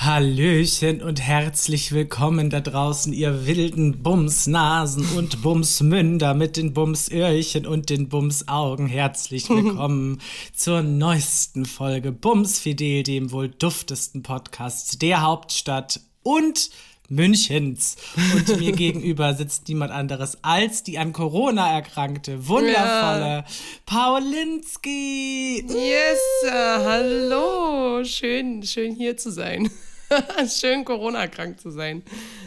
Hallöchen 0.00 1.02
und 1.02 1.20
herzlich 1.20 1.90
willkommen 1.90 2.50
da 2.50 2.60
draußen, 2.60 3.12
ihr 3.12 3.48
wilden 3.48 4.00
Bumsnasen 4.00 5.04
und 5.16 5.42
Bumsmünder 5.42 6.34
mit 6.34 6.56
den 6.56 6.72
Bumsöhrchen 6.72 7.66
und 7.66 7.90
den 7.90 8.08
Bumsaugen. 8.08 8.86
Herzlich 8.86 9.48
willkommen 9.50 10.20
zur 10.54 10.82
neuesten 10.82 11.64
Folge 11.66 12.12
Bumsfidel, 12.12 13.02
dem 13.02 13.32
wohl 13.32 13.48
duftesten 13.48 14.22
Podcast 14.22 15.02
der 15.02 15.22
Hauptstadt 15.22 15.98
und 16.22 16.70
Münchens. 17.08 17.96
Und 18.36 18.56
mir 18.60 18.72
gegenüber 18.76 19.34
sitzt 19.34 19.66
niemand 19.66 19.90
anderes 19.90 20.38
als 20.42 20.84
die 20.84 20.98
an 20.98 21.12
Corona 21.12 21.72
erkrankte, 21.72 22.46
wundervolle 22.46 23.44
ja. 23.44 23.44
Paulinski. 23.84 25.64
Yes, 25.66 26.18
uh, 26.44 26.84
hallo. 26.84 28.04
Schön, 28.04 28.62
schön 28.62 28.94
hier 28.94 29.16
zu 29.16 29.32
sein. 29.32 29.68
schön 30.48 30.84
Corona 30.84 31.26
krank 31.26 31.60
zu 31.60 31.70
sein. 31.70 32.02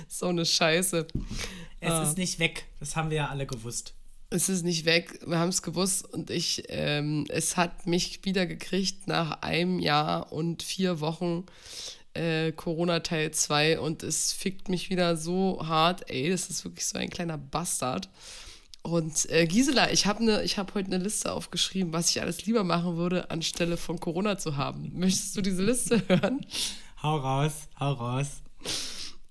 So 0.08 0.28
eine 0.28 0.46
Scheiße. 0.46 1.08
Es 1.80 1.92
uh. 1.92 2.04
ist 2.04 2.18
nicht 2.18 2.40
weg. 2.40 2.66
Das 2.80 2.96
haben 2.96 3.10
wir 3.10 3.18
ja 3.18 3.30
alle 3.30 3.46
gewusst. 3.46 3.94
Es 4.34 4.48
ist 4.48 4.64
nicht 4.64 4.86
weg, 4.86 5.20
wir 5.28 5.40
haben 5.40 5.50
es 5.50 5.62
gewusst 5.62 6.06
und 6.06 6.30
ich, 6.30 6.64
ähm, 6.70 7.26
es 7.28 7.58
hat 7.58 7.86
mich 7.86 8.24
wieder 8.24 8.46
gekriegt 8.46 9.06
nach 9.06 9.42
einem 9.42 9.78
Jahr 9.78 10.32
und 10.32 10.64
vier 10.64 11.02
Wochen 11.02 11.46
äh, 12.14 12.54
Corona 12.54 13.02
Teil 13.02 13.32
2 13.32 13.80
und 13.82 14.04
es 14.04 14.32
fickt 14.32 14.70
mich 14.70 14.90
wieder 14.90 15.18
so 15.18 15.60
hart, 15.68 16.10
ey, 16.10 16.30
das 16.30 16.50
ist 16.50 16.64
wirklich 16.64 16.86
so 16.86 16.98
ein 16.98 17.10
kleiner 17.10 17.38
Bastard. 17.38 18.08
Und 18.84 19.30
äh, 19.30 19.46
Gisela, 19.46 19.92
ich 19.92 20.06
habe 20.06 20.24
ne, 20.24 20.44
hab 20.44 20.74
heute 20.74 20.88
eine 20.88 21.04
Liste 21.04 21.32
aufgeschrieben, 21.34 21.94
was 21.94 22.10
ich 22.10 22.22
alles 22.22 22.46
lieber 22.46 22.64
machen 22.64 22.96
würde, 22.96 23.30
anstelle 23.30 23.78
von 23.78 24.00
Corona 24.00 24.38
zu 24.38 24.58
haben. 24.58 24.92
Möchtest 24.96 25.36
du 25.38 25.42
diese 25.42 25.62
Liste 25.62 26.02
hören? 26.08 26.46
Hau 27.04 27.18
raus, 27.18 27.68
hau 27.80 27.94
raus. 27.94 28.44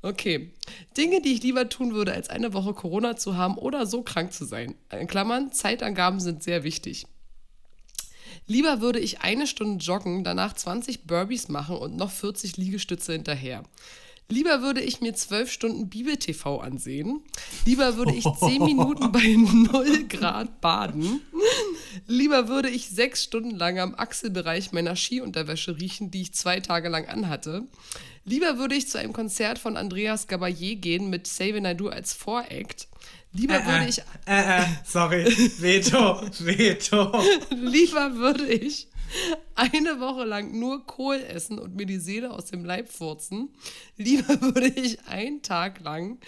Okay. 0.03 0.51
Dinge, 0.97 1.21
die 1.21 1.35
ich 1.35 1.43
lieber 1.43 1.69
tun 1.69 1.95
würde, 1.95 2.13
als 2.13 2.29
eine 2.31 2.53
Woche 2.53 2.75
Corona 2.75 3.17
zu 3.17 3.37
haben 3.37 3.57
oder 3.59 3.87
so 3.87 4.03
krank 4.03 4.33
zu 4.33 4.45
sein. 4.45 4.75
In 4.91 5.07
Klammern, 5.07 5.53
Zeitangaben 5.53 6.21
sind 6.21 6.43
sehr 6.43 6.65
wichtig. 6.65 7.07
Lieber 8.47 8.81
würde 8.81 8.99
ich 8.99 9.21
eine 9.21 9.47
Stunde 9.47 9.85
joggen, 9.85 10.25
danach 10.25 10.55
20 10.55 11.07
Burpees 11.07 11.49
machen 11.49 11.77
und 11.77 11.97
noch 11.97 12.11
40 12.11 12.57
Liegestütze 12.57 13.13
hinterher. 13.13 13.63
Lieber 14.31 14.63
würde 14.63 14.81
ich 14.81 15.01
mir 15.01 15.13
zwölf 15.15 15.51
Stunden 15.51 15.89
Bibel-TV 15.89 16.61
ansehen. 16.61 17.21
Lieber 17.67 17.97
würde 17.97 18.15
ich 18.15 18.25
zehn 18.39 18.65
Minuten 18.65 19.11
bei 19.11 19.37
0 19.37 20.07
Grad 20.09 20.61
baden. 20.61 21.21
Lieber 22.07 22.47
würde 22.47 22.71
ich 22.71 22.89
sechs 22.89 23.25
Stunden 23.25 23.57
lang 23.57 23.81
am 23.81 23.97
Achselbereich 23.97 24.71
meiner 24.71 24.95
Skiunterwäsche 24.95 25.81
riechen, 25.81 26.13
die 26.13 26.23
ich 26.23 26.33
zwei 26.33 26.61
Tage 26.61 26.89
lang 26.89 27.07
anhatte. 27.07 27.67
Lieber 28.25 28.57
würde 28.59 28.77
ich 28.77 28.89
zu 28.89 28.99
einem 28.99 29.13
Konzert 29.13 29.59
von 29.59 29.77
Andreas 29.77 30.29
Gabayé 30.29 30.77
gehen 30.77 31.11
mit 31.11 31.27
Save 31.27 31.75
Do 31.75 31.89
als 31.89 32.13
Voract. 32.13 32.87
Lieber 33.33 33.61
äh, 33.61 33.67
würde 33.67 33.87
ich. 33.89 33.99
Äh, 34.27 34.63
äh, 34.63 34.65
sorry. 34.85 35.25
Veto. 35.59 36.23
Veto. 36.41 37.23
Lieber 37.51 38.15
würde 38.17 38.47
ich 38.47 38.89
eine 39.55 40.01
Woche 40.01 40.25
lang 40.25 40.59
nur 40.59 40.87
Kohl 40.87 41.17
essen 41.17 41.59
und 41.59 41.75
mir 41.75 41.87
die 41.87 41.99
Seele 41.99 42.31
aus 42.33 42.47
dem 42.47 42.65
Leib 42.65 42.91
furzen. 42.91 43.51
Lieber 43.97 44.41
würde 44.41 44.69
ich 44.69 45.05
einen 45.07 45.43
Tag 45.43 45.81
lang 45.81 46.19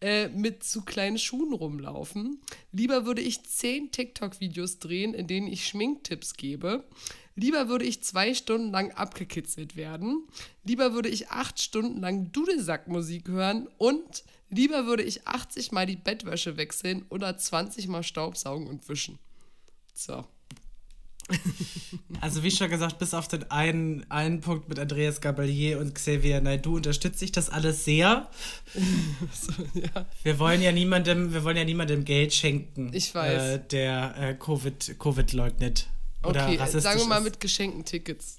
äh, 0.00 0.28
mit 0.28 0.62
zu 0.64 0.82
kleinen 0.84 1.18
Schuhen 1.18 1.52
rumlaufen. 1.52 2.40
Lieber 2.72 3.06
würde 3.06 3.22
ich 3.22 3.44
zehn 3.44 3.90
TikTok-Videos 3.90 4.78
drehen, 4.78 5.14
in 5.14 5.26
denen 5.26 5.46
ich 5.46 5.66
Schminktipps 5.66 6.34
gebe. 6.34 6.84
Lieber 7.34 7.68
würde 7.68 7.84
ich 7.84 8.02
zwei 8.02 8.34
Stunden 8.34 8.70
lang 8.70 8.92
abgekitzelt 8.92 9.76
werden. 9.76 10.26
Lieber 10.64 10.94
würde 10.94 11.08
ich 11.08 11.28
acht 11.28 11.60
Stunden 11.60 12.00
lang 12.00 12.32
Dudelsackmusik 12.32 13.28
hören 13.28 13.68
und 13.78 14.24
Lieber 14.48 14.86
würde 14.86 15.02
ich 15.02 15.26
80 15.26 15.72
Mal 15.72 15.86
die 15.86 15.96
Bettwäsche 15.96 16.56
wechseln 16.56 17.04
oder 17.08 17.36
20 17.36 17.88
Mal 17.88 18.02
Staubsaugen 18.02 18.68
und 18.68 18.88
wischen. 18.88 19.18
So. 19.92 20.24
Also 22.20 22.42
wie 22.42 22.50
schon 22.50 22.70
gesagt, 22.70 22.98
bis 22.98 23.14
auf 23.14 23.28
den 23.28 23.50
einen, 23.50 24.08
einen 24.10 24.40
Punkt 24.40 24.68
mit 24.68 24.78
Andreas 24.78 25.20
Gabalier 25.20 25.80
und 25.80 25.94
Xavier 25.94 26.40
Naidu 26.40 26.76
unterstütze 26.76 27.24
ich 27.24 27.32
das 27.32 27.50
alles 27.50 27.84
sehr. 27.84 28.30
so, 29.32 29.52
ja. 29.74 30.06
Wir 30.22 30.38
wollen 30.38 30.62
ja 30.62 30.72
niemandem, 30.72 31.32
wir 31.32 31.44
wollen 31.44 31.56
ja 31.56 31.64
niemandem 31.64 32.04
Geld 32.04 32.32
schenken, 32.32 32.90
ich 32.92 33.14
weiß. 33.14 33.42
Äh, 33.42 33.58
der 33.70 34.14
äh, 34.18 34.34
Covid, 34.34 34.98
Covid 34.98 35.32
leugnet. 35.32 35.88
Oder 36.22 36.48
okay, 36.48 36.80
sagen 36.80 37.00
wir 37.00 37.06
mal 37.06 37.20
mit 37.20 37.40
geschenkten 37.40 37.84
Tickets. 37.84 38.38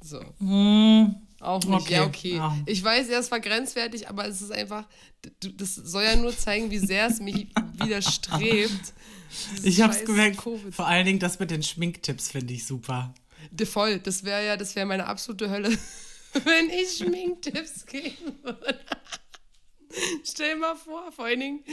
So. 0.00 0.20
Hm. 0.38 1.16
Auch 1.40 1.64
nicht. 1.64 1.80
Okay. 1.80 1.94
Ja, 1.94 2.06
okay. 2.06 2.36
Ja. 2.36 2.56
Ich 2.66 2.82
weiß, 2.82 3.08
ja, 3.08 3.18
es 3.18 3.30
war 3.30 3.40
grenzwertig, 3.40 4.08
aber 4.08 4.26
es 4.26 4.40
ist 4.40 4.52
einfach, 4.52 4.84
das 5.40 5.74
soll 5.74 6.04
ja 6.04 6.16
nur 6.16 6.36
zeigen, 6.36 6.70
wie 6.70 6.78
sehr 6.78 7.06
es 7.06 7.20
mich 7.20 7.48
widerstrebt. 7.82 8.94
Ich 9.62 9.80
hab's 9.80 10.04
gemerkt. 10.04 10.38
COVID. 10.38 10.74
Vor 10.74 10.86
allen 10.86 11.06
Dingen 11.06 11.18
das 11.18 11.38
mit 11.38 11.50
den 11.50 11.62
Schminktipps 11.62 12.30
finde 12.30 12.54
ich 12.54 12.66
super. 12.66 13.14
Voll, 13.64 13.98
das 13.98 14.24
wäre 14.24 14.44
ja, 14.44 14.56
das 14.56 14.74
wäre 14.74 14.86
meine 14.86 15.06
absolute 15.06 15.50
Hölle, 15.50 15.70
wenn 16.32 16.70
ich 16.70 16.96
Schminktipps 16.96 17.86
geben 17.86 18.38
würde. 18.42 18.80
Stell 20.24 20.56
mal 20.56 20.74
vor, 20.74 21.10
vor 21.12 21.24
allen 21.24 21.40
Dingen, 21.40 21.64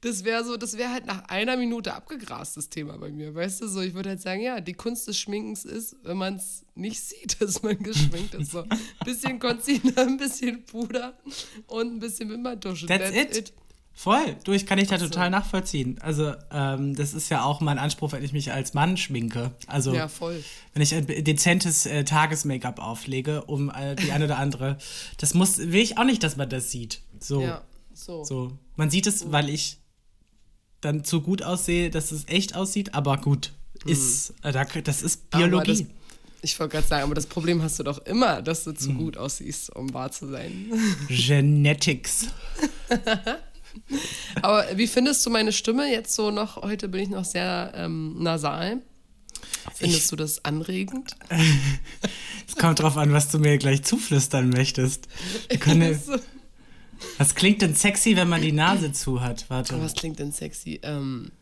das 0.00 0.24
wäre 0.24 0.44
so, 0.44 0.56
das 0.56 0.78
wäre 0.78 0.90
halt 0.90 1.06
nach 1.06 1.24
einer 1.28 1.56
Minute 1.56 1.92
abgegrast, 1.92 2.56
das 2.56 2.68
Thema 2.68 2.96
bei 2.96 3.10
mir. 3.10 3.34
Weißt 3.34 3.60
du, 3.60 3.68
so, 3.68 3.80
ich 3.80 3.92
würde 3.94 4.10
halt 4.10 4.22
sagen, 4.22 4.40
ja, 4.40 4.60
die 4.60 4.72
Kunst 4.72 5.06
des 5.08 5.18
Schminkens 5.18 5.64
ist, 5.64 5.96
wenn 6.02 6.16
man 6.16 6.36
es 6.36 6.64
nicht 6.74 7.00
sieht, 7.00 7.40
dass 7.40 7.62
man 7.62 7.78
geschminkt 7.78 8.34
ist. 8.34 8.52
So 8.52 8.62
ein 8.62 8.78
bisschen 9.04 9.38
Concealer, 9.38 10.06
ein 10.06 10.16
bisschen 10.18 10.64
Puder 10.64 11.18
und 11.66 11.94
ein 11.94 11.98
bisschen 11.98 12.30
Wimperntusche. 12.30 12.86
That's, 12.86 13.12
That's 13.12 13.36
it. 13.36 13.48
it. 13.48 13.52
Voll, 13.98 14.36
du, 14.44 14.52
ich 14.52 14.66
kann 14.66 14.78
dich 14.78 14.88
da 14.88 14.98
total 14.98 15.30
nachvollziehen. 15.30 15.98
Also, 16.02 16.34
ähm, 16.52 16.94
das 16.94 17.14
ist 17.14 17.30
ja 17.30 17.42
auch 17.42 17.62
mein 17.62 17.78
Anspruch, 17.78 18.12
wenn 18.12 18.22
ich 18.22 18.34
mich 18.34 18.52
als 18.52 18.74
Mann 18.74 18.98
schminke. 18.98 19.52
Also, 19.66 19.94
ja, 19.94 20.06
voll. 20.06 20.44
wenn 20.74 20.82
ich 20.82 20.94
ein 20.94 21.06
dezentes 21.06 21.86
äh, 21.86 22.04
Tages-Make-up 22.04 22.78
auflege, 22.78 23.44
um 23.46 23.70
äh, 23.70 23.96
die 23.96 24.12
eine 24.12 24.26
oder 24.26 24.36
andere, 24.36 24.76
das 25.16 25.32
muss, 25.32 25.56
will 25.56 25.80
ich 25.80 25.96
auch 25.96 26.04
nicht, 26.04 26.22
dass 26.22 26.36
man 26.36 26.50
das 26.50 26.70
sieht. 26.70 27.00
So. 27.20 27.40
Ja, 27.40 27.62
so. 27.94 28.22
so. 28.22 28.52
Man 28.76 28.90
sieht 28.90 29.06
es, 29.06 29.32
weil 29.32 29.48
ich 29.48 29.78
dann 30.82 31.02
zu 31.02 31.22
gut 31.22 31.42
aussehe, 31.42 31.88
dass 31.88 32.12
es 32.12 32.28
echt 32.28 32.54
aussieht, 32.54 32.94
aber 32.94 33.16
gut, 33.16 33.54
mhm. 33.86 33.92
ist, 33.92 34.34
äh, 34.42 34.82
das 34.82 35.00
ist 35.00 35.30
Biologie. 35.30 35.86
Ich 36.42 36.60
wollte 36.60 36.72
gerade 36.72 36.86
sagen, 36.86 37.04
aber 37.04 37.14
das 37.14 37.26
Problem 37.26 37.62
hast 37.62 37.78
du 37.78 37.82
doch 37.82 38.04
immer, 38.04 38.42
dass 38.42 38.64
du 38.64 38.72
zu 38.72 38.90
mhm. 38.90 38.98
gut 38.98 39.16
aussiehst, 39.16 39.74
um 39.74 39.94
wahr 39.94 40.12
zu 40.12 40.28
sein. 40.28 40.70
Genetics. 41.08 42.26
aber 44.42 44.66
wie 44.76 44.86
findest 44.86 45.24
du 45.24 45.30
meine 45.30 45.52
Stimme 45.52 45.90
jetzt 45.90 46.14
so 46.14 46.30
noch? 46.30 46.62
Heute 46.62 46.88
bin 46.88 47.02
ich 47.02 47.08
noch 47.08 47.24
sehr 47.24 47.72
ähm, 47.74 48.22
nasal. 48.22 48.82
Findest 49.74 50.04
ich, 50.04 50.08
du 50.08 50.16
das 50.16 50.44
anregend? 50.44 51.16
Es 52.48 52.54
kommt 52.54 52.78
drauf 52.78 52.96
an, 52.96 53.12
was 53.12 53.28
du 53.28 53.38
mir 53.38 53.58
gleich 53.58 53.82
zuflüstern 53.82 54.50
möchtest. 54.50 55.08
Können, 55.58 56.00
was 57.18 57.34
klingt 57.34 57.60
denn 57.60 57.74
sexy, 57.74 58.16
wenn 58.16 58.28
man 58.28 58.40
die 58.40 58.52
Nase 58.52 58.92
zu 58.92 59.20
hat? 59.20 59.50
Warte. 59.50 59.82
Was 59.82 59.94
klingt 59.94 60.20
denn 60.20 60.30
sexy? 60.30 60.78
Ähm, 60.82 61.32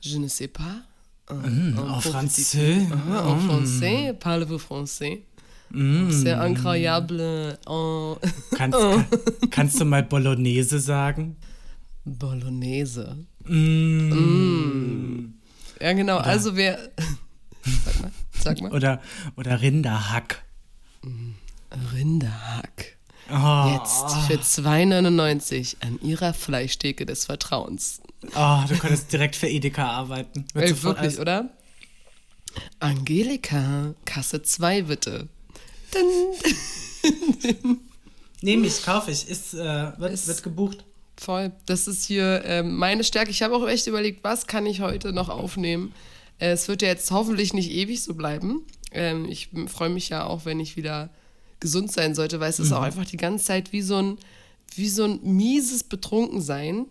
je 0.00 0.18
ne 0.18 0.28
sais 0.28 0.48
pas. 0.48 0.82
Mm, 1.30 1.78
en 1.78 2.00
français. 2.00 2.86
Ah, 2.90 3.28
en 3.28 3.36
mm. 3.36 3.48
français. 3.48 4.12
Parlez-vous 4.14 4.58
français? 4.58 5.22
Mm. 5.70 6.10
C'est 6.10 6.32
incroyable. 6.32 7.58
En 7.66 8.16
kannst, 8.56 8.78
kann, 8.78 9.06
kannst 9.50 9.80
du 9.80 9.84
mal 9.84 10.02
Bolognese 10.02 10.80
sagen? 10.80 11.36
Bolognese. 12.04 13.26
Mm. 13.44 14.10
Mm. 14.10 15.34
Ja, 15.80 15.92
genau. 15.92 16.16
Oder, 16.16 16.26
also 16.26 16.56
wer. 16.56 16.78
sag 17.84 18.00
mal. 18.00 18.12
Sag 18.32 18.60
mal. 18.60 18.72
Oder, 18.72 19.00
oder 19.36 19.60
Rinderhack. 19.60 20.44
Rinderhack. 21.92 22.96
Oh. 23.28 23.72
Jetzt 23.74 24.14
für 24.28 24.38
2,99 24.38 25.76
an 25.80 25.98
ihrer 26.00 26.32
Fleischtheke 26.32 27.06
des 27.06 27.24
Vertrauens. 27.24 28.00
Oh, 28.36 28.60
du 28.68 28.76
könntest 28.78 29.12
direkt 29.12 29.34
für 29.34 29.48
Edeka 29.48 29.84
arbeiten. 29.84 30.46
Ey, 30.54 30.82
wirklich, 30.82 31.18
oder? 31.18 31.50
Angelika, 32.78 33.94
Kasse 34.04 34.42
2 34.42 34.82
bitte. 34.82 35.28
Nehme 38.42 38.66
ich, 38.66 38.82
kaufe 38.84 39.10
ich. 39.10 39.28
Ist, 39.28 39.54
äh, 39.54 39.98
wird, 39.98 40.12
ist 40.12 40.28
wird 40.28 40.42
gebucht. 40.42 40.84
Voll. 41.16 41.52
Das 41.64 41.88
ist 41.88 42.04
hier 42.04 42.44
äh, 42.44 42.62
meine 42.62 43.04
Stärke. 43.04 43.30
Ich 43.30 43.42
habe 43.42 43.56
auch 43.56 43.66
echt 43.66 43.86
überlegt, 43.86 44.22
was 44.22 44.46
kann 44.46 44.66
ich 44.66 44.80
heute 44.80 45.12
noch 45.12 45.28
aufnehmen. 45.28 45.92
Äh, 46.38 46.50
es 46.50 46.68
wird 46.68 46.82
ja 46.82 46.88
jetzt 46.88 47.10
hoffentlich 47.10 47.54
nicht 47.54 47.70
ewig 47.70 48.02
so 48.02 48.14
bleiben. 48.14 48.64
Ähm, 48.92 49.26
ich 49.26 49.48
freue 49.66 49.88
mich 49.88 50.10
ja 50.10 50.24
auch, 50.26 50.44
wenn 50.44 50.60
ich 50.60 50.76
wieder 50.76 51.10
gesund 51.60 51.90
sein 51.90 52.14
sollte, 52.14 52.38
weil 52.40 52.50
es 52.50 52.58
mhm. 52.58 52.66
ist 52.66 52.72
auch 52.72 52.82
einfach 52.82 53.06
die 53.06 53.16
ganze 53.16 53.44
Zeit 53.46 53.72
wie 53.72 53.82
so 53.82 53.96
ein, 53.96 54.18
wie 54.74 54.88
so 54.88 55.04
ein 55.04 55.20
mieses 55.22 55.84
Betrunkensein. 55.84 56.86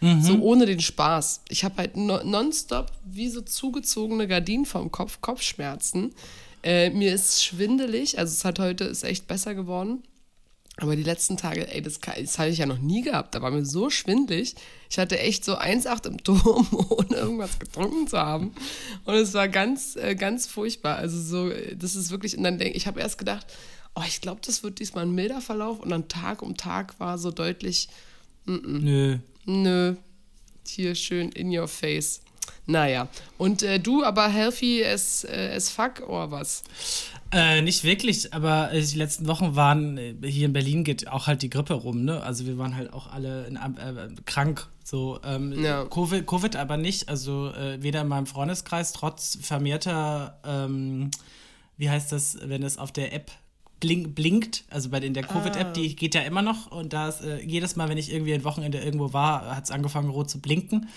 Mhm. 0.00 0.22
So 0.22 0.40
ohne 0.40 0.66
den 0.66 0.80
Spaß. 0.80 1.42
Ich 1.48 1.64
habe 1.64 1.76
halt 1.78 1.96
nonstop 1.96 2.92
wie 3.04 3.28
so 3.28 3.40
zugezogene 3.40 4.26
Gardinen 4.26 4.66
vom 4.66 4.90
Kopf, 4.90 5.20
Kopfschmerzen. 5.20 6.12
Äh, 6.66 6.90
mir 6.90 7.14
ist 7.14 7.44
schwindelig, 7.44 8.18
also 8.18 8.32
es 8.32 8.44
hat 8.44 8.58
heute 8.58 8.82
ist 8.82 9.04
echt 9.04 9.28
besser 9.28 9.54
geworden. 9.54 10.02
Aber 10.78 10.96
die 10.96 11.04
letzten 11.04 11.36
Tage, 11.36 11.72
ey, 11.72 11.80
das, 11.80 12.00
das 12.00 12.38
hatte 12.40 12.50
ich 12.50 12.58
ja 12.58 12.66
noch 12.66 12.80
nie 12.80 13.02
gehabt. 13.02 13.36
Da 13.36 13.40
war 13.40 13.52
mir 13.52 13.64
so 13.64 13.88
schwindlig. 13.88 14.56
Ich 14.90 14.98
hatte 14.98 15.16
echt 15.20 15.44
so 15.44 15.56
1,8 15.56 16.08
im 16.08 16.24
Turm, 16.24 16.66
ohne 16.90 17.16
irgendwas 17.16 17.60
getrunken 17.60 18.08
zu 18.08 18.18
haben. 18.18 18.52
Und 19.04 19.14
es 19.14 19.32
war 19.32 19.48
ganz, 19.48 19.94
äh, 19.94 20.16
ganz 20.16 20.48
furchtbar. 20.48 20.96
Also 20.96 21.22
so, 21.22 21.54
das 21.76 21.94
ist 21.94 22.10
wirklich, 22.10 22.36
und 22.36 22.42
dann 22.42 22.58
denke 22.58 22.76
ich, 22.76 22.88
habe 22.88 22.98
erst 22.98 23.18
gedacht, 23.18 23.46
oh, 23.94 24.02
ich 24.04 24.20
glaube, 24.20 24.40
das 24.44 24.64
wird 24.64 24.80
diesmal 24.80 25.06
ein 25.06 25.14
milder 25.14 25.40
Verlauf. 25.40 25.78
Und 25.78 25.90
dann 25.90 26.08
Tag 26.08 26.42
um 26.42 26.56
Tag 26.56 26.98
war 26.98 27.16
so 27.16 27.30
deutlich, 27.30 27.88
n 28.44 28.58
-n. 28.58 28.80
nö. 28.80 29.18
Nö. 29.46 29.94
Hier 30.66 30.96
schön 30.96 31.30
in 31.30 31.56
your 31.56 31.68
face. 31.68 32.22
Naja. 32.66 33.08
Und 33.38 33.62
äh, 33.62 33.78
du 33.78 34.04
aber 34.04 34.28
healthy 34.28 34.84
as, 34.84 35.24
äh, 35.24 35.52
as 35.54 35.70
fuck 35.70 36.00
oder 36.08 36.30
was? 36.32 36.64
Äh, 37.32 37.62
nicht 37.62 37.84
wirklich, 37.84 38.34
aber 38.34 38.70
die 38.72 38.96
letzten 38.96 39.26
Wochen 39.28 39.56
waren, 39.56 39.98
äh, 39.98 40.14
hier 40.24 40.46
in 40.46 40.52
Berlin 40.52 40.84
geht 40.84 41.08
auch 41.08 41.26
halt 41.28 41.42
die 41.42 41.50
Grippe 41.50 41.74
rum, 41.74 42.04
ne? 42.04 42.22
Also 42.22 42.46
wir 42.46 42.58
waren 42.58 42.76
halt 42.76 42.92
auch 42.92 43.12
alle 43.12 43.46
in, 43.46 43.56
äh, 43.56 44.08
krank, 44.26 44.66
so. 44.84 45.20
Ähm, 45.24 45.62
ja. 45.62 45.84
COVID, 45.84 46.26
Covid 46.26 46.56
aber 46.56 46.76
nicht, 46.76 47.08
also 47.08 47.50
äh, 47.50 47.82
weder 47.82 48.02
in 48.02 48.08
meinem 48.08 48.26
Freundeskreis, 48.26 48.92
trotz 48.92 49.38
vermehrter, 49.40 50.40
ähm, 50.44 51.10
wie 51.76 51.90
heißt 51.90 52.10
das, 52.10 52.38
wenn 52.42 52.62
es 52.62 52.78
auf 52.78 52.90
der 52.90 53.12
App 53.12 53.30
blink, 53.80 54.14
blinkt, 54.14 54.64
also 54.70 54.88
bei 54.88 54.98
in 54.98 55.14
der 55.14 55.24
Covid-App, 55.24 55.68
ah. 55.68 55.72
die 55.72 55.94
geht 55.94 56.14
ja 56.14 56.22
immer 56.22 56.42
noch 56.42 56.70
und 56.70 56.92
da 56.92 57.08
ist, 57.08 57.22
äh, 57.22 57.40
jedes 57.42 57.76
Mal, 57.76 57.88
wenn 57.88 57.98
ich 57.98 58.12
irgendwie 58.12 58.34
ein 58.34 58.44
Wochenende 58.44 58.78
irgendwo 58.78 59.12
war, 59.12 59.54
hat 59.54 59.64
es 59.64 59.70
angefangen 59.70 60.10
rot 60.10 60.30
zu 60.30 60.40
blinken. 60.40 60.88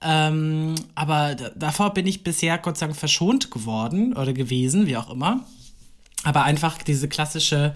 Ähm, 0.00 0.74
aber 0.94 1.34
davor 1.34 1.92
bin 1.92 2.06
ich 2.06 2.22
bisher 2.22 2.58
Gott 2.58 2.78
sei 2.78 2.86
Dank 2.86 2.98
verschont 2.98 3.50
geworden 3.50 4.16
oder 4.16 4.32
gewesen, 4.32 4.86
wie 4.86 4.96
auch 4.96 5.10
immer. 5.10 5.44
Aber 6.24 6.44
einfach 6.44 6.82
diese 6.82 7.08
klassische, 7.08 7.74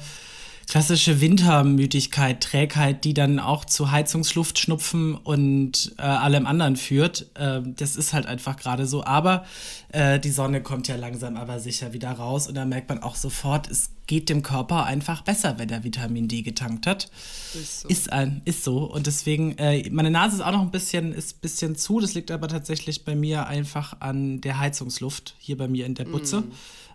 klassische 0.69 1.21
Wintermüdigkeit, 1.21 2.41
Trägheit, 2.43 3.05
die 3.05 3.15
dann 3.15 3.39
auch 3.39 3.65
zu 3.65 3.91
Heizungsluft, 3.91 4.59
Schnupfen 4.59 5.15
und 5.15 5.95
äh, 5.99 6.03
allem 6.03 6.47
anderen 6.47 6.77
führt, 6.77 7.27
äh, 7.35 7.61
das 7.63 7.97
ist 7.97 8.13
halt 8.13 8.27
einfach 8.27 8.57
gerade 8.57 8.87
so. 8.87 9.05
Aber 9.05 9.45
äh, 9.91 10.19
die 10.19 10.31
Sonne 10.31 10.63
kommt 10.63 10.89
ja 10.89 10.97
langsam 10.97 11.37
aber 11.37 11.61
sicher 11.61 11.93
wieder 11.93 12.11
raus 12.13 12.49
und 12.49 12.55
da 12.55 12.65
merkt 12.65 12.89
man 12.89 13.03
auch 13.03 13.17
sofort, 13.17 13.71
es 13.71 13.91
geht 14.07 14.29
dem 14.29 14.43
Körper 14.43 14.85
einfach 14.85 15.23
besser, 15.23 15.59
wenn 15.59 15.71
er 15.71 15.85
Vitamin 15.85 16.29
D 16.29 16.43
getankt 16.43 16.87
hat. 16.87 17.11
Ist 17.55 17.81
so. 17.81 17.89
Ist, 17.89 18.13
ein, 18.13 18.43
ist 18.45 18.65
so. 18.65 18.85
Und 18.85 19.07
deswegen, 19.07 19.57
äh, 19.59 19.89
meine 19.91 20.11
Nase 20.11 20.37
ist 20.37 20.43
auch 20.43 20.53
noch 20.53 20.63
ein 20.63 20.71
bisschen, 20.71 21.13
ist 21.13 21.41
bisschen 21.41 21.77
zu. 21.77 22.01
Das 22.01 22.15
liegt 22.15 22.31
aber 22.31 22.49
tatsächlich 22.49 23.05
bei 23.05 23.15
mir 23.15 23.47
einfach 23.47 24.01
an 24.01 24.41
der 24.41 24.59
Heizungsluft 24.59 25.35
hier 25.39 25.57
bei 25.57 25.69
mir 25.69 25.87
in 25.87 25.95
der 25.95 26.05
Butze. 26.05 26.41
Mm 26.41 26.53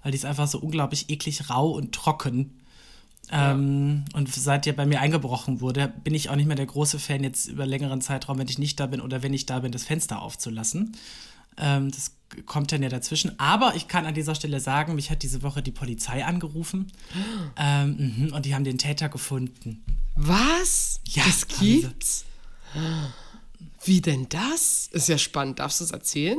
weil 0.07 0.11
die 0.11 0.17
ist 0.19 0.25
einfach 0.25 0.47
so 0.47 0.59
unglaublich 0.59 1.09
eklig 1.09 1.49
rau 1.49 1.71
und 1.71 1.93
trocken. 1.93 2.51
Ja. 3.31 3.51
Ähm, 3.51 4.05
und 4.13 4.33
seit 4.33 4.65
die 4.65 4.71
bei 4.71 4.85
mir 4.85 5.01
eingebrochen 5.01 5.59
wurde, 5.61 5.91
bin 6.03 6.13
ich 6.13 6.29
auch 6.29 6.35
nicht 6.35 6.47
mehr 6.47 6.55
der 6.55 6.65
große 6.65 6.99
Fan, 6.99 7.23
jetzt 7.23 7.47
über 7.47 7.65
längeren 7.65 8.01
Zeitraum, 8.01 8.37
wenn 8.39 8.47
ich 8.47 8.57
nicht 8.57 8.79
da 8.79 8.87
bin 8.87 9.01
oder 9.01 9.21
wenn 9.21 9.33
ich 9.33 9.45
da 9.45 9.59
bin, 9.59 9.71
das 9.71 9.83
Fenster 9.83 10.21
aufzulassen. 10.21 10.95
Ähm, 11.57 11.91
das 11.91 12.11
kommt 12.45 12.71
dann 12.71 12.83
ja 12.83 12.89
dazwischen. 12.89 13.37
Aber 13.39 13.75
ich 13.75 13.87
kann 13.87 14.05
an 14.05 14.13
dieser 14.13 14.35
Stelle 14.35 14.59
sagen, 14.59 14.95
mich 14.95 15.11
hat 15.11 15.23
diese 15.23 15.43
Woche 15.43 15.61
die 15.61 15.71
Polizei 15.71 16.23
angerufen 16.23 16.91
ähm, 17.57 18.15
mhm, 18.17 18.33
und 18.33 18.45
die 18.45 18.55
haben 18.55 18.63
den 18.63 18.77
Täter 18.77 19.09
gefunden. 19.09 19.83
Was? 20.15 21.01
Ja, 21.05 21.23
das 21.25 21.47
gibt's? 21.47 22.25
Wie 23.83 24.01
denn 24.01 24.27
das? 24.29 24.89
Ist 24.91 25.09
ja 25.09 25.17
spannend. 25.17 25.59
Darfst 25.59 25.79
du 25.79 25.85
es 25.85 25.91
erzählen? 25.91 26.37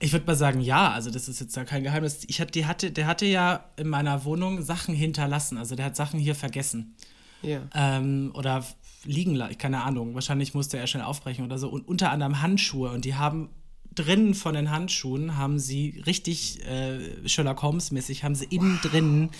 Ich 0.00 0.12
würde 0.12 0.26
mal 0.26 0.36
sagen, 0.36 0.60
ja, 0.60 0.92
also 0.92 1.10
das 1.10 1.28
ist 1.28 1.40
jetzt 1.40 1.56
ja 1.56 1.64
kein 1.64 1.82
Geheimnis. 1.82 2.20
Ich 2.28 2.40
hatte, 2.40 2.90
der 2.90 3.06
hatte 3.06 3.26
ja 3.26 3.64
in 3.76 3.88
meiner 3.88 4.24
Wohnung 4.24 4.62
Sachen 4.62 4.94
hinterlassen, 4.94 5.58
also 5.58 5.74
der 5.74 5.86
hat 5.86 5.96
Sachen 5.96 6.20
hier 6.20 6.34
vergessen. 6.34 6.94
Ja. 7.42 7.62
Ähm, 7.74 8.30
oder 8.34 8.64
liegen 9.04 9.34
lassen, 9.34 9.58
keine 9.58 9.82
Ahnung. 9.82 10.14
Wahrscheinlich 10.14 10.54
musste 10.54 10.78
er 10.78 10.86
schnell 10.86 11.04
aufbrechen 11.04 11.44
oder 11.44 11.58
so. 11.58 11.68
Und 11.68 11.86
unter 11.86 12.10
anderem 12.10 12.42
Handschuhe. 12.42 12.90
Und 12.90 13.04
die 13.04 13.14
haben 13.14 13.50
drinnen 13.94 14.34
von 14.34 14.54
den 14.54 14.70
Handschuhen 14.70 15.36
haben 15.36 15.58
sie 15.58 16.00
richtig 16.06 16.64
äh, 16.64 17.28
Sherlock 17.28 17.62
Holmes-mäßig, 17.62 18.22
haben 18.22 18.34
sie 18.34 18.46
wow. 18.46 18.52
innen 18.52 18.78
drinnen 18.82 19.30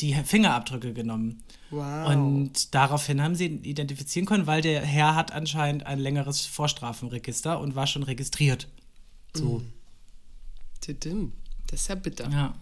die 0.00 0.14
Fingerabdrücke 0.14 0.92
genommen. 0.92 1.42
Wow. 1.70 2.08
Und 2.08 2.74
daraufhin 2.74 3.22
haben 3.22 3.34
sie 3.34 3.46
ihn 3.46 3.64
identifizieren 3.64 4.26
können, 4.26 4.46
weil 4.46 4.62
der 4.62 4.80
Herr 4.80 5.14
hat 5.14 5.32
anscheinend 5.32 5.86
ein 5.86 5.98
längeres 5.98 6.46
Vorstrafenregister 6.46 7.60
und 7.60 7.76
war 7.76 7.86
schon 7.86 8.02
registriert. 8.02 8.68
So. 9.34 9.58
Mm. 9.58 9.72
Das 11.68 11.82
ist 11.82 11.88
ja 11.88 11.94
bitter. 11.94 12.28
Ja. 12.30 12.54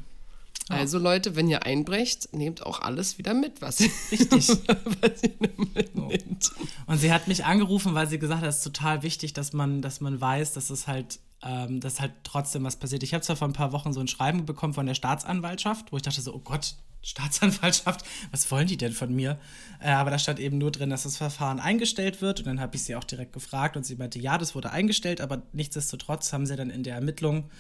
Also 0.69 0.99
Leute, 0.99 1.37
wenn 1.37 1.49
ihr 1.49 1.65
einbrecht, 1.65 2.33
nehmt 2.33 2.67
auch 2.67 2.81
alles 2.81 3.19
wieder 3.19 3.35
mit, 3.35 3.63
was 3.63 3.81
ihr, 3.81 3.91
Richtig. 4.11 4.49
was 5.01 5.23
ihr 5.23 5.35
mitnimmt. 5.75 6.51
Und 6.87 6.99
sie 6.99 7.13
hat 7.13 7.29
mich 7.29 7.45
angerufen, 7.45 7.95
weil 7.95 8.09
sie 8.09 8.19
gesagt 8.19 8.43
hat, 8.43 8.49
es 8.49 8.59
ist 8.59 8.65
total 8.65 9.03
wichtig, 9.05 9.33
dass 9.33 9.53
man, 9.53 9.81
dass 9.81 10.01
man 10.01 10.21
weiß, 10.21 10.55
dass 10.55 10.71
es 10.71 10.89
halt, 10.89 11.21
ähm, 11.43 11.81
dass 11.81 12.01
halt 12.01 12.13
trotzdem 12.25 12.65
was 12.65 12.77
passiert. 12.77 13.05
Ich 13.05 13.15
habe 13.15 13.23
zwar 13.23 13.37
vor 13.37 13.47
ein 13.47 13.53
paar 13.53 13.71
Wochen 13.71 13.93
so 13.93 14.01
ein 14.01 14.09
Schreiben 14.09 14.45
bekommen 14.45 14.75
von 14.75 14.87
der 14.87 14.95
Staatsanwaltschaft, 14.95 15.93
wo 15.93 15.99
ich 15.99 16.03
dachte 16.03 16.21
so, 16.21 16.35
oh 16.35 16.41
Gott, 16.41 16.75
Staatsanwaltschaft, 17.03 18.05
was 18.33 18.51
wollen 18.51 18.67
die 18.67 18.77
denn 18.77 18.93
von 18.93 19.15
mir? 19.15 19.39
Äh, 19.79 19.91
aber 19.91 20.11
da 20.11 20.19
stand 20.19 20.41
eben 20.41 20.59
nur 20.59 20.73
drin, 20.73 20.91
dass 20.91 21.05
das 21.05 21.17
Verfahren 21.17 21.61
eingestellt 21.61 22.21
wird. 22.21 22.41
Und 22.41 22.47
dann 22.47 22.61
habe 22.61 22.75
ich 22.75 22.83
sie 22.83 22.97
auch 22.97 23.05
direkt 23.05 23.33
gefragt 23.33 23.77
und 23.77 23.87
sie 23.87 23.95
meinte, 23.95 24.19
ja, 24.19 24.37
das 24.37 24.57
wurde 24.57 24.73
eingestellt, 24.73 25.21
aber 25.21 25.43
nichtsdestotrotz 25.53 26.33
haben 26.33 26.47
sie 26.47 26.57
dann 26.57 26.71
in 26.71 26.83
der 26.83 26.97
Ermittlung 26.97 27.51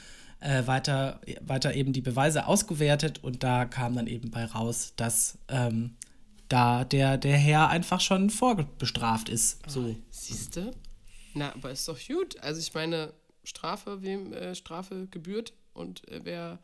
äh, 0.46 0.66
weiter, 0.66 1.20
weiter 1.40 1.74
eben 1.74 1.92
die 1.92 2.00
Beweise 2.00 2.46
ausgewertet 2.46 3.22
und 3.22 3.42
da 3.42 3.64
kam 3.64 3.96
dann 3.96 4.06
eben 4.06 4.30
bei 4.30 4.44
raus, 4.44 4.92
dass 4.96 5.38
ähm, 5.48 5.96
da 6.48 6.84
der, 6.84 7.18
der 7.18 7.36
Herr 7.36 7.68
einfach 7.68 8.00
schon 8.00 8.30
vorbestraft 8.30 9.28
ist. 9.28 9.58
So. 9.68 9.80
Oh, 9.80 9.96
Siehst 10.10 10.56
du? 10.56 10.70
Na, 11.34 11.52
aber 11.52 11.72
ist 11.72 11.88
doch 11.88 11.98
gut. 12.06 12.38
Also 12.40 12.60
ich 12.60 12.72
meine, 12.72 13.12
Strafe, 13.42 14.02
wem 14.02 14.32
äh, 14.32 14.54
Strafe 14.54 15.08
gebührt 15.10 15.52
und 15.74 16.08
äh, 16.08 16.20
wer, 16.22 16.60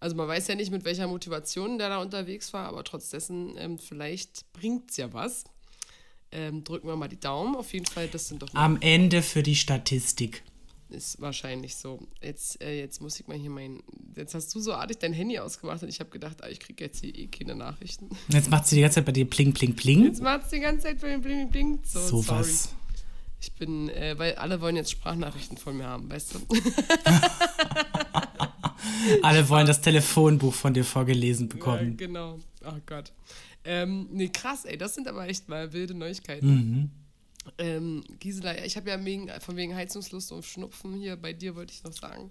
also 0.00 0.16
man 0.16 0.26
weiß 0.26 0.48
ja 0.48 0.56
nicht, 0.56 0.72
mit 0.72 0.84
welcher 0.84 1.06
Motivation 1.06 1.78
der 1.78 1.88
da 1.88 1.98
unterwegs 1.98 2.52
war, 2.52 2.66
aber 2.66 2.82
trotz 2.82 3.10
dessen, 3.10 3.56
ähm, 3.58 3.78
vielleicht 3.78 4.52
bringt 4.52 4.90
es 4.90 4.96
ja 4.96 5.12
was. 5.12 5.44
Ähm, 6.32 6.62
drücken 6.62 6.86
wir 6.86 6.96
mal 6.96 7.08
die 7.08 7.18
Daumen. 7.18 7.56
Auf 7.56 7.72
jeden 7.72 7.86
Fall, 7.86 8.06
das 8.08 8.28
sind 8.28 8.42
doch. 8.42 8.48
Am 8.54 8.80
Ende 8.80 9.22
für 9.22 9.42
die 9.42 9.56
Statistik. 9.56 10.44
Ist 10.90 11.20
wahrscheinlich 11.20 11.76
so. 11.76 12.00
Jetzt, 12.20 12.60
äh, 12.62 12.78
jetzt 12.78 13.00
muss 13.00 13.18
ich 13.20 13.28
mal 13.28 13.36
hier 13.36 13.50
mein. 13.50 13.82
Jetzt 14.16 14.34
hast 14.34 14.54
du 14.54 14.60
so 14.60 14.74
artig 14.74 14.98
dein 14.98 15.12
Handy 15.12 15.38
ausgemacht 15.38 15.82
und 15.82 15.88
ich 15.88 16.00
habe 16.00 16.10
gedacht, 16.10 16.42
ah, 16.42 16.48
ich 16.48 16.58
kriege 16.58 16.84
jetzt 16.84 17.00
hier 17.00 17.14
eh 17.14 17.28
keine 17.28 17.54
Nachrichten. 17.54 18.08
Jetzt 18.28 18.50
macht 18.50 18.66
sie 18.66 18.76
die 18.76 18.82
ganze 18.82 18.96
Zeit 18.96 19.06
bei 19.06 19.12
dir 19.12 19.24
pling, 19.24 19.52
pling, 19.52 19.74
pling. 19.74 20.04
Jetzt 20.04 20.22
macht 20.22 20.50
sie 20.50 20.56
die 20.56 20.62
ganze 20.62 20.88
Zeit 20.88 21.00
bei 21.00 21.16
mir 21.16 21.22
pling, 21.22 21.50
pling, 21.50 21.50
pling. 21.50 21.80
So, 21.84 22.00
so 22.00 22.22
sorry. 22.22 22.40
was. 22.40 22.74
Ich 23.40 23.52
bin, 23.52 23.88
äh, 23.88 24.18
weil 24.18 24.34
alle 24.34 24.60
wollen 24.60 24.76
jetzt 24.76 24.90
Sprachnachrichten 24.90 25.56
von 25.56 25.76
mir 25.76 25.86
haben, 25.86 26.10
weißt 26.10 26.34
du? 26.34 26.40
alle 29.22 29.48
wollen 29.48 29.66
das 29.66 29.80
Telefonbuch 29.80 30.52
von 30.52 30.74
dir 30.74 30.84
vorgelesen 30.84 31.48
bekommen. 31.48 31.96
Ja, 31.98 32.06
genau. 32.06 32.38
Oh 32.66 32.78
Gott. 32.84 33.12
Ähm, 33.64 34.08
nee, 34.10 34.28
krass, 34.28 34.64
ey, 34.64 34.76
das 34.76 34.94
sind 34.94 35.08
aber 35.08 35.26
echt 35.26 35.48
mal 35.48 35.72
wilde 35.72 35.94
Neuigkeiten. 35.94 36.46
Mhm. 36.46 36.90
Ähm, 37.58 38.04
Gisela, 38.18 38.64
ich 38.64 38.76
habe 38.76 38.90
ja 38.90 39.04
wegen, 39.04 39.28
von 39.40 39.56
wegen 39.56 39.74
Heizungslust 39.74 40.32
und 40.32 40.44
Schnupfen 40.44 40.94
hier 40.94 41.16
bei 41.16 41.32
dir, 41.32 41.56
wollte 41.56 41.72
ich 41.72 41.82
noch 41.82 41.92
sagen. 41.92 42.30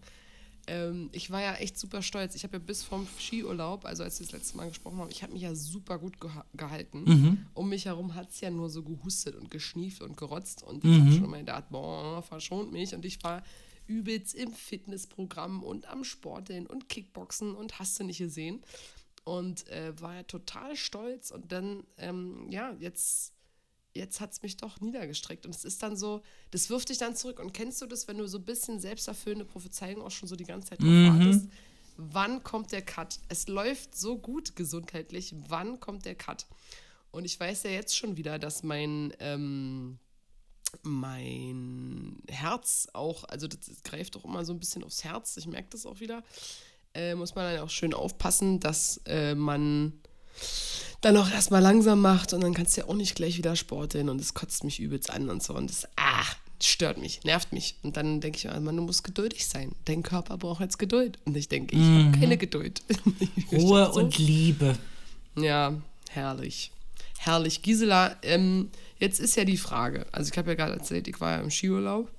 Ähm, 0.68 1.10
ich 1.14 1.32
war 1.32 1.42
ja 1.42 1.56
echt 1.56 1.80
super 1.80 2.02
stolz. 2.02 2.36
Ich 2.36 2.44
habe 2.44 2.58
ja 2.58 2.60
bis 2.60 2.84
vom 2.84 3.08
Skiurlaub, 3.20 3.86
also 3.86 4.04
als 4.04 4.20
wir 4.20 4.28
das 4.28 4.34
letzte 4.34 4.58
Mal 4.58 4.70
gesprochen 4.70 5.00
haben, 5.00 5.10
ich 5.10 5.24
habe 5.24 5.34
mich 5.34 5.42
ja 5.42 5.56
super 5.56 5.98
gut 5.98 6.20
geha 6.20 6.46
gehalten. 6.54 7.04
Mhm. 7.06 7.46
Um 7.54 7.70
mich 7.70 7.86
herum 7.86 8.14
hat 8.14 8.30
es 8.30 8.42
ja 8.42 8.52
nur 8.52 8.70
so 8.70 8.84
gehustet 8.84 9.36
und 9.36 9.50
geschnieft 9.50 10.02
und 10.02 10.16
gerotzt. 10.16 10.64
Und 10.64 10.84
ich 10.86 10.92
mhm. 10.92 11.02
habe 11.02 11.12
schon 11.12 11.26
immer 11.26 11.40
gedacht, 11.40 11.66
boah, 11.70 12.22
verschont 12.22 12.72
mich. 12.72 12.94
Und 12.94 13.04
ich 13.04 13.24
war 13.24 13.44
übelst 13.88 14.36
im 14.36 14.54
Fitnessprogramm 14.54 15.64
und 15.64 15.88
am 15.90 16.04
Sporteln 16.04 16.68
und 16.68 16.88
Kickboxen 16.90 17.56
und 17.56 17.80
hast 17.80 18.00
du 18.00 18.04
nicht 18.04 18.20
gesehen. 18.20 18.62
Und 19.24 19.68
äh, 19.70 20.00
war 20.00 20.16
ja 20.16 20.24
total 20.24 20.76
stolz. 20.76 21.32
Und 21.32 21.52
dann, 21.52 21.84
ähm, 21.98 22.48
ja, 22.50 22.76
jetzt 22.80 23.34
jetzt 23.94 24.20
hat 24.20 24.32
es 24.32 24.42
mich 24.42 24.58
doch 24.58 24.80
niedergestreckt. 24.82 25.46
Und 25.46 25.56
es 25.56 25.66
ist 25.66 25.82
dann 25.84 25.96
so, 25.96 26.22
das 26.52 26.70
wirft 26.70 26.90
dich 26.90 26.98
dann 26.98 27.16
zurück. 27.16 27.40
Und 27.40 27.54
kennst 27.54 27.82
du 27.82 27.86
das, 27.86 28.08
wenn 28.08 28.18
du 28.18 28.28
so 28.28 28.38
ein 28.38 28.46
bisschen 28.46 28.80
selbsterfüllende 28.80 29.46
Prophezeiung 29.46 30.02
auch 30.02 30.12
schon 30.12 30.28
so 30.28 30.36
die 30.36 30.46
ganze 30.46 30.70
Zeit 30.70 30.82
drauf 30.82 30.90
mhm. 30.90 31.20
wartest? 31.20 31.50
Wann 31.98 32.44
kommt 32.44 32.72
der 32.72 32.82
Cut? 32.82 33.20
Es 33.28 33.48
läuft 33.48 33.96
so 33.96 34.18
gut 34.18 34.56
gesundheitlich. 34.56 35.36
Wann 35.48 35.80
kommt 35.80 36.06
der 36.06 36.16
Cut? 36.16 36.46
Und 37.12 37.26
ich 37.26 37.40
weiß 37.40 37.64
ja 37.64 37.72
jetzt 37.72 37.98
schon 37.98 38.16
wieder, 38.16 38.40
dass 38.40 38.64
mein, 38.64 39.14
ähm, 39.20 40.00
mein 40.84 42.22
Herz 42.30 42.88
auch, 42.94 43.24
also 43.26 43.48
das, 43.48 43.62
das 43.62 43.84
greift 43.84 44.16
doch 44.16 44.24
immer 44.24 44.46
so 44.46 44.54
ein 44.54 44.60
bisschen 44.60 44.84
aufs 44.84 45.04
Herz. 45.04 45.36
Ich 45.38 45.48
merke 45.48 45.70
das 45.72 45.86
auch 45.86 46.00
wieder. 46.00 46.24
Äh, 46.94 47.16
muss 47.16 47.36
man 47.36 47.54
dann 47.54 47.64
auch 47.64 47.70
schön 47.70 47.94
aufpassen, 47.94 48.60
dass 48.60 49.02
äh, 49.06 49.36
man 49.36 50.00
dann 51.02 51.18
auch 51.18 51.30
erstmal 51.30 51.62
langsam 51.62 52.02
macht 52.02 52.34
und 52.34 52.42
dann 52.42 52.54
kannst 52.54 52.76
du 52.76 52.82
ja 52.82 52.88
auch 52.88 52.96
nicht 52.96 53.16
gleich 53.16 53.38
wieder 53.38 53.56
sporteln 53.56 54.10
und 54.10 54.20
es 54.20 54.34
kotzt 54.34 54.64
mich 54.64 54.80
übelst 54.80 55.10
an 55.10 55.30
und 55.30 55.42
so 55.42 55.54
und 55.54 55.70
das, 55.70 55.88
ah, 55.96 56.26
stört 56.62 56.98
mich, 56.98 57.24
nervt 57.24 57.54
mich. 57.54 57.76
Und 57.84 57.98
dann 57.98 58.22
denke 58.22 58.38
ich 58.38 58.46
mir, 58.46 58.60
man, 58.60 58.76
du 58.76 58.84
musst 58.84 59.04
geduldig 59.04 59.48
sein. 59.48 59.72
Dein 59.86 60.04
Körper 60.04 60.38
braucht 60.38 60.62
jetzt 60.62 60.78
Geduld. 60.78 61.18
Und 61.26 61.38
ich 61.38 61.48
denke, 61.48 61.76
ich 61.76 61.82
mhm. 61.82 62.08
habe 62.08 62.20
keine 62.20 62.38
Geduld. 62.38 62.82
Ruhe 63.52 63.90
so. 63.94 64.00
und 64.00 64.18
Liebe. 64.18 64.78
Ja, 65.38 65.74
herrlich. 66.10 66.72
Herrlich. 67.18 67.62
Gisela, 67.62 68.16
ähm, 68.24 68.70
jetzt 69.00 69.20
ist 69.20 69.36
ja 69.36 69.46
die 69.46 69.58
Frage, 69.58 70.06
also 70.12 70.32
ich 70.32 70.38
habe 70.38 70.52
ja 70.52 70.56
gerade 70.56 70.74
erzählt, 70.74 71.08
ich 71.08 71.20
war 71.20 71.32
ja 71.32 71.42
im 71.42 71.52
Skiurlaub. 71.52 72.10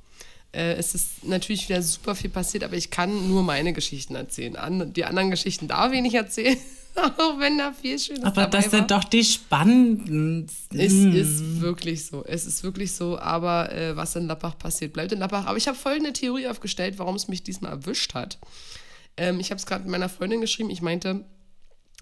Äh, 0.52 0.74
es 0.74 0.94
ist 0.94 1.24
natürlich 1.24 1.68
wieder 1.68 1.82
super 1.82 2.14
viel 2.14 2.30
passiert, 2.30 2.64
aber 2.64 2.76
ich 2.76 2.90
kann 2.90 3.28
nur 3.28 3.42
meine 3.42 3.72
Geschichten 3.72 4.14
erzählen. 4.14 4.56
An, 4.56 4.92
die 4.92 5.04
anderen 5.04 5.30
Geschichten 5.30 5.68
darf 5.68 5.92
ich 5.92 6.02
nicht 6.02 6.14
erzählen, 6.14 6.56
auch 7.18 7.38
wenn 7.38 7.58
da 7.58 7.72
viel 7.72 7.98
Schönes 7.98 8.24
Aber 8.24 8.42
dabei 8.42 8.58
das 8.58 8.72
war. 8.72 8.78
sind 8.78 8.90
doch 8.90 9.04
die 9.04 9.24
spannendsten. 9.24 10.46
Es 10.70 10.92
ist 10.92 11.60
wirklich 11.60 12.06
so. 12.06 12.24
Es 12.24 12.46
ist 12.46 12.62
wirklich 12.62 12.92
so. 12.92 13.18
Aber 13.18 13.72
äh, 13.72 13.96
was 13.96 14.16
in 14.16 14.26
Lappach 14.26 14.58
passiert, 14.58 14.92
bleibt 14.92 15.12
in 15.12 15.18
Lappach. 15.18 15.46
Aber 15.46 15.56
ich 15.56 15.68
habe 15.68 15.76
folgende 15.78 16.12
Theorie 16.12 16.48
aufgestellt, 16.48 16.98
warum 16.98 17.16
es 17.16 17.28
mich 17.28 17.42
diesmal 17.42 17.72
erwischt 17.72 18.14
hat. 18.14 18.38
Ähm, 19.16 19.40
ich 19.40 19.50
habe 19.50 19.58
es 19.58 19.66
gerade 19.66 19.82
mit 19.82 19.92
meiner 19.92 20.08
Freundin 20.08 20.40
geschrieben. 20.40 20.70
Ich 20.70 20.82
meinte, 20.82 21.24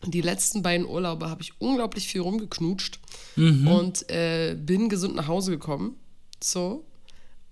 die 0.04 0.20
letzten 0.20 0.62
beiden 0.62 0.86
Urlaube 0.86 1.28
habe 1.28 1.42
ich 1.42 1.52
unglaublich 1.60 2.06
viel 2.06 2.20
rumgeknutscht 2.20 3.00
und 3.36 4.08
äh, 4.10 4.54
bin 4.58 4.88
gesund 4.88 5.14
nach 5.16 5.26
Hause 5.28 5.50
gekommen. 5.52 5.96
So. 6.42 6.84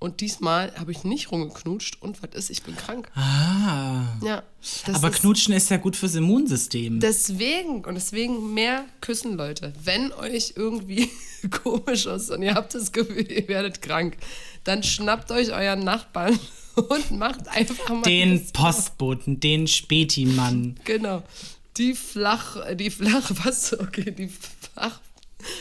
Und 0.06 0.20
diesmal 0.20 0.72
habe 0.78 0.92
ich 0.92 1.02
nicht 1.02 1.32
rumgeknutscht 1.32 2.00
und 2.00 2.22
was 2.22 2.30
ist, 2.36 2.48
ich 2.50 2.62
bin 2.62 2.76
krank. 2.76 3.10
Ah. 3.16 4.04
Ja. 4.24 4.44
Aber 4.92 5.08
ist- 5.10 5.16
Knutschen 5.20 5.52
ist 5.52 5.68
ja 5.68 5.78
gut 5.78 5.96
fürs 5.96 6.14
Immunsystem. 6.14 7.00
Deswegen 7.00 7.84
und 7.84 7.96
deswegen 7.96 8.54
mehr 8.54 8.84
küssen, 9.00 9.36
Leute. 9.36 9.72
Wenn 9.82 10.12
euch 10.12 10.52
irgendwie 10.54 11.10
komisch 11.62 12.06
ist 12.06 12.30
und 12.30 12.42
ihr 12.42 12.54
habt 12.54 12.72
das 12.76 12.92
Gefühl, 12.92 13.28
ihr 13.32 13.48
werdet 13.48 13.82
krank, 13.82 14.16
dann 14.62 14.84
schnappt 14.84 15.32
euch 15.32 15.50
euren 15.52 15.80
Nachbarn 15.82 16.38
und 16.88 17.10
macht 17.10 17.48
einfach 17.48 17.88
mal 17.88 18.02
Den 18.02 18.46
Postboten, 18.52 19.40
den 19.40 19.66
Spätimann. 19.66 20.76
Genau. 20.84 21.24
Die 21.78 21.94
flach, 21.94 22.58
die 22.76 22.90
flach, 22.90 23.28
was? 23.44 23.76
Okay, 23.76 24.12
die 24.12 24.30
Fach, 24.72 25.00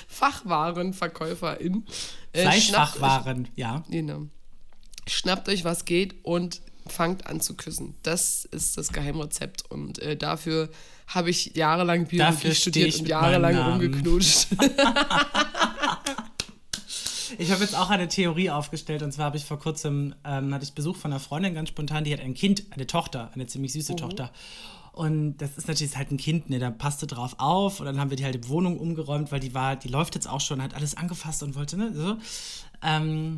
Fachwarenverkäuferin. 0.07 1.83
äh, 2.31 2.41
Fleischfachwaren, 2.43 3.47
ja. 3.55 3.83
Genau. 3.89 4.27
Schnappt 5.07 5.49
euch, 5.49 5.63
was 5.63 5.85
geht 5.85 6.15
und 6.23 6.61
fangt 6.87 7.27
an 7.27 7.41
zu 7.41 7.55
küssen. 7.55 7.95
Das 8.03 8.45
ist 8.45 8.77
das 8.77 8.93
Geheimrezept. 8.93 9.69
Und 9.69 9.99
äh, 9.99 10.15
dafür 10.15 10.69
habe 11.07 11.29
ich 11.29 11.55
jahrelang 11.55 12.07
Biologie 12.07 12.33
Dafür 12.33 12.53
studiert 12.53 12.89
ich 12.89 12.99
und 12.99 13.07
jahrelang 13.07 13.57
rumgeknutscht. 13.57 14.47
Ich 17.37 17.51
habe 17.51 17.63
jetzt 17.63 17.75
auch 17.75 17.89
eine 17.89 18.07
Theorie 18.07 18.49
aufgestellt 18.49 19.01
und 19.01 19.11
zwar 19.11 19.25
habe 19.25 19.37
ich 19.37 19.45
vor 19.45 19.59
kurzem 19.59 20.15
ähm, 20.23 20.53
hatte 20.53 20.63
ich 20.63 20.73
Besuch 20.73 20.95
von 20.95 21.11
einer 21.11 21.19
Freundin 21.19 21.53
ganz 21.53 21.69
spontan, 21.69 22.03
die 22.03 22.13
hat 22.13 22.19
ein 22.19 22.33
Kind, 22.33 22.63
eine 22.71 22.87
Tochter, 22.87 23.31
eine 23.33 23.47
ziemlich 23.47 23.73
süße 23.73 23.95
Tochter. 23.95 24.31
Und 24.91 25.37
das 25.37 25.57
ist 25.57 25.67
natürlich 25.67 25.97
halt 25.97 26.11
ein 26.11 26.17
Kind, 26.17 26.49
ne, 26.49 26.59
da 26.59 26.71
passte 26.71 27.05
drauf 27.05 27.35
auf 27.37 27.79
und 27.79 27.85
dann 27.85 27.99
haben 27.99 28.09
wir 28.09 28.17
die 28.17 28.23
halt 28.23 28.35
die 28.35 28.47
Wohnung 28.47 28.79
umgeräumt, 28.79 29.31
weil 29.31 29.41
die 29.41 29.53
war, 29.53 29.75
die 29.75 29.89
läuft 29.89 30.15
jetzt 30.15 30.29
auch 30.29 30.39
schon, 30.39 30.61
hat 30.61 30.73
alles 30.73 30.95
angefasst 30.95 31.43
und 31.43 31.55
wollte, 31.55 31.77
ne, 31.77 31.91
so. 31.93 32.17
Ähm, 32.81 33.37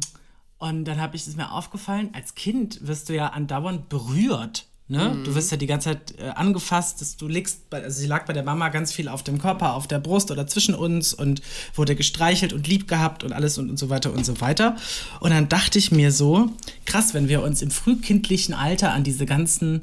und 0.59 0.85
dann 0.85 0.99
habe 0.99 1.15
ich 1.15 1.27
es 1.27 1.35
mir 1.35 1.51
aufgefallen, 1.51 2.09
als 2.13 2.35
Kind 2.35 2.87
wirst 2.87 3.09
du 3.09 3.15
ja 3.15 3.27
andauernd 3.27 3.89
berührt. 3.89 4.65
Ne? 4.89 5.17
Du 5.25 5.35
wirst 5.35 5.51
ja 5.51 5.57
die 5.57 5.67
ganze 5.67 5.89
Zeit 5.89 6.15
äh, 6.17 6.29
angefasst, 6.29 7.01
dass 7.01 7.17
du 7.17 7.27
liegst, 7.27 7.69
bei, 7.69 7.83
also 7.83 7.99
sie 7.99 8.07
lag 8.07 8.25
bei 8.25 8.31
der 8.31 8.43
Mama 8.43 8.69
ganz 8.69 8.93
viel 8.93 9.09
auf 9.09 9.21
dem 9.21 9.37
Körper, 9.37 9.73
auf 9.73 9.85
der 9.85 9.99
Brust 9.99 10.31
oder 10.31 10.47
zwischen 10.47 10.73
uns 10.73 11.13
und 11.13 11.41
wurde 11.75 11.93
gestreichelt 11.93 12.53
und 12.53 12.67
lieb 12.67 12.87
gehabt 12.87 13.25
und 13.25 13.33
alles 13.33 13.57
und, 13.57 13.69
und 13.69 13.77
so 13.77 13.89
weiter 13.89 14.13
und 14.13 14.25
so 14.25 14.39
weiter. 14.39 14.77
Und 15.19 15.31
dann 15.31 15.49
dachte 15.49 15.77
ich 15.77 15.91
mir 15.91 16.13
so, 16.13 16.51
krass, 16.85 17.13
wenn 17.13 17.27
wir 17.27 17.43
uns 17.43 17.61
im 17.61 17.69
frühkindlichen 17.69 18.53
Alter 18.53 18.93
an 18.93 19.03
diese 19.03 19.25
ganzen 19.25 19.81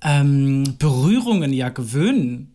ähm, 0.00 0.76
Berührungen 0.78 1.52
ja 1.52 1.68
gewöhnen, 1.68 2.54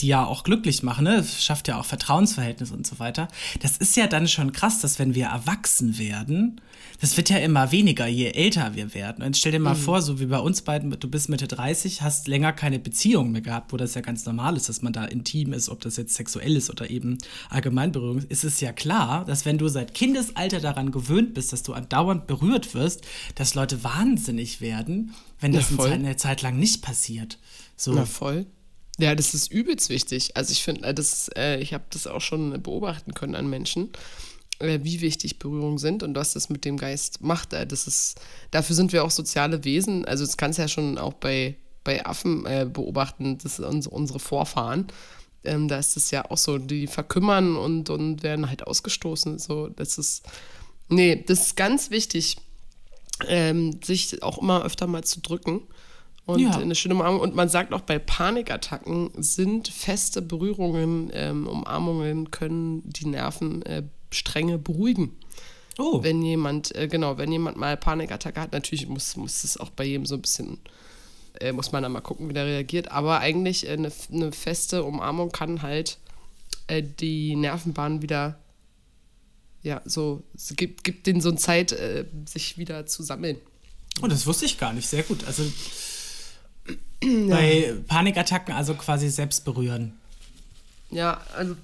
die 0.00 0.08
ja 0.08 0.24
auch 0.24 0.42
glücklich 0.42 0.82
machen, 0.82 1.04
ne? 1.04 1.18
Das 1.18 1.44
schafft 1.44 1.68
ja 1.68 1.78
auch 1.78 1.84
Vertrauensverhältnisse 1.84 2.74
und 2.74 2.86
so 2.86 2.98
weiter. 2.98 3.28
Das 3.60 3.76
ist 3.76 3.96
ja 3.96 4.08
dann 4.08 4.26
schon 4.26 4.52
krass, 4.52 4.80
dass 4.80 4.98
wenn 4.98 5.14
wir 5.14 5.26
erwachsen 5.26 5.98
werden, 5.98 6.60
das 7.04 7.18
wird 7.18 7.28
ja 7.28 7.36
immer 7.36 7.70
weniger, 7.70 8.06
je 8.06 8.30
älter 8.30 8.74
wir 8.76 8.94
werden. 8.94 9.22
Und 9.22 9.36
stell 9.36 9.52
dir 9.52 9.58
mal 9.58 9.74
vor, 9.74 10.00
so 10.00 10.20
wie 10.20 10.24
bei 10.24 10.38
uns 10.38 10.62
beiden, 10.62 10.90
du 10.98 11.06
bist 11.06 11.28
Mitte 11.28 11.46
30, 11.46 12.00
hast 12.00 12.28
länger 12.28 12.54
keine 12.54 12.78
Beziehung 12.78 13.30
mehr 13.30 13.42
gehabt, 13.42 13.74
wo 13.74 13.76
das 13.76 13.92
ja 13.92 14.00
ganz 14.00 14.24
normal 14.24 14.56
ist, 14.56 14.70
dass 14.70 14.80
man 14.80 14.94
da 14.94 15.04
intim 15.04 15.52
ist, 15.52 15.68
ob 15.68 15.82
das 15.82 15.98
jetzt 15.98 16.14
sexuell 16.14 16.56
ist 16.56 16.70
oder 16.70 16.88
eben 16.88 17.18
Allgemeinberührung 17.50 18.16
ist, 18.20 18.30
ist 18.30 18.44
es 18.44 18.60
ja 18.60 18.72
klar, 18.72 19.26
dass 19.26 19.44
wenn 19.44 19.58
du 19.58 19.68
seit 19.68 19.92
Kindesalter 19.92 20.60
daran 20.60 20.92
gewöhnt 20.92 21.34
bist, 21.34 21.52
dass 21.52 21.62
du 21.62 21.74
andauernd 21.74 22.26
berührt 22.26 22.72
wirst, 22.72 23.02
dass 23.34 23.54
Leute 23.54 23.84
wahnsinnig 23.84 24.62
werden, 24.62 25.12
wenn 25.40 25.52
das 25.52 25.72
Ja, 25.76 25.84
eine 25.84 26.16
Zeit 26.16 26.40
lang 26.40 26.58
nicht 26.58 26.80
passiert. 26.80 27.38
So. 27.76 27.92
Na 27.92 28.06
voll. 28.06 28.46
Ja, 28.98 29.14
das 29.14 29.34
ist 29.34 29.52
übelst 29.52 29.90
wichtig. 29.90 30.38
Also 30.38 30.52
ich 30.52 30.62
finde, 30.62 30.84
äh, 30.84 30.94
das, 30.94 31.28
äh, 31.36 31.60
ich 31.60 31.74
habe 31.74 31.84
das 31.90 32.06
auch 32.06 32.22
schon 32.22 32.62
beobachten 32.62 33.12
können 33.12 33.34
an 33.34 33.50
Menschen, 33.50 33.90
wie 34.60 35.00
wichtig 35.00 35.38
Berührungen 35.38 35.78
sind 35.78 36.02
und 36.02 36.14
was 36.16 36.32
das 36.32 36.48
mit 36.48 36.64
dem 36.64 36.76
Geist 36.76 37.22
macht. 37.22 37.52
Äh, 37.52 37.66
das 37.66 37.86
ist, 37.86 38.20
dafür 38.50 38.76
sind 38.76 38.92
wir 38.92 39.04
auch 39.04 39.10
soziale 39.10 39.64
Wesen. 39.64 40.04
Also 40.04 40.24
das 40.24 40.36
kannst 40.36 40.58
du 40.58 40.62
ja 40.62 40.68
schon 40.68 40.98
auch 40.98 41.14
bei, 41.14 41.56
bei 41.82 42.04
Affen 42.06 42.46
äh, 42.46 42.66
beobachten, 42.70 43.38
das 43.38 43.56
sind 43.56 43.64
unsere, 43.66 43.94
unsere 43.94 44.18
Vorfahren. 44.20 44.86
Ähm, 45.44 45.68
da 45.68 45.78
ist 45.78 45.96
es 45.96 46.10
ja 46.10 46.30
auch 46.30 46.38
so, 46.38 46.56
die 46.58 46.86
verkümmern 46.86 47.56
und, 47.56 47.90
und 47.90 48.22
werden 48.22 48.48
halt 48.48 48.66
ausgestoßen. 48.66 49.38
So, 49.38 49.68
das 49.68 49.98
ist, 49.98 50.24
nee, 50.88 51.22
das 51.26 51.48
ist 51.48 51.56
ganz 51.56 51.90
wichtig, 51.90 52.36
ähm, 53.28 53.78
sich 53.84 54.22
auch 54.22 54.38
immer 54.38 54.64
öfter 54.64 54.86
mal 54.86 55.04
zu 55.04 55.20
drücken. 55.20 55.62
Und 56.26 56.40
Ja. 56.40 56.56
eine 56.56 56.74
schöne 56.74 56.94
Umarmung. 56.94 57.20
Und 57.20 57.34
man 57.34 57.50
sagt 57.50 57.74
auch, 57.74 57.82
bei 57.82 57.98
Panikattacken 57.98 59.10
sind 59.16 59.68
feste 59.68 60.22
Berührungen, 60.22 61.10
ähm, 61.12 61.46
Umarmungen 61.46 62.30
können 62.30 62.82
die 62.86 63.06
Nervenstränge 64.14 64.58
beruhigen. 64.58 65.16
Oh, 65.76 66.02
Wenn 66.02 66.22
jemand, 66.22 66.74
äh, 66.76 66.86
genau, 66.86 67.18
wenn 67.18 67.32
jemand 67.32 67.56
mal 67.56 67.76
Panikattacke 67.76 68.40
hat, 68.40 68.52
natürlich 68.52 68.86
muss, 68.86 69.16
muss 69.16 69.42
es 69.42 69.56
auch 69.56 69.70
bei 69.70 69.84
jedem 69.84 70.06
so 70.06 70.14
ein 70.14 70.22
bisschen, 70.22 70.58
äh, 71.40 71.50
muss 71.50 71.72
man 71.72 71.82
dann 71.82 71.90
mal 71.90 72.00
gucken, 72.00 72.28
wie 72.28 72.32
der 72.32 72.46
reagiert. 72.46 72.92
Aber 72.92 73.18
eigentlich 73.18 73.66
äh, 73.66 73.72
eine, 73.72 73.90
eine 74.12 74.30
feste 74.30 74.84
Umarmung 74.84 75.32
kann 75.32 75.62
halt 75.62 75.98
äh, 76.68 76.80
die 76.82 77.34
Nervenbahn 77.34 78.02
wieder, 78.02 78.38
ja, 79.62 79.82
so, 79.84 80.22
es 80.32 80.54
gibt, 80.54 80.84
gibt 80.84 81.08
denen 81.08 81.20
so 81.20 81.30
eine 81.30 81.38
Zeit, 81.38 81.72
äh, 81.72 82.04
sich 82.24 82.56
wieder 82.56 82.86
zu 82.86 83.02
sammeln. 83.02 83.38
oh, 84.00 84.06
das 84.06 84.26
wusste 84.26 84.44
ich 84.44 84.58
gar 84.58 84.72
nicht. 84.72 84.86
Sehr 84.86 85.02
gut. 85.02 85.24
Also 85.24 85.42
bei 87.00 87.74
Panikattacken 87.88 88.54
also 88.54 88.74
quasi 88.74 89.08
selbst 89.08 89.44
berühren. 89.44 89.98
Ja, 90.90 91.20
also. 91.34 91.56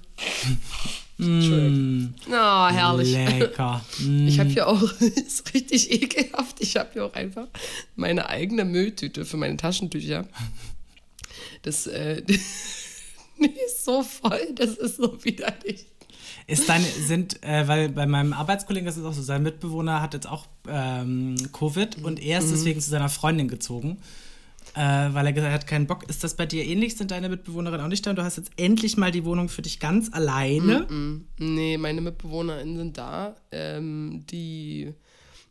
Entschuldigung. 1.21 2.13
Oh, 2.29 2.67
herrlich. 2.67 3.13
Lecker. 3.13 3.83
Mm. 3.99 4.27
Ich 4.27 4.39
habe 4.39 4.49
hier 4.49 4.67
auch, 4.67 4.81
ist 4.99 5.53
richtig 5.53 5.91
ekelhaft, 5.91 6.57
ich 6.59 6.75
habe 6.77 6.89
hier 6.93 7.05
auch 7.05 7.13
einfach 7.13 7.47
meine 7.95 8.27
eigene 8.29 8.65
Mülltüte 8.65 9.25
für 9.25 9.37
meine 9.37 9.57
Taschentücher. 9.57 10.27
Das, 11.61 11.85
äh, 11.87 12.21
die 12.25 12.33
ist 13.65 13.85
so 13.85 14.01
voll, 14.03 14.39
das 14.55 14.71
ist 14.71 14.97
so 14.97 15.23
widerlich. 15.23 15.85
Ist 16.47 16.67
deine, 16.67 16.85
sind, 16.85 17.43
äh, 17.43 17.67
weil 17.67 17.89
bei 17.89 18.05
meinem 18.07 18.33
Arbeitskollegen 18.33 18.87
ist 18.87 18.97
es 18.97 19.05
auch 19.05 19.13
so, 19.13 19.21
sein 19.21 19.43
Mitbewohner 19.43 20.01
hat 20.01 20.13
jetzt 20.15 20.27
auch 20.27 20.47
ähm, 20.67 21.35
Covid 21.53 22.03
und 22.03 22.19
er 22.21 22.39
Mhm. 22.39 22.45
ist 22.45 22.51
deswegen 22.51 22.81
zu 22.81 22.89
seiner 22.89 23.09
Freundin 23.09 23.47
gezogen, 23.47 23.99
äh, 24.75 24.79
weil 25.13 25.25
er 25.25 25.33
gesagt 25.33 25.53
hat, 25.53 25.67
keinen 25.67 25.87
Bock. 25.87 26.09
Ist 26.09 26.23
das 26.23 26.35
bei 26.35 26.45
dir 26.45 26.65
ähnlich? 26.65 26.95
Sind 26.95 27.11
deine 27.11 27.29
Mitbewohnerinnen 27.29 27.85
auch 27.85 27.89
nicht 27.89 28.05
da? 28.05 28.11
Und 28.11 28.15
du 28.17 28.23
hast 28.23 28.37
jetzt 28.37 28.51
endlich 28.57 28.97
mal 28.97 29.11
die 29.11 29.25
Wohnung 29.25 29.49
für 29.49 29.61
dich 29.61 29.79
ganz 29.79 30.11
alleine. 30.13 30.87
Mhm. 30.89 31.27
Nee, 31.37 31.77
meine 31.77 32.01
MitbewohnerInnen 32.01 32.77
sind 32.77 32.97
da. 32.97 33.35
Ähm, 33.51 34.25
die, 34.29 34.93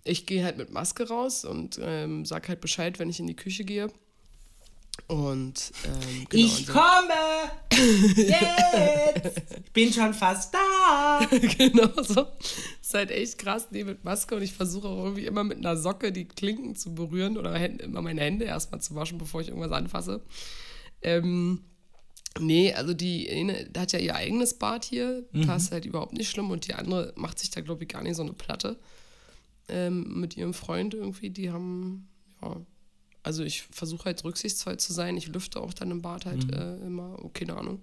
ich 0.05 0.27
gehe 0.27 0.45
halt 0.45 0.57
mit 0.57 0.73
Maske 0.73 1.09
raus 1.09 1.45
und 1.45 1.79
ähm, 1.83 2.25
sag 2.25 2.49
halt 2.49 2.61
Bescheid, 2.61 2.99
wenn 2.99 3.11
ich 3.11 3.21
in 3.21 3.27
die 3.27 3.37
Küche 3.37 3.65
gehe. 3.65 3.89
Und 5.09 5.73
ähm, 5.85 6.27
genau, 6.29 6.45
ich 6.47 6.67
so- 6.67 6.73
komme! 6.73 7.15
Jetzt! 8.17 9.43
Ich 9.65 9.73
bin 9.73 9.93
schon 9.93 10.15
fast 10.15 10.55
da! 10.55 11.21
genau 11.59 12.03
so. 12.03 12.27
Ist 12.81 12.95
halt 12.95 13.11
echt 13.11 13.39
krass, 13.39 13.69
nee, 13.71 13.85
mit 13.85 14.05
Maske 14.05 14.35
und 14.37 14.43
ich 14.43 14.53
versuche 14.53 14.89
auch 14.89 15.05
irgendwie 15.05 15.27
immer 15.27 15.45
mit 15.45 15.59
einer 15.59 15.77
Socke 15.77 16.13
die 16.13 16.27
Klinken 16.27 16.75
zu 16.77 16.95
berühren 16.95 17.37
oder 17.39 17.55
Hände- 17.55 17.85
immer 17.85 18.03
meine 18.03 18.21
Hände 18.21 18.45
erstmal 18.45 18.81
zu 18.81 18.95
waschen, 18.95 19.19
bevor 19.19 19.41
ich 19.41 19.49
irgendwas 19.49 19.73
anfasse. 19.73 20.23
Ähm, 21.03 21.63
nee, 22.39 22.73
also 22.75 22.95
die 22.95 23.31
eine 23.31 23.69
hat 23.77 23.93
ja 23.93 23.99
ihr 23.99 24.15
eigenes 24.15 24.55
Bad 24.55 24.85
hier, 24.85 25.25
das 25.33 25.65
ist 25.65 25.73
halt 25.73 25.87
überhaupt 25.87 26.13
nicht 26.13 26.31
schlimm 26.31 26.51
und 26.51 26.67
die 26.69 26.75
andere 26.75 27.13
macht 27.17 27.39
sich 27.39 27.51
da, 27.51 27.61
glaube 27.61 27.85
ich, 27.85 27.89
gar 27.89 28.03
nicht 28.03 28.17
so 28.17 28.23
eine 28.23 28.33
Platte 28.33 28.79
ähm, 29.69 30.21
mit 30.21 30.37
ihrem 30.37 30.53
Freund 30.55 30.95
irgendwie. 30.95 31.31
Die 31.31 31.51
haben, 31.51 32.09
ja, 32.43 32.57
also 33.23 33.43
ich 33.43 33.63
versuche 33.63 34.07
halt 34.07 34.25
rücksichtsvoll 34.25 34.79
zu 34.79 34.93
sein. 34.93 35.17
Ich 35.17 35.29
lüfte 35.29 35.61
auch 35.61 35.75
dann 35.75 35.91
im 35.91 36.03
Bad 36.03 36.27
halt 36.27 36.53
äh, 36.53 36.77
immer, 36.79 37.19
oh, 37.23 37.31
keine 37.33 37.57
Ahnung. 37.57 37.81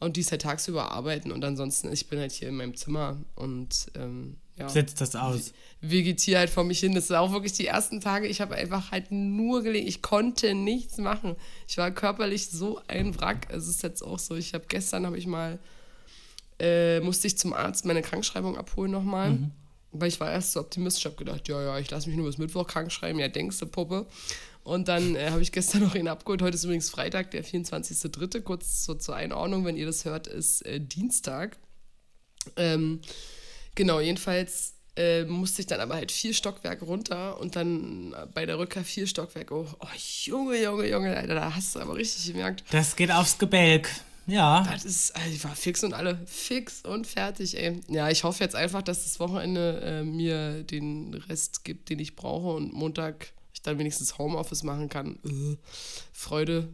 Und 0.00 0.16
die 0.16 0.20
ist 0.20 0.30
halt 0.30 0.42
tagsüber 0.42 0.92
arbeiten 0.92 1.32
und 1.32 1.44
ansonsten, 1.44 1.92
ich 1.92 2.08
bin 2.08 2.20
halt 2.20 2.30
hier 2.30 2.48
in 2.48 2.54
meinem 2.56 2.76
Zimmer 2.76 3.16
und 3.34 3.88
ähm, 3.96 4.36
ja, 4.56 4.68
Setzt 4.68 5.00
das 5.00 5.14
aus. 5.16 5.52
vegetiere 5.80 6.40
halt 6.40 6.50
vor 6.50 6.64
mich 6.64 6.80
hin. 6.80 6.94
Das 6.94 7.04
ist 7.04 7.12
auch 7.12 7.32
wirklich 7.32 7.52
die 7.52 7.66
ersten 7.66 8.00
Tage, 8.00 8.26
ich 8.26 8.40
habe 8.40 8.54
einfach 8.54 8.90
halt 8.90 9.10
nur 9.10 9.62
gelegen. 9.62 9.86
Ich 9.86 10.02
konnte 10.02 10.54
nichts 10.54 10.98
machen. 10.98 11.36
Ich 11.66 11.78
war 11.78 11.90
körperlich 11.90 12.48
so 12.48 12.80
ein 12.88 13.18
Wrack. 13.20 13.48
Es 13.50 13.68
ist 13.68 13.82
jetzt 13.82 14.02
auch 14.02 14.18
so, 14.18 14.34
ich 14.36 14.54
habe 14.54 14.64
gestern 14.68 15.06
habe 15.06 15.18
ich 15.18 15.26
mal 15.26 15.58
äh, 16.60 17.00
musste 17.00 17.28
ich 17.28 17.38
zum 17.38 17.52
Arzt 17.52 17.84
meine 17.84 18.02
Krankschreibung 18.02 18.56
abholen 18.56 18.90
nochmal. 18.90 19.30
Mhm. 19.30 19.50
Weil 19.90 20.08
ich 20.08 20.20
war 20.20 20.30
erst 20.30 20.52
so 20.52 20.60
optimistisch, 20.60 21.06
habe 21.06 21.16
gedacht, 21.16 21.48
ja, 21.48 21.62
ja, 21.62 21.78
ich 21.78 21.90
lasse 21.90 22.08
mich 22.08 22.16
nur 22.16 22.26
bis 22.26 22.38
Mittwoch 22.38 22.66
krank 22.66 22.92
schreiben, 22.92 23.18
ja, 23.18 23.28
denkst 23.28 23.58
du, 23.58 23.66
Puppe. 23.66 24.06
Und 24.62 24.88
dann 24.88 25.16
äh, 25.16 25.30
habe 25.30 25.40
ich 25.40 25.50
gestern 25.50 25.82
noch 25.84 25.94
ihn 25.94 26.08
abgeholt. 26.08 26.42
Heute 26.42 26.56
ist 26.56 26.64
übrigens 26.64 26.90
Freitag, 26.90 27.30
der 27.30 27.44
24.3. 27.44 28.42
Kurz 28.42 28.84
so 28.84 28.94
zur 28.94 29.16
Einordnung, 29.16 29.64
wenn 29.64 29.76
ihr 29.76 29.86
das 29.86 30.04
hört, 30.04 30.26
ist 30.26 30.62
äh, 30.66 30.80
Dienstag. 30.80 31.56
Ähm, 32.56 33.00
genau, 33.74 34.00
jedenfalls 34.00 34.74
äh, 34.96 35.24
musste 35.24 35.62
ich 35.62 35.66
dann 35.66 35.80
aber 35.80 35.94
halt 35.94 36.12
vier 36.12 36.34
Stockwerke 36.34 36.84
runter 36.84 37.40
und 37.40 37.56
dann 37.56 38.14
bei 38.34 38.44
der 38.44 38.58
Rückkehr 38.58 38.84
vier 38.84 39.06
Stockwerke 39.06 39.54
hoch. 39.54 39.76
Oh, 39.80 39.86
Junge, 40.24 40.62
Junge, 40.62 40.88
Junge, 40.88 41.16
Alter, 41.16 41.34
da 41.34 41.54
hast 41.54 41.74
du 41.76 41.80
aber 41.80 41.94
richtig 41.94 42.26
gemerkt. 42.26 42.64
Das 42.70 42.96
geht 42.96 43.10
aufs 43.10 43.38
Gebälk. 43.38 43.88
Ja. 44.28 44.62
Das 44.70 44.84
ist, 44.84 45.16
also 45.16 45.30
ich 45.30 45.42
war 45.42 45.56
fix 45.56 45.82
und 45.82 45.94
alle 45.94 46.20
fix 46.26 46.82
und 46.82 47.06
fertig, 47.06 47.56
ey. 47.56 47.80
Ja, 47.88 48.10
ich 48.10 48.24
hoffe 48.24 48.44
jetzt 48.44 48.54
einfach, 48.54 48.82
dass 48.82 49.04
das 49.04 49.18
Wochenende 49.18 49.80
äh, 49.80 50.04
mir 50.04 50.62
den 50.62 51.14
Rest 51.28 51.64
gibt, 51.64 51.88
den 51.88 51.98
ich 51.98 52.14
brauche 52.14 52.54
und 52.54 52.72
Montag 52.72 53.32
ich 53.54 53.62
dann 53.62 53.78
wenigstens 53.78 54.18
Homeoffice 54.18 54.62
machen 54.62 54.88
kann. 54.88 55.18
Äh, 55.24 55.56
Freude. 56.12 56.68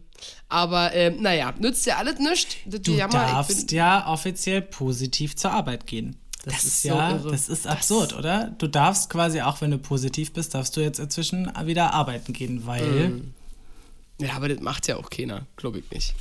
Aber 0.49 0.93
äh, 0.93 1.11
naja, 1.11 1.55
nützt 1.59 1.87
ja 1.87 1.97
alles 1.97 2.19
nichts. 2.19 2.57
Du 2.67 2.93
Jammer, 2.93 3.13
darfst 3.13 3.73
ja 3.73 4.07
offiziell 4.09 4.61
positiv 4.61 5.37
zur 5.37 5.53
Arbeit 5.53 5.87
gehen. 5.87 6.17
Das, 6.45 6.55
das 6.57 6.65
ist, 6.65 6.75
ist 6.75 6.85
ja, 6.85 7.19
so 7.19 7.31
das 7.31 7.49
ist 7.49 7.67
absurd, 7.67 8.13
das 8.13 8.19
oder? 8.19 8.55
Du 8.59 8.67
darfst 8.67 9.09
quasi, 9.09 9.41
auch 9.41 9.61
wenn 9.61 9.71
du 9.71 9.79
positiv 9.79 10.33
bist, 10.33 10.55
darfst 10.55 10.77
du 10.77 10.83
jetzt 10.83 10.99
inzwischen 10.99 11.51
wieder 11.65 11.95
arbeiten 11.95 12.33
gehen, 12.33 12.67
weil. 12.67 13.09
Mm. 13.09 13.35
Ja, 14.21 14.35
aber 14.35 14.49
das 14.49 14.61
macht 14.61 14.87
ja 14.87 14.97
auch 14.97 15.09
keiner, 15.09 15.47
glaube 15.57 15.79
ich 15.79 15.91
nicht. 15.91 16.15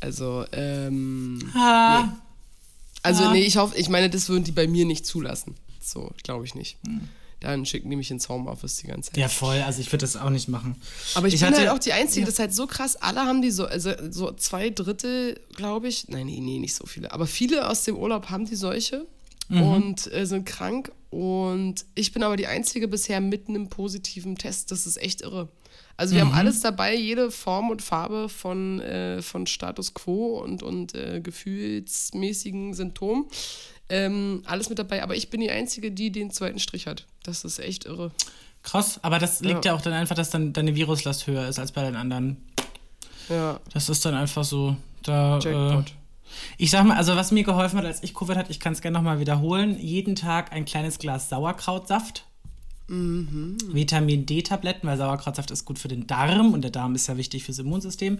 Also, 0.00 0.44
ähm. 0.52 1.50
Ha. 1.54 2.02
Nee. 2.02 2.18
Also, 3.02 3.24
ha. 3.24 3.32
nee, 3.32 3.42
ich 3.42 3.56
hoffe, 3.56 3.76
ich 3.76 3.88
meine, 3.88 4.10
das 4.10 4.28
würden 4.28 4.44
die 4.44 4.52
bei 4.52 4.66
mir 4.66 4.84
nicht 4.84 5.06
zulassen. 5.06 5.56
So, 5.80 6.10
glaube 6.22 6.44
ich 6.44 6.54
nicht. 6.54 6.76
Hm 6.86 7.08
dann 7.40 7.64
schicken 7.64 7.90
die 7.90 7.96
mich 7.96 8.10
ins 8.10 8.28
Homeoffice 8.28 8.76
die 8.76 8.86
ganze 8.86 9.10
Zeit. 9.10 9.18
Ja, 9.18 9.28
voll. 9.28 9.56
Also 9.62 9.80
ich 9.80 9.88
würde 9.88 10.02
das 10.02 10.16
auch 10.16 10.30
nicht 10.30 10.48
machen. 10.48 10.76
Aber 11.14 11.26
ich, 11.26 11.34
ich 11.34 11.40
bin 11.40 11.48
hatte, 11.48 11.60
halt 11.60 11.70
auch 11.70 11.78
die 11.78 11.92
Einzige, 11.92 12.20
ja. 12.20 12.26
das 12.26 12.34
ist 12.34 12.38
halt 12.38 12.54
so 12.54 12.66
krass. 12.66 12.96
Alle 12.96 13.20
haben 13.20 13.40
die 13.40 13.50
so, 13.50 13.64
also 13.64 13.92
so 14.10 14.30
zwei 14.32 14.70
Drittel, 14.70 15.40
glaube 15.56 15.88
ich. 15.88 16.08
Nein, 16.08 16.26
nee, 16.26 16.40
nee, 16.40 16.58
nicht 16.58 16.74
so 16.74 16.86
viele. 16.86 17.12
Aber 17.12 17.26
viele 17.26 17.68
aus 17.68 17.84
dem 17.84 17.96
Urlaub 17.96 18.28
haben 18.28 18.44
die 18.44 18.56
solche 18.56 19.06
mhm. 19.48 19.62
und 19.62 20.12
äh, 20.12 20.26
sind 20.26 20.44
krank. 20.44 20.92
Und 21.08 21.86
ich 21.94 22.12
bin 22.12 22.22
aber 22.22 22.36
die 22.36 22.46
Einzige 22.46 22.88
bisher 22.88 23.20
mitten 23.20 23.54
im 23.54 23.68
positiven 23.68 24.36
Test. 24.36 24.70
Das 24.70 24.86
ist 24.86 24.98
echt 24.98 25.22
irre. 25.22 25.48
Also 26.00 26.14
wir 26.14 26.24
mhm. 26.24 26.30
haben 26.30 26.38
alles 26.38 26.62
dabei, 26.62 26.96
jede 26.96 27.30
Form 27.30 27.68
und 27.68 27.82
Farbe 27.82 28.30
von, 28.30 28.80
äh, 28.80 29.20
von 29.20 29.46
Status 29.46 29.92
Quo 29.92 30.40
und, 30.40 30.62
und 30.62 30.94
äh, 30.94 31.20
gefühlsmäßigen 31.20 32.72
Symptomen. 32.72 33.26
Ähm, 33.90 34.42
alles 34.46 34.70
mit 34.70 34.78
dabei, 34.78 35.02
aber 35.02 35.14
ich 35.14 35.28
bin 35.28 35.42
die 35.42 35.50
Einzige, 35.50 35.92
die 35.92 36.10
den 36.10 36.30
zweiten 36.30 36.58
Strich 36.58 36.86
hat. 36.86 37.04
Das 37.22 37.44
ist 37.44 37.58
echt 37.58 37.84
irre. 37.84 38.12
Krass, 38.62 38.98
aber 39.04 39.18
das 39.18 39.40
liegt 39.40 39.66
ja, 39.66 39.72
ja 39.72 39.76
auch 39.76 39.82
dann 39.82 39.92
einfach, 39.92 40.16
dass 40.16 40.30
dann 40.30 40.54
deine 40.54 40.74
Viruslast 40.74 41.26
höher 41.26 41.46
ist 41.46 41.58
als 41.58 41.70
bei 41.70 41.82
den 41.82 41.96
anderen. 41.96 42.38
Ja. 43.28 43.60
Das 43.74 43.90
ist 43.90 44.02
dann 44.02 44.14
einfach 44.14 44.44
so. 44.44 44.76
Da, 45.02 45.38
Äh, 45.38 45.82
ich 46.56 46.70
sag 46.70 46.84
mal, 46.86 46.96
also 46.96 47.14
was 47.14 47.30
mir 47.30 47.44
geholfen 47.44 47.78
hat, 47.78 47.84
als 47.84 48.02
ich 48.02 48.14
Covid 48.14 48.38
hatte, 48.38 48.50
ich 48.50 48.60
kann 48.60 48.72
es 48.72 48.80
gerne 48.80 48.96
nochmal 48.96 49.20
wiederholen, 49.20 49.78
jeden 49.78 50.16
Tag 50.16 50.52
ein 50.52 50.64
kleines 50.64 50.98
Glas 50.98 51.28
Sauerkrautsaft. 51.28 52.24
Mhm. 52.90 53.56
Vitamin 53.72 54.26
D-Tabletten, 54.26 54.88
weil 54.88 54.98
Sauerkrautsaft 54.98 55.50
ist 55.52 55.64
gut 55.64 55.78
für 55.78 55.88
den 55.88 56.06
Darm 56.06 56.52
und 56.52 56.62
der 56.62 56.72
Darm 56.72 56.94
ist 56.96 57.06
ja 57.06 57.16
wichtig 57.16 57.44
fürs 57.44 57.60
Immunsystem. 57.60 58.18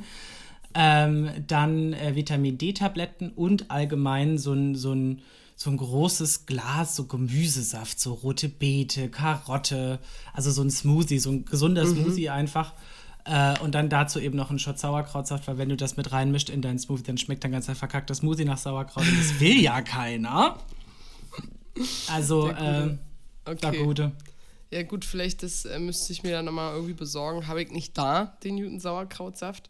Ähm, 0.75 1.29
dann 1.49 1.93
äh, 1.93 2.15
Vitamin 2.15 2.57
D-Tabletten 2.57 3.31
und 3.31 3.71
allgemein 3.71 4.39
so 4.39 4.53
ein, 4.53 4.77
so 4.77 4.93
ein 4.93 5.23
so 5.57 5.69
ein 5.69 5.77
großes 5.77 6.47
Glas, 6.47 6.97
so 6.97 7.05
Gemüsesaft, 7.05 8.01
so 8.01 8.15
rote 8.15 8.49
Beete, 8.49 9.11
Karotte, 9.11 9.99
also 10.33 10.51
so 10.51 10.63
ein 10.63 10.71
Smoothie, 10.71 11.19
so 11.19 11.33
ein 11.33 11.45
gesunder 11.45 11.85
mhm. 11.85 11.97
Smoothie 11.97 12.31
einfach. 12.31 12.73
Äh, 13.27 13.59
und 13.59 13.75
dann 13.75 13.91
dazu 13.91 14.21
eben 14.21 14.39
noch 14.39 14.51
ein 14.51 14.59
Shot 14.59 14.79
Sauerkrautsaft, 14.79 15.47
weil 15.49 15.59
wenn 15.59 15.69
du 15.69 15.77
das 15.77 15.99
mit 15.99 16.13
reinmischt 16.13 16.49
in 16.49 16.63
deinen 16.63 16.79
Smoothie, 16.79 17.03
dann 17.03 17.19
schmeckt 17.19 17.45
dein 17.45 17.53
ganzer 17.53 17.75
verkackter 17.75 18.15
Smoothie 18.15 18.47
nach 18.47 18.57
Sauerkraut 18.57 19.05
und 19.07 19.19
das 19.19 19.39
will 19.39 19.61
ja 19.61 19.83
keiner. 19.83 20.57
Also, 22.13 22.49
äh, 22.49 22.97
okay. 23.47 23.59
der 23.63 23.85
Gute. 23.85 24.13
Ja 24.71 24.83
gut, 24.85 25.05
vielleicht 25.05 25.43
das 25.43 25.65
äh, 25.65 25.79
müsste 25.79 26.13
ich 26.13 26.23
mir 26.23 26.33
dann 26.33 26.45
nochmal 26.45 26.75
irgendwie 26.75 26.95
besorgen. 26.95 27.49
Habe 27.49 27.63
ich 27.63 27.71
nicht 27.71 27.99
da, 27.99 28.39
den 28.45 28.55
Newton 28.55 28.81
Sauerkrautsaft. 28.81 29.69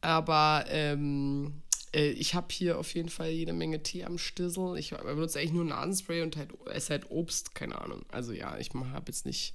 Aber 0.00 0.64
ähm, 0.68 1.62
äh, 1.94 2.08
ich 2.10 2.34
habe 2.34 2.48
hier 2.50 2.78
auf 2.78 2.94
jeden 2.94 3.08
Fall 3.08 3.30
jede 3.30 3.52
Menge 3.52 3.82
Tee 3.82 4.04
am 4.04 4.18
Stissel. 4.18 4.76
Ich 4.78 4.90
benutze 4.90 5.38
eigentlich 5.38 5.52
nur 5.52 5.64
Nasenspray 5.64 6.22
und 6.22 6.36
halt, 6.36 6.50
esse 6.66 6.90
halt 6.90 7.10
Obst, 7.10 7.54
keine 7.54 7.80
Ahnung. 7.80 8.04
Also 8.10 8.32
ja, 8.32 8.56
ich 8.58 8.70
habe 8.74 9.04
jetzt 9.06 9.26
nicht 9.26 9.54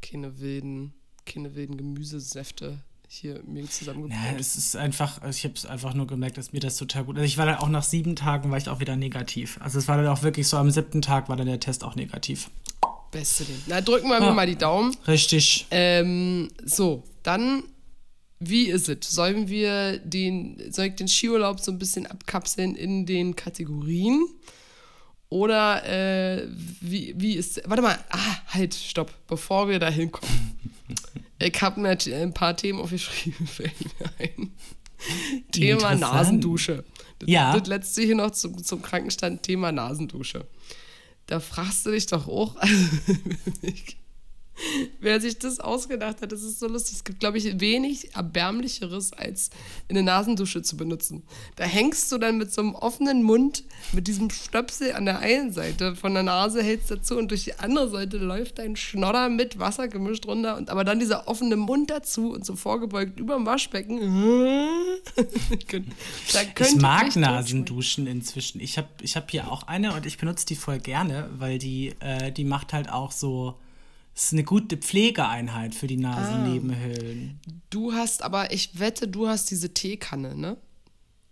keine 0.00 0.40
wilden, 0.40 0.94
keine 1.24 1.54
wilden 1.54 1.76
Gemüsesäfte 1.76 2.82
hier 3.08 3.42
mir 3.44 3.68
zusammengebracht. 3.68 4.20
Ja, 4.32 4.38
es 4.38 4.56
ist 4.56 4.76
einfach, 4.76 5.22
ich 5.28 5.44
habe 5.44 5.54
es 5.54 5.64
einfach 5.64 5.94
nur 5.94 6.06
gemerkt, 6.06 6.38
dass 6.38 6.52
mir 6.52 6.60
das 6.60 6.76
total 6.76 7.04
gut. 7.04 7.16
Also 7.16 7.26
ich 7.26 7.38
war 7.38 7.46
dann 7.46 7.56
auch 7.56 7.68
nach 7.68 7.84
sieben 7.84 8.16
Tagen 8.16 8.50
war 8.50 8.58
ich 8.58 8.68
auch 8.68 8.80
wieder 8.80 8.96
negativ. 8.96 9.58
Also 9.60 9.78
es 9.78 9.86
war 9.88 9.96
dann 9.96 10.08
auch 10.08 10.22
wirklich 10.22 10.48
so 10.48 10.56
am 10.56 10.70
siebten 10.70 11.02
Tag 11.02 11.28
war 11.28 11.36
dann 11.36 11.46
der 11.46 11.60
Test 11.60 11.84
auch 11.84 11.94
negativ. 11.94 12.50
Beste 13.16 13.44
Ding. 13.44 13.62
Na, 13.66 13.80
drücken 13.80 14.08
wir 14.08 14.20
ja. 14.20 14.26
mir 14.26 14.32
mal 14.32 14.46
die 14.46 14.56
Daumen. 14.56 14.94
Richtig. 15.08 15.66
Ähm, 15.70 16.50
so, 16.62 17.02
dann 17.22 17.62
wie 18.38 18.66
ist 18.66 18.90
es? 18.90 19.08
Sollen 19.08 19.48
wir 19.48 19.98
den, 20.00 20.70
soll 20.70 20.86
ich 20.86 20.96
den 20.96 21.08
Skiurlaub 21.08 21.58
so 21.60 21.72
ein 21.72 21.78
bisschen 21.78 22.06
abkapseln 22.06 22.76
in 22.76 23.06
den 23.06 23.34
Kategorien? 23.34 24.26
Oder 25.30 25.84
äh, 25.86 26.46
wie, 26.82 27.14
wie 27.16 27.36
ist. 27.36 27.62
Warte 27.64 27.82
mal, 27.82 27.98
ah, 28.10 28.36
halt, 28.48 28.74
stopp, 28.74 29.10
bevor 29.26 29.70
wir 29.70 29.78
da 29.78 29.88
hinkommen. 29.88 30.58
ich 31.38 31.62
habe 31.62 31.80
mir 31.80 31.96
ein 32.14 32.34
paar 32.34 32.54
Themen 32.54 32.80
aufgeschrieben, 32.80 33.46
fällt 33.46 33.72
mir 33.98 34.10
ein. 34.18 34.52
Thema 35.52 35.94
Nasendusche. 35.94 36.84
Das, 37.18 37.30
ja. 37.30 37.58
Das 37.58 37.66
letzte 37.66 38.02
hier 38.02 38.14
noch 38.14 38.32
zum, 38.32 38.62
zum 38.62 38.82
Krankenstand, 38.82 39.42
Thema 39.42 39.72
Nasendusche. 39.72 40.46
Da 41.26 41.40
fragst 41.40 41.84
du 41.86 41.90
dich 41.90 42.06
doch 42.06 42.28
auch. 42.28 42.54
Wer 45.00 45.20
sich 45.20 45.38
das 45.38 45.60
ausgedacht 45.60 46.22
hat, 46.22 46.32
das 46.32 46.42
ist 46.42 46.58
so 46.58 46.68
lustig. 46.68 46.96
Es 46.96 47.04
gibt, 47.04 47.20
glaube 47.20 47.38
ich, 47.38 47.60
wenig 47.60 48.14
erbärmlicheres, 48.14 49.12
als 49.12 49.50
eine 49.88 50.02
Nasendusche 50.02 50.62
zu 50.62 50.76
benutzen. 50.76 51.22
Da 51.56 51.64
hängst 51.64 52.10
du 52.10 52.18
dann 52.18 52.38
mit 52.38 52.52
so 52.52 52.62
einem 52.62 52.74
offenen 52.74 53.22
Mund, 53.22 53.64
mit 53.92 54.08
diesem 54.08 54.30
Stöpsel 54.30 54.92
an 54.92 55.04
der 55.04 55.18
einen 55.20 55.52
Seite 55.52 55.96
von 55.96 56.14
der 56.14 56.22
Nase 56.22 56.62
hältst 56.62 56.90
dazu 56.90 57.16
und 57.16 57.30
durch 57.30 57.44
die 57.44 57.58
andere 57.58 57.88
Seite 57.88 58.18
läuft 58.18 58.58
dein 58.58 58.76
Schnodder 58.76 59.28
mit 59.28 59.58
Wasser 59.58 59.88
gemischt 59.88 60.26
runter 60.26 60.56
und 60.56 60.70
aber 60.70 60.84
dann 60.84 60.98
dieser 60.98 61.28
offene 61.28 61.56
Mund 61.56 61.90
dazu 61.90 62.32
und 62.32 62.44
so 62.44 62.56
vorgebeugt 62.56 63.20
über 63.20 63.34
dem 63.34 63.46
Waschbecken. 63.46 64.00
ich 66.58 66.76
mag 66.76 67.14
Nasenduschen 67.16 68.06
inzwischen. 68.06 68.60
Ich 68.60 68.78
habe 68.78 68.88
ich 69.02 69.16
hab 69.16 69.30
hier 69.30 69.50
auch 69.50 69.64
eine 69.64 69.94
und 69.94 70.06
ich 70.06 70.18
benutze 70.18 70.46
die 70.46 70.56
voll 70.56 70.78
gerne, 70.78 71.28
weil 71.38 71.58
die, 71.58 71.94
äh, 72.00 72.32
die 72.32 72.44
macht 72.44 72.72
halt 72.72 72.90
auch 72.90 73.12
so 73.12 73.56
ist 74.16 74.32
eine 74.32 74.44
gute 74.44 74.78
Pflegeeinheit 74.78 75.74
für 75.74 75.86
die 75.86 75.98
Nasennebenhöhlen. 75.98 77.38
Ah. 77.46 77.52
Du 77.68 77.92
hast 77.92 78.22
aber, 78.22 78.50
ich 78.52 78.78
wette, 78.78 79.08
du 79.08 79.28
hast 79.28 79.50
diese 79.50 79.74
Teekanne, 79.74 80.34
ne? 80.34 80.56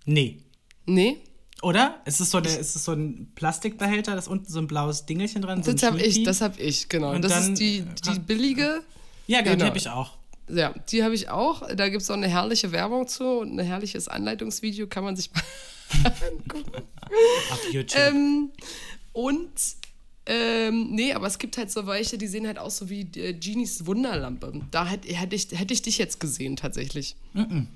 Nee. 0.04 0.42
Nee? 0.84 1.16
Oder? 1.62 2.02
Ist 2.04 2.20
es 2.20 2.30
so, 2.30 2.40
der, 2.40 2.58
ist 2.58 2.76
es 2.76 2.84
so 2.84 2.92
ein 2.92 3.32
Plastikbehälter, 3.34 4.14
das 4.14 4.28
unten 4.28 4.52
so 4.52 4.58
ein 4.58 4.66
blaues 4.66 5.06
Dingelchen 5.06 5.40
dran 5.40 5.60
ist? 5.60 5.66
So 5.66 5.72
das 5.72 5.82
habe 5.82 6.02
ich, 6.02 6.24
das 6.24 6.42
habe 6.42 6.60
ich, 6.60 6.90
genau. 6.90 7.12
Und 7.12 7.22
das 7.22 7.32
dann, 7.32 7.52
ist 7.54 7.58
die, 7.58 7.86
die 8.04 8.18
billige. 8.18 8.82
Ja, 9.26 9.40
genau, 9.40 9.52
genau. 9.52 9.56
die 9.56 9.68
habe 9.68 9.78
ich 9.78 9.88
auch. 9.88 10.18
Ja, 10.50 10.74
die 10.90 11.02
habe 11.02 11.14
ich 11.14 11.30
auch. 11.30 11.66
Da 11.74 11.88
gibt 11.88 12.02
es 12.02 12.10
auch 12.10 12.16
eine 12.16 12.28
herrliche 12.28 12.70
Werbung 12.70 13.08
zu 13.08 13.24
und 13.24 13.58
ein 13.58 13.64
herrliches 13.64 14.08
Anleitungsvideo, 14.08 14.88
kann 14.88 15.04
man 15.04 15.16
sich 15.16 15.30
mal 15.32 15.42
angucken. 16.30 16.82
Auf 17.50 17.72
YouTube. 17.72 17.98
Ähm, 17.98 18.50
und 19.14 19.48
ähm, 20.26 20.90
nee, 20.90 21.12
aber 21.12 21.26
es 21.26 21.38
gibt 21.38 21.58
halt 21.58 21.70
so 21.70 21.86
welche, 21.86 22.16
die 22.16 22.26
sehen 22.26 22.46
halt 22.46 22.58
aus 22.58 22.78
so 22.78 22.88
wie 22.88 23.02
äh, 23.16 23.34
Genies 23.34 23.86
Wunderlampe. 23.86 24.52
Da 24.70 24.86
hätte 24.86 25.12
hätt 25.12 25.32
ich, 25.32 25.48
hätt 25.52 25.70
ich 25.70 25.82
dich 25.82 25.98
jetzt 25.98 26.20
gesehen, 26.20 26.56
tatsächlich. 26.56 27.16
Mm 27.34 27.40
-mm. 27.40 27.66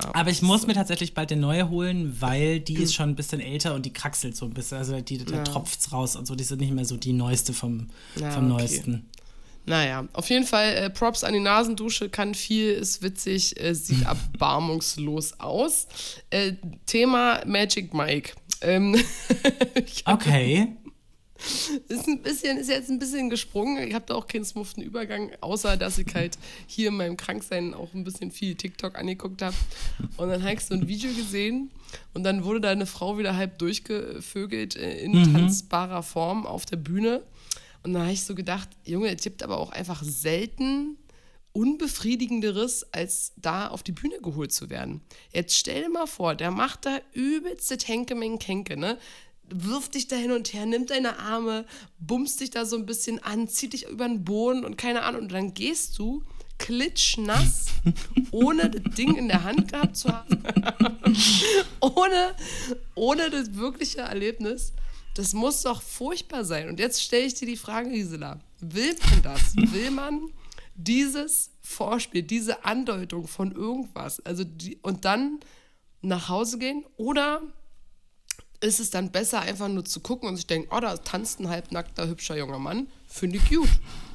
Ja, 0.00 0.14
aber 0.14 0.30
ich 0.30 0.40
muss 0.42 0.62
so. 0.62 0.66
mir 0.68 0.74
tatsächlich 0.74 1.12
bald 1.12 1.32
eine 1.32 1.40
neue 1.40 1.68
holen, 1.68 2.16
weil 2.20 2.60
die 2.60 2.76
ist 2.76 2.94
schon 2.94 3.10
ein 3.10 3.14
bisschen 3.16 3.40
älter 3.40 3.74
und 3.74 3.84
die 3.84 3.92
kraxelt 3.92 4.36
so 4.36 4.46
ein 4.46 4.54
bisschen. 4.54 4.78
Also 4.78 5.00
die, 5.00 5.18
da 5.18 5.36
ja. 5.36 5.44
tropft's 5.44 5.92
raus 5.92 6.16
und 6.16 6.26
so. 6.26 6.34
Die 6.34 6.44
sind 6.44 6.60
nicht 6.60 6.72
mehr 6.72 6.84
so 6.84 6.96
die 6.96 7.12
neueste 7.12 7.52
vom, 7.52 7.88
ja, 8.16 8.30
vom 8.30 8.50
okay. 8.50 8.62
neuesten. 8.62 9.06
Naja, 9.64 10.08
auf 10.12 10.28
jeden 10.28 10.46
Fall 10.46 10.74
äh, 10.74 10.90
Props 10.90 11.22
an 11.22 11.34
die 11.34 11.40
Nasendusche, 11.40 12.08
kann 12.08 12.34
viel, 12.34 12.72
ist 12.72 13.02
witzig, 13.02 13.60
äh, 13.60 13.74
sieht 13.74 14.02
erbarmungslos 14.06 15.38
aus. 15.40 15.86
Äh, 16.30 16.54
Thema 16.86 17.42
Magic 17.46 17.92
Mike. 17.92 18.32
Ähm, 18.60 18.96
okay. 20.06 20.68
Ist 21.88 22.08
ein 22.08 22.22
bisschen, 22.22 22.58
ist 22.58 22.68
jetzt 22.68 22.90
ein 22.90 22.98
bisschen 22.98 23.30
gesprungen. 23.30 23.86
Ich 23.86 23.94
habe 23.94 24.04
da 24.06 24.14
auch 24.14 24.26
keinen 24.26 24.44
smoothen 24.44 24.82
Übergang, 24.82 25.30
außer 25.40 25.76
dass 25.76 25.98
ich 25.98 26.14
halt 26.14 26.38
hier 26.66 26.88
in 26.88 26.96
meinem 26.96 27.16
Kranksein 27.16 27.74
auch 27.74 27.92
ein 27.94 28.04
bisschen 28.04 28.30
viel 28.30 28.54
TikTok 28.54 28.98
angeguckt 28.98 29.42
habe. 29.42 29.56
Und 30.16 30.28
dann 30.28 30.42
habe 30.42 30.54
ich 30.54 30.60
so 30.60 30.74
ein 30.74 30.88
Video 30.88 31.12
gesehen 31.12 31.70
und 32.14 32.24
dann 32.24 32.44
wurde 32.44 32.60
da 32.60 32.70
eine 32.70 32.86
Frau 32.86 33.18
wieder 33.18 33.36
halb 33.36 33.58
durchgevögelt 33.58 34.76
äh, 34.76 35.00
in 35.00 35.12
mhm. 35.12 35.32
tanzbarer 35.32 36.02
Form 36.02 36.46
auf 36.46 36.64
der 36.66 36.76
Bühne. 36.76 37.22
Und 37.82 37.94
dann 37.94 38.02
habe 38.02 38.12
ich 38.12 38.24
so 38.24 38.34
gedacht, 38.34 38.68
Junge, 38.84 39.14
es 39.14 39.22
gibt 39.22 39.42
aber 39.42 39.58
auch 39.58 39.70
einfach 39.70 40.02
selten 40.04 40.96
unbefriedigenderes, 41.52 42.92
als 42.92 43.32
da 43.36 43.68
auf 43.68 43.82
die 43.82 43.92
Bühne 43.92 44.18
geholt 44.22 44.52
zu 44.52 44.70
werden. 44.70 45.02
Jetzt 45.32 45.56
stell 45.56 45.82
dir 45.82 45.90
mal 45.90 46.06
vor, 46.06 46.34
der 46.34 46.50
macht 46.50 46.86
da 46.86 47.00
übelste 47.12 47.76
Tänke-Menkenke, 47.76 48.76
ne? 48.76 48.98
Wirft 49.48 49.94
dich 49.94 50.08
da 50.08 50.16
hin 50.16 50.32
und 50.32 50.52
her, 50.52 50.66
nimmt 50.66 50.90
deine 50.90 51.18
Arme, 51.18 51.66
bummst 51.98 52.40
dich 52.40 52.50
da 52.50 52.64
so 52.64 52.76
ein 52.76 52.86
bisschen 52.86 53.22
an, 53.22 53.48
zieht 53.48 53.72
dich 53.72 53.88
über 53.88 54.06
den 54.06 54.24
Boden 54.24 54.64
und 54.64 54.76
keine 54.76 55.02
Ahnung. 55.02 55.22
Und 55.22 55.32
dann 55.32 55.54
gehst 55.54 55.98
du 55.98 56.22
klitschnass, 56.58 57.66
ohne 58.30 58.70
das 58.70 58.94
Ding 58.94 59.16
in 59.16 59.28
der 59.28 59.44
Hand 59.44 59.72
gehabt 59.72 59.96
zu 59.96 60.08
haben, 60.08 60.42
ohne, 61.80 62.34
ohne 62.94 63.30
das 63.30 63.54
wirkliche 63.54 64.00
Erlebnis. 64.00 64.72
Das 65.14 65.34
muss 65.34 65.62
doch 65.62 65.82
furchtbar 65.82 66.44
sein. 66.44 66.68
Und 66.68 66.78
jetzt 66.78 67.02
stelle 67.02 67.26
ich 67.26 67.34
dir 67.34 67.46
die 67.46 67.56
Frage, 67.56 67.90
Gisela, 67.90 68.40
will 68.60 68.96
man 69.10 69.22
das? 69.22 69.54
Will 69.56 69.90
man 69.90 70.30
dieses 70.74 71.50
Vorspiel, 71.60 72.22
diese 72.22 72.64
Andeutung 72.64 73.26
von 73.26 73.52
irgendwas, 73.52 74.20
also 74.20 74.44
die, 74.44 74.78
und 74.82 75.04
dann 75.04 75.40
nach 76.00 76.28
Hause 76.28 76.58
gehen 76.58 76.84
oder 76.96 77.42
ist 78.62 78.80
es 78.80 78.90
dann 78.90 79.10
besser, 79.10 79.40
einfach 79.40 79.68
nur 79.68 79.84
zu 79.84 80.00
gucken 80.00 80.28
und 80.28 80.36
sich 80.36 80.46
denken, 80.46 80.68
oh, 80.74 80.80
da 80.80 80.96
tanzt 80.96 81.40
ein 81.40 81.48
halbnackter, 81.48 82.08
hübscher 82.08 82.36
junger 82.36 82.58
Mann. 82.58 82.86
Finde 83.08 83.36
ich 83.38 83.48
gut. 83.50 83.68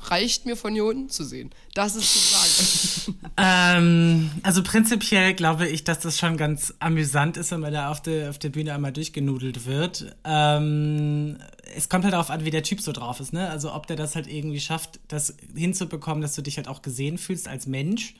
Reicht 0.03 0.45
mir 0.45 0.55
von 0.55 0.73
hier 0.73 0.86
unten 0.86 1.10
zu 1.10 1.25
sehen. 1.25 1.51
Das 1.73 1.95
ist 1.95 2.15
die 2.15 3.12
Frage. 3.13 3.17
ähm, 3.38 4.31
also 4.43 4.63
prinzipiell 4.63 5.33
glaube 5.33 5.67
ich, 5.67 5.83
dass 5.83 5.99
das 5.99 6.17
schon 6.17 6.38
ganz 6.38 6.73
amüsant 6.79 7.36
ist, 7.36 7.51
wenn 7.51 7.60
man 7.60 7.73
da 7.73 7.91
auf 7.91 8.01
der, 8.01 8.29
auf 8.29 8.39
der 8.39 8.49
Bühne 8.49 8.73
einmal 8.73 8.93
durchgenudelt 8.93 9.65
wird. 9.65 10.15
Ähm, 10.23 11.38
es 11.75 11.89
kommt 11.89 12.05
halt 12.05 12.13
darauf 12.13 12.29
an, 12.29 12.45
wie 12.45 12.51
der 12.51 12.63
Typ 12.63 12.81
so 12.81 12.93
drauf 12.93 13.19
ist, 13.19 13.33
ne? 13.33 13.49
Also 13.49 13.73
ob 13.73 13.86
der 13.86 13.97
das 13.97 14.15
halt 14.15 14.27
irgendwie 14.27 14.62
schafft, 14.62 15.01
das 15.10 15.36
hinzubekommen, 15.53 16.21
dass 16.21 16.36
du 16.36 16.41
dich 16.41 16.55
halt 16.55 16.69
auch 16.69 16.81
gesehen 16.81 17.17
fühlst 17.17 17.49
als 17.49 17.67
Mensch 17.67 18.15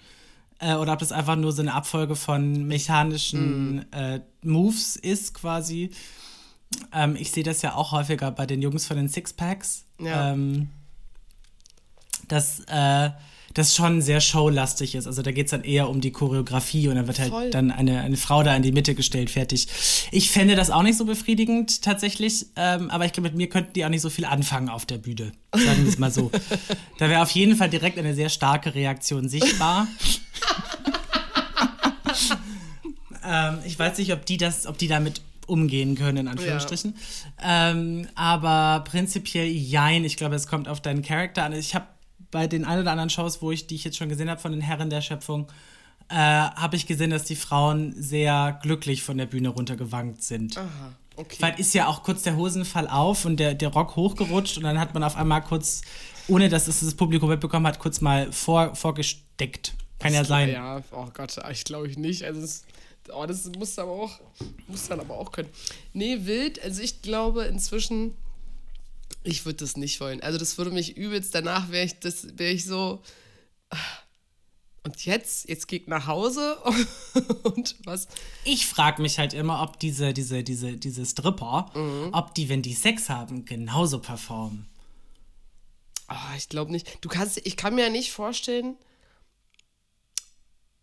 äh, 0.60 0.76
oder 0.76 0.93
ob 0.93 1.00
das 1.00 1.12
einfach 1.12 1.36
nur 1.36 1.52
so 1.52 1.62
eine 1.62 1.74
Abfolge 1.74 2.15
von 2.15 2.65
mechanischen 2.65 3.78
mm. 3.78 3.86
äh, 3.91 4.20
Moves 4.43 4.96
ist 4.96 5.34
quasi. 5.34 5.91
Ähm, 6.91 7.15
ich 7.15 7.32
sehe 7.32 7.43
das 7.43 7.62
ja 7.62 7.76
auch 7.76 7.91
häufiger 7.91 8.32
bei 8.32 8.46
den 8.46 8.62
Jungs 8.62 8.86
von 8.86 8.98
den 8.98 9.10
Sixpacks. 9.10 9.86
Ja. 10.00 10.32
Ähm, 10.32 10.70
dass 12.28 12.60
äh, 12.67 13.12
das 13.54 13.76
schon 13.76 14.02
sehr 14.02 14.22
showlastig 14.22 14.96
ist. 14.96 15.08
Also 15.08 15.22
da 15.22 15.32
geht 15.32 15.46
es 15.46 15.52
dann 15.52 15.64
eher 15.64 15.90
um 15.90 16.02
die 16.02 16.12
Choreografie 16.12 16.88
und 16.88 16.96
dann 16.96 17.08
wird 17.08 17.20
halt 17.20 17.30
Voll. 17.30 17.50
dann 17.50 17.72
eine, 17.72 18.02
eine 18.02 18.18
Frau 18.18 18.44
da 18.44 18.56
in 18.56 18.62
die 18.62 18.72
Mitte 18.72 18.96
gestellt, 18.96 19.30
fertig. 19.30 19.68
Ich 20.12 20.30
fände 20.30 20.56
das 20.56 20.70
auch 20.70 20.84
nicht 20.84 20.98
so 20.98 21.06
befriedigend 21.06 21.82
tatsächlich, 21.82 22.48
ähm, 22.56 22.90
aber 22.90 23.06
ich 23.06 23.14
glaube, 23.14 23.30
mit 23.30 23.38
mir 23.38 23.50
könnten 23.50 23.74
die 23.74 23.86
auch 23.86 23.90
nicht 23.90 24.02
so 24.02 24.10
viel 24.10 24.26
anfangen 24.26 24.70
auf 24.70 24.86
der 24.86 24.98
Bühne. 24.98 25.32
Sagen 25.54 25.84
wir 25.84 25.90
es 25.90 25.98
mal 25.98 26.12
so. 26.12 26.32
da 26.98 27.10
wäre 27.10 27.22
auf 27.22 27.32
jeden 27.32 27.56
Fall 27.56 27.70
direkt 27.70 27.98
eine 27.98 28.14
sehr 28.14 28.30
starke 28.30 28.76
Reaktion 28.76 29.30
sichtbar. 29.30 29.88
ähm, 33.26 33.60
ich 33.66 33.78
weiß 33.78 33.98
nicht, 33.98 34.14
ob 34.14 34.26
die 34.26 34.38
das, 34.38 34.68
ob 34.68 34.78
die 34.78 34.88
damit 34.88 35.22
umgehen 35.48 35.96
können, 35.96 36.18
in 36.18 36.28
Anführungsstrichen. 36.28 36.96
Ja. 37.42 37.72
Ähm, 37.72 38.08
aber 38.16 38.84
prinzipiell 38.84 39.48
jein. 39.48 40.04
Ich 40.04 40.18
glaube, 40.18 40.36
es 40.36 40.48
kommt 40.48 40.68
auf 40.68 40.82
deinen 40.82 41.02
Charakter 41.02 41.44
an. 41.44 41.54
Ich 41.54 41.74
habe 41.74 41.88
bei 42.32 42.48
den 42.48 42.66
ein 42.66 42.80
oder 42.80 42.92
anderen 42.92 43.10
Shows, 43.10 43.42
wo 43.42 43.52
ich, 43.52 43.68
die 43.68 43.76
ich 43.76 43.84
jetzt 43.84 43.98
schon 43.98 44.10
gesehen 44.10 44.30
habe 44.30 44.42
von 44.42 44.52
den 44.52 44.62
Herren 44.62 44.90
der 44.90 45.02
Schöpfung, 45.02 45.48
äh, 46.10 46.16
habe 46.16 46.76
ich 46.76 46.88
gesehen, 46.88 47.10
dass 47.10 47.26
die 47.26 47.36
Frauen 47.36 47.94
sehr 47.98 48.60
glücklich 48.62 49.04
von 49.04 49.18
der 49.18 49.26
Bühne 49.26 49.50
runtergewankt 49.50 50.24
sind. 50.24 50.58
Aha, 50.58 50.94
okay. 51.16 51.38
Weil 51.40 51.60
ist 51.60 51.74
ja 51.74 51.88
auch 51.88 52.04
kurz 52.04 52.24
der 52.24 52.36
Hosenfall 52.36 52.88
auf 52.88 53.26
und 53.26 53.38
der, 53.38 53.54
der 53.54 53.70
Rock 53.70 53.96
hochgerutscht 53.96 54.58
und 54.58 54.63
dann 54.63 54.80
hat 54.80 54.94
man 54.94 55.04
auf 55.04 55.16
einmal 55.16 55.42
kurz, 55.42 55.82
ohne 56.28 56.50
dass 56.50 56.68
es 56.68 56.80
das 56.80 56.96
Publikum 56.96 57.30
mitbekommen 57.30 57.68
hat, 57.68 57.80
kurz 57.80 58.02
mal 58.02 58.32
vor, 58.32 58.76
vorgesteckt. 58.76 59.74
Kann 60.00 60.13
das 60.13 60.22
ja 60.22 60.26
sein. 60.26 60.50
Ja, 60.50 60.82
oh 60.92 61.08
Gott, 61.13 61.36
ich 61.52 61.63
glaube 61.63 61.88
ich 61.88 61.98
nicht. 61.98 62.24
Also 62.24 62.42
das, 62.42 62.63
oh, 63.12 63.26
das 63.26 63.50
muss 63.58 63.78
aber 63.78 63.92
auch, 63.92 64.20
muss 64.68 64.88
dann 64.88 65.00
aber 65.00 65.16
auch 65.16 65.32
können. 65.32 65.50
Nee, 65.94 66.20
wild, 66.22 66.63
also 66.63 66.82
ich 66.82 67.02
glaube 67.02 67.46
inzwischen 67.46 68.13
ich 69.28 69.46
würde 69.46 69.58
das 69.58 69.78
nicht 69.78 70.00
wollen. 70.00 70.22
Also 70.22 70.38
das 70.38 70.58
würde 70.58 70.72
mich 70.72 70.96
übelst, 70.96 71.36
danach 71.36 71.70
wäre 71.70 71.86
ich, 71.86 71.96
wär 72.38 72.52
ich 72.52 72.66
so. 72.66 73.02
Und 74.84 75.06
jetzt, 75.06 75.50
jetzt 75.50 75.68
geht 75.68 75.90
nach 75.90 76.08
Hause 76.08 76.58
und 77.44 77.76
was? 77.84 78.08
Ich 78.46 78.68
frage 78.68 79.02
mich 79.02 79.20
halt 79.20 79.34
immer, 79.34 79.62
ob 79.62 79.80
diese, 79.80 80.13
diese, 80.13 80.44
diese, 80.44 80.78
diese 80.78 81.06
Stripper, 81.06 81.70
mhm. 81.76 82.10
ob 82.13 82.34
die, 82.36 82.48
wenn 82.48 82.62
die 82.62 82.74
Sex 82.74 83.10
haben, 83.10 83.44
genauso 83.44 84.00
performen. 84.00 84.66
Oh, 86.10 86.36
ich 86.38 86.48
glaube 86.48 86.72
nicht. 86.72 87.00
Du 87.02 87.10
kannst, 87.10 87.46
ich 87.46 87.58
kann 87.58 87.76
mir 87.76 87.86
ja 87.86 87.90
nicht 87.90 88.13
vorstellen, 88.13 88.78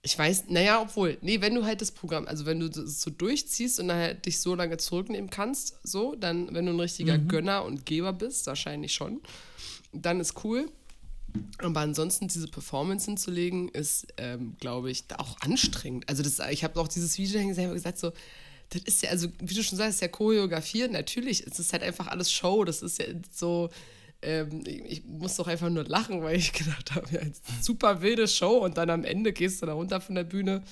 ich 0.05 0.19
weiß, 0.19 0.45
naja, 0.49 0.83
obwohl, 0.83 1.17
nee, 1.23 1.41
wenn 1.41 1.55
du 1.55 1.65
halt 1.65 1.81
das 1.81 1.91
Programm, 1.91 2.29
also 2.29 2.45
wenn 2.45 2.61
du 2.61 2.69
das 2.69 3.01
so 3.01 3.11
durchziehst 3.11 3.81
und 3.81 3.89
dann 3.89 3.97
halt 3.97 4.27
dich 4.27 4.39
so 4.39 4.55
lange 4.55 4.77
zurücknehmen 4.77 5.31
kannst, 5.31 5.79
so, 5.83 6.15
dann, 6.15 6.55
wenn 6.55 6.67
du 6.67 6.73
ein 6.73 6.81
richtiger 6.81 7.17
mhm. 7.17 7.29
Gönner 7.29 7.65
und 7.65 7.87
Geber 7.87 8.13
bist, 8.13 8.47
wahrscheinlich 8.47 8.93
schon, 8.93 9.23
dann 9.93 10.21
ist 10.21 10.45
cool. 10.45 10.71
Aber 11.57 11.81
ansonsten 11.81 12.29
diese 12.29 12.49
Performance 12.49 13.07
hinzulegen, 13.07 13.71
ist, 13.71 14.07
ähm, 14.19 14.57
glaube 14.61 14.91
ich, 14.91 15.05
auch 15.17 15.41
anstrengend. 15.41 16.07
Also 16.07 16.23
das, 16.23 16.39
ich 16.51 16.65
habe 16.65 16.79
auch 16.79 16.89
dieses 16.89 17.17
Video 17.17 17.45
gesehen 17.49 17.69
und 17.69 17.75
gesagt, 17.75 17.99
so, 17.99 18.13
das 18.69 18.83
ist 18.83 19.03
ja, 19.03 19.11
also 19.11 19.29
wie 19.41 19.55
du 19.55 19.63
schon 19.63 19.79
sagst, 19.79 19.95
ist 19.95 20.01
ja 20.03 20.09
choreografiert. 20.09 20.93
Natürlich, 20.93 21.47
es 21.47 21.59
ist 21.59 21.73
halt 21.73 21.83
einfach 21.83 22.09
alles 22.09 22.31
Show. 22.31 22.65
Das 22.65 22.83
ist 22.83 22.99
ja 22.99 23.07
so, 23.33 23.71
ähm, 24.25 24.65
ich 24.67 25.05
muss 25.05 25.37
doch 25.37 25.47
einfach 25.47 25.71
nur 25.71 25.85
lachen, 25.85 26.23
weil 26.23 26.37
ich 26.37 26.53
gedacht 26.55 26.95
habe, 26.95 27.07
ja, 27.13 27.21
super 27.61 28.03
wilde 28.03 28.29
Show 28.29 28.59
und 28.59 28.77
dann 28.77 28.91
am 28.91 29.05
Ende 29.05 29.33
gehst 29.33 29.63
du 29.63 29.67
da 29.67 29.75
runter 29.75 30.01
von 30.01 30.15
der 30.15 30.25
Bühne 30.25 30.63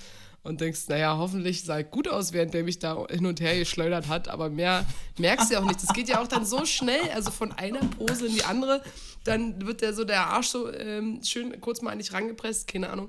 und 0.42 0.60
denkst, 0.60 0.88
naja, 0.88 1.16
hoffentlich 1.16 1.62
sah 1.62 1.78
ich 1.78 1.90
gut 1.90 2.08
aus, 2.08 2.32
während 2.32 2.52
der 2.52 2.64
mich 2.64 2.78
da 2.78 3.06
hin 3.08 3.26
und 3.26 3.40
her 3.40 3.56
geschleudert 3.56 4.08
hat, 4.08 4.28
aber 4.28 4.50
mehr 4.50 4.84
merkst 5.18 5.50
du 5.50 5.54
ja 5.54 5.60
auch 5.60 5.64
nicht. 5.64 5.82
Das 5.82 5.92
geht 5.92 6.08
ja 6.08 6.20
auch 6.20 6.26
dann 6.26 6.44
so 6.44 6.64
schnell, 6.64 7.10
also 7.14 7.30
von 7.30 7.52
einer 7.52 7.80
Pose 7.80 8.26
in 8.26 8.34
die 8.34 8.42
andere, 8.42 8.82
dann 9.24 9.64
wird 9.64 9.82
der 9.82 9.94
so 9.94 10.04
der 10.04 10.26
Arsch 10.26 10.48
so 10.48 10.72
ähm, 10.72 11.20
schön 11.22 11.60
kurz 11.60 11.80
mal 11.80 11.92
an 11.92 11.98
dich 11.98 12.12
rangepresst, 12.12 12.66
keine 12.66 12.90
Ahnung. 12.90 13.08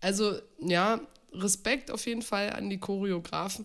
Also, 0.00 0.34
ja, 0.60 1.00
Respekt 1.32 1.90
auf 1.90 2.06
jeden 2.06 2.22
Fall 2.22 2.50
an 2.50 2.70
die 2.70 2.78
Choreografen, 2.78 3.64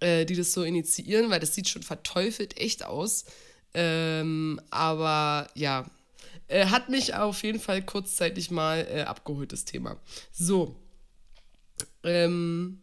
äh, 0.00 0.24
die 0.24 0.36
das 0.36 0.52
so 0.52 0.62
initiieren, 0.62 1.30
weil 1.30 1.40
das 1.40 1.54
sieht 1.54 1.68
schon 1.68 1.82
verteufelt 1.82 2.58
echt 2.58 2.84
aus. 2.84 3.24
Ähm, 3.80 4.60
aber 4.70 5.46
ja, 5.54 5.86
äh, 6.48 6.66
hat 6.66 6.88
mich 6.88 7.14
auf 7.14 7.44
jeden 7.44 7.60
Fall 7.60 7.80
kurzzeitig 7.80 8.50
mal 8.50 8.84
äh, 8.90 9.02
abgeholt, 9.02 9.52
das 9.52 9.64
Thema. 9.64 9.98
So. 10.32 10.74
Ähm, 12.02 12.80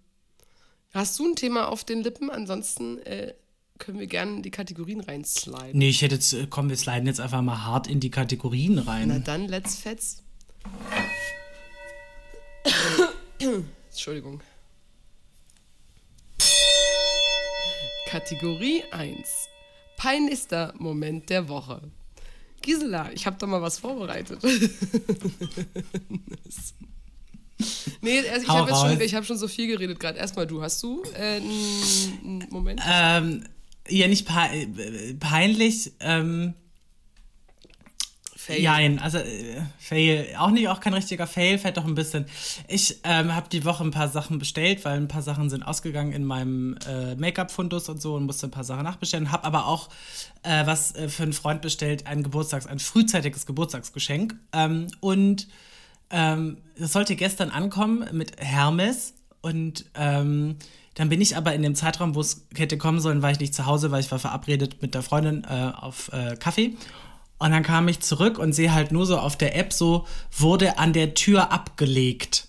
hast 0.94 1.20
du 1.20 1.28
ein 1.28 1.36
Thema 1.36 1.68
auf 1.68 1.84
den 1.84 2.02
Lippen? 2.02 2.30
Ansonsten 2.30 3.00
äh, 3.00 3.34
können 3.78 4.00
wir 4.00 4.08
gerne 4.08 4.38
in 4.38 4.42
die 4.42 4.52
Kategorien 4.52 5.02
reinsliden. 5.02 5.78
Nee, 5.78 5.90
ich 5.90 6.02
hätte 6.02 6.16
jetzt, 6.16 6.32
äh, 6.32 6.48
komm, 6.50 6.70
wir 6.70 6.78
sliden 6.78 7.08
jetzt 7.08 7.20
einfach 7.20 7.42
mal 7.42 7.66
hart 7.66 7.88
in 7.88 8.00
die 8.00 8.10
Kategorien 8.12 8.80
rein. 8.80 9.10
Na 9.10 9.20
dann, 9.20 9.50
let's 9.50 9.76
fetz. 9.76 10.24
Entschuldigung. 13.92 14.42
Kategorie 18.08 18.82
1 18.92 19.50
peinlichster 19.98 20.74
Moment 20.78 21.30
der 21.30 21.48
Woche. 21.50 21.82
Gisela, 22.62 23.12
ich 23.14 23.26
habe 23.26 23.38
da 23.40 23.46
mal 23.46 23.62
was 23.62 23.80
vorbereitet. 23.80 24.42
nee, 28.02 28.20
also 28.30 28.44
ich 28.44 28.50
habe 28.50 28.70
schon, 28.70 29.00
hab 29.00 29.26
schon 29.26 29.38
so 29.38 29.48
viel 29.48 29.68
geredet 29.68 30.00
gerade. 30.00 30.18
Erstmal 30.18 30.48
du, 30.48 30.62
hast 30.62 30.82
du 30.82 31.04
äh, 31.16 31.38
einen 31.38 32.48
Moment? 32.50 32.82
Ähm, 32.88 33.44
ja, 33.88 34.08
nicht 34.08 34.28
peinlich. 35.20 35.92
Ähm, 36.00 36.56
Fail. 38.46 38.64
Nein, 38.64 39.00
also 39.00 39.18
äh, 39.18 39.62
Fail. 39.80 40.28
Auch 40.38 40.52
nicht, 40.52 40.70
auch 40.70 40.80
kein 40.80 40.94
richtiger 40.94 41.26
Fail, 41.26 41.58
fällt 41.58 41.78
doch 41.78 41.86
ein 41.86 41.96
bisschen. 41.96 42.26
Ich 42.68 43.00
ähm, 43.04 43.34
habe 43.34 43.50
die 43.50 43.66
Woche 43.66 43.84
ein 43.84 43.90
paar 43.90 44.08
Sachen 44.08 44.38
bestellt, 44.38 44.86
weil 44.86 44.98
ein 44.98 45.08
paar 45.08 45.24
Sachen 45.24 45.50
sind 45.50 45.64
ausgegangen 45.64 46.14
in 46.14 46.24
meinem 46.26 46.78
äh, 46.88 47.16
Make-up-Fundus 47.16 47.90
und 47.90 48.00
so 48.00 48.14
und 48.14 48.26
musste 48.26 48.46
ein 48.46 48.52
paar 48.52 48.64
Sachen 48.64 48.84
nachbestellen. 48.84 49.32
Habe 49.32 49.46
aber 49.46 49.66
auch 49.66 49.90
äh, 50.44 50.66
was 50.68 50.94
äh, 50.94 51.10
für 51.10 51.24
einen 51.24 51.34
Freund 51.34 51.64
bestellt, 51.64 52.06
ein 52.06 52.22
Geburtstags-, 52.24 52.68
ein 52.68 52.78
frühzeitiges 52.78 53.48
Geburtstagsgeschenk. 53.48 54.36
Ähm, 54.54 54.90
und 55.00 55.48
ähm, 56.12 56.58
das 56.78 56.94
sollte 56.94 57.16
gestern 57.16 57.50
ankommen 57.50 58.06
mit 58.12 58.40
Hermes 58.40 59.16
und 59.42 59.86
ähm, 59.96 60.58
Dann 60.96 61.10
bin 61.10 61.22
ich 61.22 61.36
aber 61.36 61.54
in 61.54 61.62
dem 61.62 61.76
Zeitraum, 61.76 62.16
wo 62.16 62.22
es 62.22 62.48
hätte 62.56 62.78
kommen 62.78 63.00
sollen, 63.00 63.22
war 63.22 63.30
ich 63.30 63.40
nicht 63.40 63.54
zu 63.54 63.66
Hause, 63.66 63.92
weil 63.92 64.00
ich 64.00 64.10
war 64.12 64.20
verabredet 64.20 64.82
mit 64.82 64.96
der 64.96 65.04
Freundin 65.04 65.44
äh, 65.44 65.72
auf 65.76 66.10
äh, 66.14 66.36
Kaffee. 66.38 66.76
Und 67.38 67.52
dann 67.52 67.64
kam 67.64 67.88
ich 67.88 68.00
zurück 68.00 68.40
und 68.40 68.54
sehe 68.54 68.74
halt 68.74 68.92
nur 68.92 69.06
so 69.06 69.18
auf 69.18 69.38
der 69.38 69.56
App 69.58 69.74
so, 69.74 70.06
wurde 70.32 70.78
an 70.78 70.94
der 70.94 71.14
Tür 71.14 71.52
abgelegt. 71.52 72.48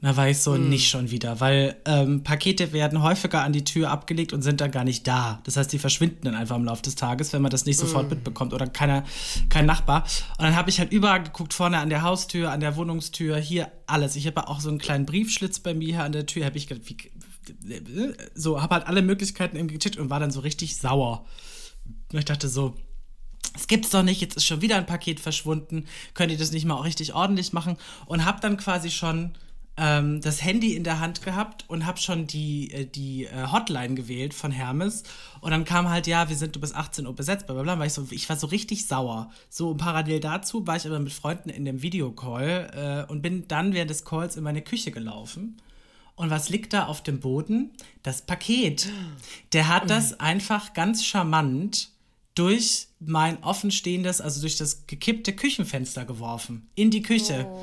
Und 0.00 0.08
da 0.08 0.16
war 0.16 0.28
ich 0.28 0.38
so, 0.38 0.52
mm. 0.52 0.68
nicht 0.68 0.90
schon 0.90 1.10
wieder, 1.10 1.40
weil 1.40 1.76
ähm, 1.86 2.22
Pakete 2.22 2.72
werden 2.72 3.02
häufiger 3.02 3.42
an 3.42 3.54
die 3.54 3.64
Tür 3.64 3.90
abgelegt 3.90 4.34
und 4.34 4.42
sind 4.42 4.60
dann 4.60 4.70
gar 4.70 4.84
nicht 4.84 5.06
da. 5.06 5.40
Das 5.44 5.56
heißt, 5.56 5.72
die 5.72 5.78
verschwinden 5.78 6.24
dann 6.24 6.34
einfach 6.34 6.56
im 6.56 6.64
Laufe 6.64 6.82
des 6.82 6.96
Tages, 6.96 7.32
wenn 7.32 7.40
man 7.40 7.50
das 7.50 7.64
nicht 7.64 7.78
sofort 7.78 8.08
mm. 8.08 8.10
mitbekommt 8.10 8.52
oder 8.52 8.66
keiner, 8.66 9.04
kein 9.48 9.64
Nachbar. 9.64 10.02
Und 10.36 10.44
dann 10.44 10.54
habe 10.54 10.68
ich 10.68 10.80
halt 10.80 10.92
überall 10.92 11.22
geguckt, 11.22 11.54
vorne 11.54 11.78
an 11.78 11.88
der 11.88 12.02
Haustür, 12.02 12.50
an 12.50 12.60
der 12.60 12.76
Wohnungstür, 12.76 13.38
hier 13.38 13.72
alles. 13.86 14.16
Ich 14.16 14.26
habe 14.26 14.48
auch 14.48 14.60
so 14.60 14.68
einen 14.68 14.78
kleinen 14.78 15.06
Briefschlitz 15.06 15.60
bei 15.60 15.72
mir 15.72 15.94
hier 15.94 16.04
an 16.04 16.12
der 16.12 16.26
Tür, 16.26 16.44
habe 16.44 16.58
ich 16.58 16.68
wie, 16.68 16.96
so, 18.34 18.60
habe 18.60 18.74
halt 18.74 18.86
alle 18.88 19.02
Möglichkeiten 19.02 19.56
irgendwie 19.56 19.76
gecheckt 19.76 19.96
und 19.96 20.10
war 20.10 20.20
dann 20.20 20.30
so 20.30 20.40
richtig 20.40 20.76
sauer. 20.76 21.24
Und 22.12 22.18
ich 22.18 22.24
dachte 22.24 22.48
so, 22.48 22.74
es 23.56 23.66
gibt's 23.66 23.90
doch 23.90 24.02
nicht, 24.02 24.20
jetzt 24.20 24.36
ist 24.36 24.46
schon 24.46 24.60
wieder 24.60 24.76
ein 24.76 24.86
Paket 24.86 25.20
verschwunden, 25.20 25.86
könnt 26.14 26.30
ihr 26.30 26.38
das 26.38 26.52
nicht 26.52 26.64
mal 26.64 26.74
auch 26.74 26.84
richtig 26.84 27.14
ordentlich 27.14 27.52
machen? 27.52 27.76
Und 28.06 28.24
habe 28.24 28.40
dann 28.40 28.56
quasi 28.56 28.90
schon 28.90 29.34
ähm, 29.76 30.20
das 30.20 30.42
Handy 30.42 30.74
in 30.74 30.84
der 30.84 31.00
Hand 31.00 31.22
gehabt 31.22 31.64
und 31.68 31.86
habe 31.86 31.98
schon 31.98 32.26
die, 32.26 32.72
äh, 32.72 32.86
die 32.86 33.24
äh, 33.24 33.46
Hotline 33.50 33.94
gewählt 33.94 34.32
von 34.32 34.50
Hermes. 34.50 35.02
Und 35.40 35.50
dann 35.50 35.64
kam 35.64 35.88
halt, 35.88 36.06
ja, 36.06 36.28
wir 36.28 36.36
sind 36.36 36.58
bis 36.60 36.74
18 36.74 37.06
Uhr 37.06 37.14
besetzt, 37.14 37.46
bla 37.46 37.54
bla 37.54 37.62
bla. 37.62 37.78
War 37.78 37.86
ich, 37.86 37.92
so, 37.92 38.06
ich 38.10 38.28
war 38.28 38.36
so 38.36 38.46
richtig 38.46 38.86
sauer. 38.86 39.30
So 39.50 39.74
parallel 39.74 40.20
dazu 40.20 40.66
war 40.66 40.76
ich 40.76 40.86
aber 40.86 40.98
mit 40.98 41.12
Freunden 41.12 41.50
in 41.50 41.64
dem 41.64 41.82
Videocall 41.82 43.06
äh, 43.08 43.12
und 43.12 43.22
bin 43.22 43.46
dann 43.48 43.74
während 43.74 43.90
des 43.90 44.04
Calls 44.04 44.36
in 44.36 44.44
meine 44.44 44.62
Küche 44.62 44.90
gelaufen. 44.90 45.60
Und 46.14 46.30
was 46.30 46.48
liegt 46.48 46.72
da 46.72 46.86
auf 46.86 47.02
dem 47.02 47.20
Boden? 47.20 47.72
Das 48.02 48.22
Paket. 48.22 48.88
Der 49.52 49.68
hat 49.68 49.90
das 49.90 50.18
einfach 50.18 50.72
ganz 50.72 51.04
charmant 51.04 51.90
durch 52.36 52.88
mein 53.00 53.42
offenstehendes, 53.42 54.20
also 54.20 54.40
durch 54.40 54.56
das 54.56 54.86
gekippte 54.86 55.34
Küchenfenster 55.34 56.04
geworfen. 56.04 56.68
In 56.76 56.92
die 56.92 57.02
Küche. 57.02 57.46
Oh. 57.48 57.60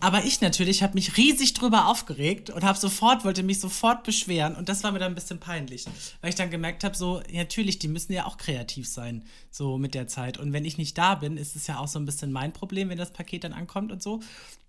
Aber 0.00 0.24
ich 0.24 0.40
natürlich 0.40 0.82
habe 0.82 0.94
mich 0.94 1.18
riesig 1.18 1.52
drüber 1.52 1.86
aufgeregt 1.86 2.48
und 2.48 2.64
habe 2.64 2.78
sofort, 2.78 3.24
wollte 3.24 3.42
mich 3.42 3.60
sofort 3.60 4.02
beschweren. 4.02 4.56
Und 4.56 4.70
das 4.70 4.82
war 4.82 4.92
mir 4.92 4.98
dann 4.98 5.12
ein 5.12 5.14
bisschen 5.14 5.38
peinlich. 5.38 5.84
Weil 6.22 6.30
ich 6.30 6.36
dann 6.36 6.50
gemerkt 6.50 6.84
habe, 6.84 6.96
so, 6.96 7.22
natürlich, 7.30 7.78
die 7.78 7.88
müssen 7.88 8.14
ja 8.14 8.26
auch 8.26 8.38
kreativ 8.38 8.88
sein, 8.88 9.24
so 9.50 9.76
mit 9.76 9.94
der 9.94 10.08
Zeit. 10.08 10.38
Und 10.38 10.54
wenn 10.54 10.64
ich 10.64 10.78
nicht 10.78 10.96
da 10.96 11.16
bin, 11.16 11.36
ist 11.36 11.54
es 11.54 11.66
ja 11.66 11.78
auch 11.78 11.88
so 11.88 11.98
ein 11.98 12.06
bisschen 12.06 12.32
mein 12.32 12.54
Problem, 12.54 12.88
wenn 12.88 12.96
das 12.96 13.12
Paket 13.12 13.44
dann 13.44 13.52
ankommt 13.52 13.92
und 13.92 14.02
so. 14.02 14.20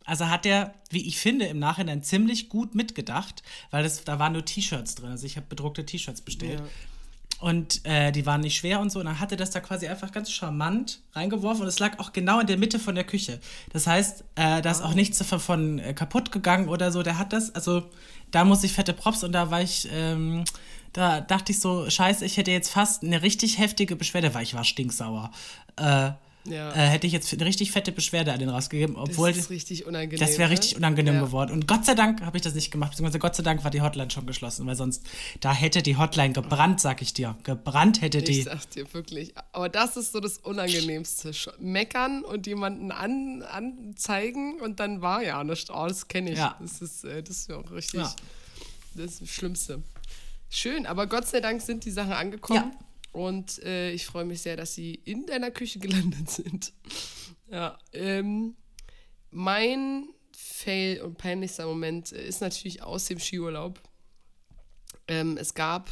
Also 0.04 0.28
hat 0.30 0.46
er, 0.46 0.74
wie 0.90 1.08
ich 1.08 1.18
finde, 1.18 1.46
im 1.46 1.60
Nachhinein 1.60 2.04
ziemlich 2.04 2.50
gut 2.50 2.76
mitgedacht, 2.76 3.44
weil 3.70 3.84
das, 3.84 4.04
da 4.04 4.20
waren 4.20 4.34
nur 4.34 4.44
T-Shirts 4.44 4.96
drin. 4.96 5.12
Also 5.12 5.26
ich 5.26 5.38
habe 5.38 5.46
bedruckte 5.48 5.86
T-Shirts 5.86 6.22
bestellt. 6.22 6.60
Ja. 6.60 6.66
Und 7.42 7.84
äh, 7.86 8.12
die 8.12 8.28
waren 8.28 8.42
nicht 8.42 8.56
schwer 8.56 8.80
und 8.80 8.92
so. 8.92 9.00
Und 9.00 9.08
dann 9.08 9.20
hatte 9.20 9.36
das 9.36 9.50
da 9.50 9.60
quasi 9.60 9.88
einfach 9.88 10.12
ganz 10.12 10.32
charmant 10.32 11.00
reingeworfen. 11.14 11.64
Und 11.64 11.68
es 11.68 11.80
lag 11.80 11.98
auch 11.98 12.14
genau 12.14 12.40
in 12.40 12.46
der 12.46 12.58
Mitte 12.58 12.78
von 12.78 12.94
der 12.94 13.04
Küche. 13.04 13.40
Das 13.74 13.88
heißt, 13.88 14.24
äh, 14.36 14.62
da 14.62 14.70
ist 14.70 14.82
auch 14.82 14.94
nichts 14.94 15.18
davon 15.18 15.80
äh, 15.80 15.94
kaputt 15.96 16.32
gegangen 16.32 16.70
oder 16.70 16.92
so. 16.92 17.02
Der 17.02 17.18
hat 17.18 17.34
das, 17.34 17.54
also 17.56 17.90
da 18.30 18.46
muss 18.46 18.64
ich 18.64 18.74
fette 18.74 18.94
Props. 18.94 19.24
Und 19.24 19.32
da 19.32 19.50
war 19.50 19.60
ich, 19.60 19.90
ähm, 19.92 20.44
da 20.94 21.20
dachte 21.20 21.52
ich 21.52 21.60
so, 21.60 21.90
scheiße, 21.90 22.24
ich 22.26 22.38
hätte 22.38 22.52
jetzt 22.52 22.70
fast 22.70 23.04
eine 23.04 23.24
richtig 23.24 23.58
heftige 23.58 23.96
Beschwerde, 23.96 24.34
weil 24.36 24.44
ich 24.44 24.54
war 24.54 24.64
stinksauer. 24.64 25.32
Äh, 25.78 26.12
ja. 26.46 26.72
äh, 26.72 26.88
hätte 26.88 27.08
ich 27.08 27.14
jetzt 27.14 27.32
eine 27.34 27.46
richtig 27.46 27.72
fette 27.72 27.92
Beschwerde 27.92 28.34
an 28.34 28.40
den 28.40 28.50
rausgegeben, 28.50 28.96
obwohl 28.96 29.34
das. 29.34 29.48
Das 29.48 30.38
wäre 30.38 30.50
ne? 30.50 30.50
richtig 30.50 30.76
unangenehm 30.76 31.16
ja. 31.16 31.22
geworden. 31.22 31.52
Und 31.52 31.68
Gott 31.68 31.86
sei 31.86 31.94
Dank 31.94 32.22
habe 32.22 32.38
ich 32.38 32.44
das 32.44 32.56
nicht 32.56 32.72
gemacht, 32.72 32.92
beziehungsweise 32.92 33.20
Gott 33.20 33.36
sei 33.36 33.44
Dank 33.44 33.64
war 33.64 33.72
die 33.72 33.82
Hotline 33.82 34.10
schon 34.10 34.26
geschlossen, 34.26 34.66
weil 34.66 34.76
sonst 34.76 35.04
da 35.40 35.54
hätte 35.54 35.82
die 35.82 35.98
Hotline 35.98 36.34
gebrannt, 36.34 36.80
sag 36.80 37.02
ich 37.02 37.14
dir. 37.14 37.38
Gebrannt 37.44 38.02
hätte 38.02 38.22
die. 38.22 38.40
Ich 38.40 38.46
sag 38.46 38.70
dir 38.72 38.92
wirklich. 38.94 39.34
Aber 39.52 39.70
das 39.70 39.98
ist 39.98 40.12
so 40.12 40.20
das 40.20 40.38
Unangenehmste. 40.38 41.32
Meckern 41.60 42.24
und 42.24 42.48
jemanden 42.48 42.92
an, 42.92 43.44
anzeigen 43.44 44.60
und 44.62 44.80
dann 44.80 45.02
war 45.02 45.24
ja 45.24 45.44
nichts. 45.44 45.70
Oh, 45.70 45.88
das 45.88 46.08
kenne 46.08 46.32
ich. 46.32 46.38
Ja. 46.38 46.58
Das 46.60 46.82
ist, 46.82 47.04
äh, 47.04 47.22
das 47.24 47.38
ist 47.38 47.52
auch 47.52 47.72
richtig. 47.72 48.02
Das 48.96 49.06
ist 49.06 49.22
das 49.22 49.30
Schlimmste. 49.30 49.84
Schön, 50.50 50.86
aber 50.86 51.08
Gott 51.08 51.28
sei 51.28 51.40
Dank 51.40 51.62
sind 51.62 51.86
die 51.86 51.92
Sachen 51.92 52.12
angekommen. 52.12 52.72
Ja. 52.72 52.86
Und 53.12 53.62
äh, 53.64 53.92
ich 53.92 54.06
freue 54.06 54.26
mich 54.26 54.42
sehr, 54.42 54.56
dass 54.56 54.74
sie 54.74 54.96
in 54.96 55.26
deiner 55.26 55.52
Küche 55.52 55.80
gelandet 55.80 56.30
sind. 56.30 56.74
ja, 57.50 57.78
ähm, 57.94 58.56
mein 59.32 60.10
Fail 60.36 61.02
und 61.02 61.18
peinlichster 61.18 61.66
Moment 61.66 62.12
ist 62.12 62.42
natürlich 62.42 62.84
aus 62.84 63.06
dem 63.06 63.20
Skiurlaub. 63.20 63.82
Ähm, 65.08 65.38
es 65.38 65.54
gab 65.54 65.90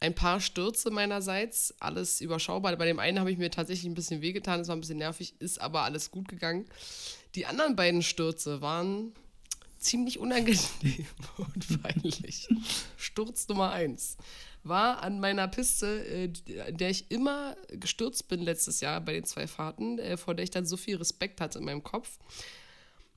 ein 0.00 0.14
paar 0.14 0.40
Stürze 0.40 0.90
meinerseits, 0.90 1.74
alles 1.78 2.20
überschaubar. 2.20 2.74
Bei 2.76 2.86
dem 2.86 2.98
einen 2.98 3.20
habe 3.20 3.30
ich 3.30 3.38
mir 3.38 3.50
tatsächlich 3.50 3.90
ein 3.90 3.94
bisschen 3.94 4.22
wehgetan, 4.22 4.60
es 4.60 4.68
war 4.68 4.76
ein 4.76 4.80
bisschen 4.80 4.98
nervig, 4.98 5.34
ist 5.40 5.60
aber 5.60 5.82
alles 5.82 6.10
gut 6.10 6.26
gegangen. 6.26 6.66
Die 7.34 7.46
anderen 7.46 7.76
beiden 7.76 8.02
Stürze 8.02 8.60
waren 8.60 9.12
ziemlich 9.78 10.18
unangenehm 10.18 10.58
und 11.36 11.82
peinlich. 11.82 12.48
Sturz 12.96 13.46
Nummer 13.48 13.70
eins 13.70 14.16
war 14.62 15.02
an 15.02 15.20
meiner 15.20 15.48
Piste, 15.48 16.04
äh, 16.06 16.60
an 16.68 16.76
der 16.76 16.90
ich 16.90 17.10
immer 17.10 17.56
gestürzt 17.70 18.28
bin 18.28 18.40
letztes 18.40 18.80
Jahr 18.80 19.00
bei 19.00 19.12
den 19.12 19.24
zwei 19.24 19.46
Fahrten, 19.46 19.98
äh, 19.98 20.16
vor 20.16 20.34
der 20.34 20.44
ich 20.44 20.50
dann 20.50 20.66
so 20.66 20.76
viel 20.76 20.96
Respekt 20.96 21.40
hatte 21.40 21.58
in 21.58 21.64
meinem 21.64 21.82
Kopf. 21.82 22.18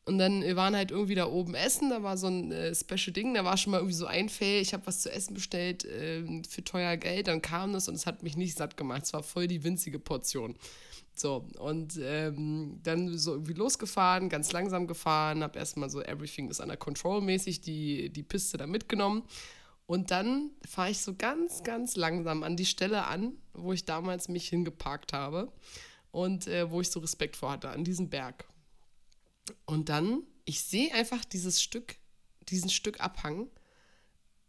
Und 0.05 0.17
dann 0.17 0.41
wir 0.41 0.57
waren 0.57 0.75
halt 0.75 0.91
irgendwie 0.91 1.15
da 1.15 1.27
oben 1.27 1.55
essen, 1.55 1.89
da 1.89 2.03
war 2.03 2.17
so 2.17 2.27
ein 2.27 2.51
äh, 2.51 2.75
Special 2.75 3.13
Ding, 3.13 3.33
da 3.33 3.45
war 3.45 3.55
schon 3.55 3.71
mal 3.71 3.77
irgendwie 3.77 3.95
so 3.95 4.05
ein 4.05 4.27
Fail, 4.27 4.61
ich 4.61 4.73
habe 4.73 4.85
was 4.85 5.01
zu 5.01 5.11
essen 5.11 5.33
bestellt 5.33 5.85
äh, 5.85 6.43
für 6.47 6.63
teuer 6.63 6.97
Geld, 6.97 7.27
dann 7.27 7.41
kam 7.41 7.71
das 7.71 7.87
und 7.87 7.95
es 7.95 8.05
hat 8.05 8.21
mich 8.21 8.35
nicht 8.35 8.57
satt 8.57 8.75
gemacht, 8.75 9.03
es 9.03 9.13
war 9.13 9.23
voll 9.23 9.47
die 9.47 9.63
winzige 9.63 9.99
Portion. 9.99 10.55
So, 11.15 11.47
und 11.59 11.99
ähm, 12.01 12.79
dann 12.83 13.17
so 13.17 13.33
irgendwie 13.33 13.53
losgefahren, 13.53 14.29
ganz 14.29 14.51
langsam 14.51 14.87
gefahren, 14.87 15.43
habe 15.43 15.59
erstmal 15.59 15.89
so 15.89 16.01
Everything 16.01 16.49
is 16.49 16.59
under 16.59 16.75
control 16.75 17.21
mäßig 17.21 17.61
die, 17.61 18.09
die 18.09 18.23
Piste 18.23 18.57
da 18.57 18.67
mitgenommen 18.67 19.23
und 19.93 20.09
dann 20.09 20.49
fahre 20.65 20.89
ich 20.89 21.01
so 21.01 21.13
ganz, 21.13 21.61
ganz 21.61 21.95
langsam 21.95 22.41
an 22.41 22.57
die 22.57 22.65
Stelle 22.65 23.05
an, 23.05 23.33
wo 23.53 23.73
ich 23.73 23.85
damals 23.85 24.27
mich 24.27 24.49
hingeparkt 24.49 25.13
habe 25.13 25.53
und 26.09 26.47
äh, 26.47 26.71
wo 26.71 26.81
ich 26.81 26.89
so 26.89 26.99
Respekt 26.99 27.35
vor 27.35 27.51
hatte, 27.51 27.69
an 27.69 27.83
diesem 27.83 28.09
Berg. 28.09 28.43
Und 29.67 29.89
dann, 29.89 30.23
ich 30.45 30.63
sehe 30.63 30.91
einfach 30.95 31.23
dieses 31.23 31.61
Stück, 31.61 31.97
diesen 32.49 32.71
Stück 32.71 33.01
Abhang 33.01 33.51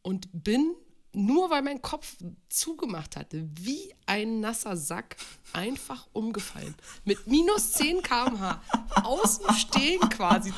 und 0.00 0.30
bin, 0.32 0.74
nur 1.12 1.50
weil 1.50 1.60
mein 1.60 1.82
Kopf 1.82 2.16
zugemacht 2.48 3.14
hatte, 3.14 3.46
wie 3.52 3.94
ein 4.06 4.40
nasser 4.40 4.78
Sack, 4.78 5.16
einfach 5.52 6.08
umgefallen. 6.14 6.74
Mit 7.04 7.26
minus 7.26 7.72
10 7.72 8.02
km/h. 8.02 8.62
Außen 9.02 9.52
stehen 9.56 10.00
quasi. 10.08 10.54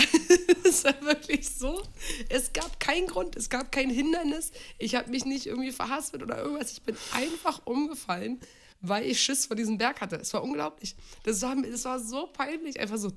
es 0.64 0.84
war 0.84 1.00
wirklich 1.02 1.48
so. 1.48 1.82
Es 2.28 2.52
gab 2.52 2.80
keinen 2.80 3.06
Grund, 3.06 3.36
es 3.36 3.48
gab 3.48 3.72
kein 3.72 3.90
Hindernis. 3.90 4.52
Ich 4.78 4.94
habe 4.94 5.10
mich 5.10 5.24
nicht 5.24 5.46
irgendwie 5.46 5.72
verhaspelt 5.72 6.22
oder 6.22 6.38
irgendwas. 6.38 6.72
Ich 6.72 6.82
bin 6.82 6.96
einfach 7.12 7.60
umgefallen, 7.64 8.40
weil 8.80 9.04
ich 9.04 9.20
Schiss 9.20 9.46
vor 9.46 9.56
diesem 9.56 9.78
Berg 9.78 10.00
hatte. 10.00 10.16
Es 10.16 10.32
war 10.34 10.42
unglaublich. 10.42 10.94
Das 11.24 11.42
war, 11.42 11.56
das 11.56 11.84
war 11.84 11.98
so 11.98 12.26
peinlich, 12.28 12.80
einfach 12.80 12.96
so. 12.98 13.12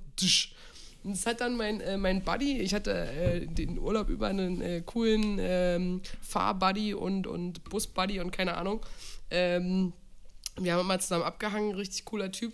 Und 1.04 1.12
es 1.12 1.26
hat 1.26 1.41
dann 1.41 1.58
mein, 1.58 1.82
äh, 1.82 1.98
mein 1.98 2.24
Buddy, 2.24 2.60
ich 2.60 2.74
hatte 2.74 2.91
äh, 2.93 3.46
den 3.46 3.78
Urlaub 3.78 4.10
über 4.10 4.28
einen 4.28 4.62
äh, 4.62 4.82
coolen 4.86 5.38
ähm, 5.39 6.02
Fahrbuddy 6.22 6.93
und, 6.93 7.28
und 7.28 7.63
Busbuddy 7.65 8.22
und 8.22 8.32
keine 8.32 8.56
Ahnung. 8.56 8.86
Ähm, 9.30 9.93
wir 10.58 10.74
haben 10.74 10.82
immer 10.82 11.00
zusammen 11.00 11.24
abgehangen, 11.24 11.76
richtig 11.76 12.06
cooler 12.06 12.32
Typ. 12.32 12.54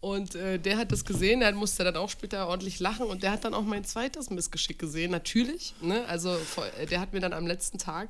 Und 0.00 0.36
äh, 0.36 0.58
der 0.58 0.78
hat 0.78 0.92
das 0.92 1.04
gesehen, 1.04 1.40
der 1.40 1.52
musste 1.52 1.82
dann 1.82 1.96
auch 1.96 2.08
später 2.08 2.46
ordentlich 2.46 2.78
lachen 2.78 3.06
und 3.06 3.24
der 3.24 3.32
hat 3.32 3.44
dann 3.44 3.52
auch 3.52 3.62
mein 3.62 3.84
zweites 3.84 4.30
Missgeschick 4.30 4.78
gesehen, 4.78 5.10
natürlich. 5.10 5.74
Ne? 5.80 6.04
Also 6.06 6.36
äh, 6.78 6.86
der 6.86 7.00
hat 7.00 7.12
mir 7.12 7.20
dann 7.20 7.32
am 7.32 7.46
letzten 7.46 7.78
Tag 7.78 8.08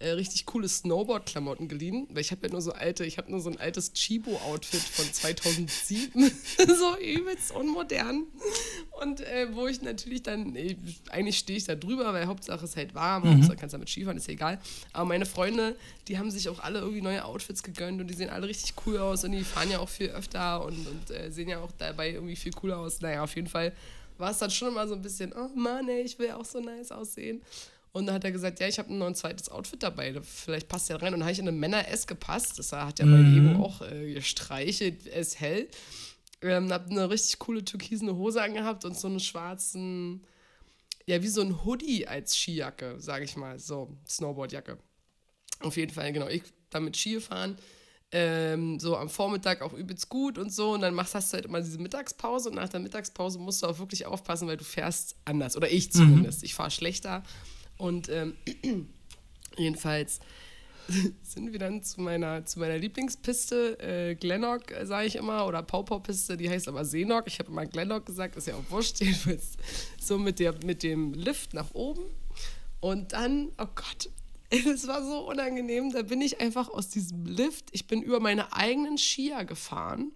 äh, 0.00 0.10
richtig 0.10 0.46
coole 0.46 0.68
Snowboard-Klamotten 0.68 1.68
geliehen, 1.68 2.08
weil 2.10 2.22
ich 2.22 2.30
habe 2.30 2.46
ja 2.46 2.52
nur 2.52 2.62
so 2.62 2.72
alte, 2.72 3.04
ich 3.04 3.18
habe 3.18 3.30
nur 3.30 3.40
so 3.40 3.50
ein 3.50 3.60
altes 3.60 3.92
Chibo-Outfit 3.92 4.80
von 4.80 5.04
2007, 5.12 6.30
so 6.78 6.96
übelst 6.98 7.52
unmodern. 7.52 8.24
Und 9.00 9.20
äh, 9.20 9.54
wo 9.54 9.66
ich 9.66 9.82
natürlich 9.82 10.22
dann, 10.22 10.56
äh, 10.56 10.76
eigentlich 11.10 11.38
stehe 11.38 11.58
ich 11.58 11.64
da 11.64 11.74
drüber, 11.74 12.12
weil 12.12 12.26
Hauptsache 12.26 12.64
es 12.64 12.70
ist 12.70 12.76
halt 12.76 12.94
warm, 12.94 13.24
mhm. 13.24 13.34
Hauptsache 13.34 13.56
kannst 13.56 13.74
damit 13.74 13.88
Skifahren, 13.90 14.16
ist 14.16 14.26
ja 14.26 14.32
egal. 14.32 14.58
Aber 14.92 15.04
meine 15.04 15.26
Freunde, 15.26 15.76
die 16.08 16.18
haben 16.18 16.30
sich 16.30 16.48
auch 16.48 16.60
alle 16.60 16.78
irgendwie 16.78 17.02
neue 17.02 17.24
Outfits 17.24 17.62
gegönnt 17.62 18.00
und 18.00 18.08
die 18.08 18.14
sehen 18.14 18.30
alle 18.30 18.48
richtig 18.48 18.74
cool 18.86 18.98
aus 18.98 19.24
und 19.24 19.32
die 19.32 19.44
fahren 19.44 19.70
ja 19.70 19.80
auch 19.80 19.88
viel 19.88 20.08
öfter 20.08 20.64
und, 20.64 20.86
und 20.86 21.10
äh, 21.10 21.30
sehen 21.30 21.48
ja 21.48 21.60
auch 21.60 21.72
dabei 21.76 22.10
irgendwie 22.10 22.36
viel 22.36 22.52
cooler 22.52 22.78
aus. 22.78 23.00
Naja, 23.02 23.22
auf 23.22 23.36
jeden 23.36 23.48
Fall 23.48 23.72
war 24.16 24.30
es 24.30 24.38
dann 24.38 24.50
schon 24.50 24.68
immer 24.68 24.88
so 24.88 24.94
ein 24.94 25.02
bisschen, 25.02 25.32
oh 25.34 25.48
Mann, 25.54 25.88
ey, 25.88 26.02
ich 26.02 26.18
will 26.18 26.30
auch 26.30 26.44
so 26.44 26.60
nice 26.60 26.90
aussehen. 26.90 27.42
Und 27.92 28.06
dann 28.06 28.14
hat 28.14 28.24
er 28.24 28.30
gesagt, 28.30 28.60
ja, 28.60 28.68
ich 28.68 28.78
habe 28.78 28.92
noch 28.94 29.06
ein 29.06 29.14
zweites 29.14 29.48
Outfit 29.48 29.82
dabei, 29.82 30.20
vielleicht 30.22 30.68
passt 30.68 30.88
ja 30.88 30.96
rein. 30.96 31.12
Und 31.12 31.20
dann 31.20 31.24
habe 31.24 31.32
ich 31.32 31.38
in 31.40 31.48
eine 31.48 31.56
Männer-S 31.56 32.06
gepasst, 32.06 32.58
das 32.58 32.72
hat 32.72 33.00
ja 33.00 33.06
mhm. 33.06 33.54
Ebo 33.54 33.64
auch 33.64 33.82
äh, 33.82 34.14
gestreichelt, 34.14 35.06
es 35.06 35.40
hell. 35.40 35.68
Ähm, 36.42 36.72
habe 36.72 36.90
eine 36.90 37.10
richtig 37.10 37.38
coole 37.38 37.64
türkisene 37.64 38.16
Hose 38.16 38.42
angehabt 38.42 38.84
und 38.84 38.96
so 38.96 39.08
einen 39.08 39.20
schwarzen, 39.20 40.24
ja, 41.06 41.22
wie 41.22 41.28
so 41.28 41.42
ein 41.42 41.64
Hoodie 41.64 42.06
als 42.06 42.36
Skijacke, 42.36 42.96
sage 42.98 43.24
ich 43.24 43.36
mal, 43.36 43.58
so 43.58 43.96
Snowboardjacke. 44.08 44.78
Auf 45.60 45.76
jeden 45.76 45.92
Fall, 45.92 46.12
genau. 46.12 46.28
Ich 46.28 46.44
damit 46.70 46.96
Ski 46.96 47.20
fahren, 47.20 47.56
ähm, 48.12 48.80
so 48.80 48.96
am 48.96 49.08
Vormittag 49.08 49.62
auch 49.62 49.72
übelst 49.72 50.08
gut 50.08 50.38
und 50.38 50.52
so. 50.52 50.72
Und 50.72 50.80
dann 50.80 50.94
machst 50.94 51.14
hast 51.14 51.32
du 51.32 51.36
halt 51.36 51.46
immer 51.46 51.60
diese 51.60 51.78
Mittagspause 51.78 52.48
und 52.48 52.56
nach 52.56 52.68
der 52.68 52.80
Mittagspause 52.80 53.38
musst 53.38 53.62
du 53.62 53.66
auch 53.66 53.78
wirklich 53.78 54.06
aufpassen, 54.06 54.48
weil 54.48 54.56
du 54.56 54.64
fährst 54.64 55.16
anders. 55.24 55.56
Oder 55.56 55.70
ich 55.70 55.92
zumindest. 55.92 56.40
Mhm. 56.40 56.46
Ich 56.46 56.54
fahre 56.54 56.70
schlechter. 56.70 57.22
Und 57.80 58.10
ähm, 58.10 58.34
jedenfalls 59.56 60.20
sind 61.22 61.52
wir 61.52 61.58
dann 61.58 61.82
zu 61.82 62.00
meiner, 62.02 62.44
zu 62.44 62.60
meiner 62.60 62.76
Lieblingspiste, 62.76 63.78
äh, 63.80 64.14
Glennock, 64.16 64.70
äh, 64.70 64.84
sage 64.84 65.06
ich 65.06 65.16
immer, 65.16 65.46
oder 65.46 65.62
Pau-Pau-Piste, 65.62 66.36
die 66.36 66.50
heißt 66.50 66.68
aber 66.68 66.84
Seenock. 66.84 67.24
Ich 67.26 67.38
habe 67.38 67.50
immer 67.50 67.64
Glennock 67.64 68.04
gesagt, 68.04 68.36
ist 68.36 68.46
ja 68.46 68.54
auch 68.54 68.70
wurscht, 68.70 69.00
jedenfalls 69.00 69.56
so 69.98 70.18
mit, 70.18 70.38
der, 70.38 70.54
mit 70.64 70.82
dem 70.82 71.14
Lift 71.14 71.54
nach 71.54 71.72
oben. 71.74 72.02
Und 72.80 73.14
dann, 73.14 73.50
oh 73.58 73.66
Gott, 73.74 74.10
es 74.50 74.86
war 74.86 75.02
so 75.02 75.26
unangenehm, 75.28 75.90
da 75.90 76.02
bin 76.02 76.20
ich 76.20 76.40
einfach 76.40 76.68
aus 76.68 76.88
diesem 76.88 77.24
Lift, 77.24 77.66
ich 77.72 77.86
bin 77.86 78.02
über 78.02 78.20
meine 78.20 78.52
eigenen 78.52 78.98
Skier 78.98 79.44
gefahren 79.44 80.12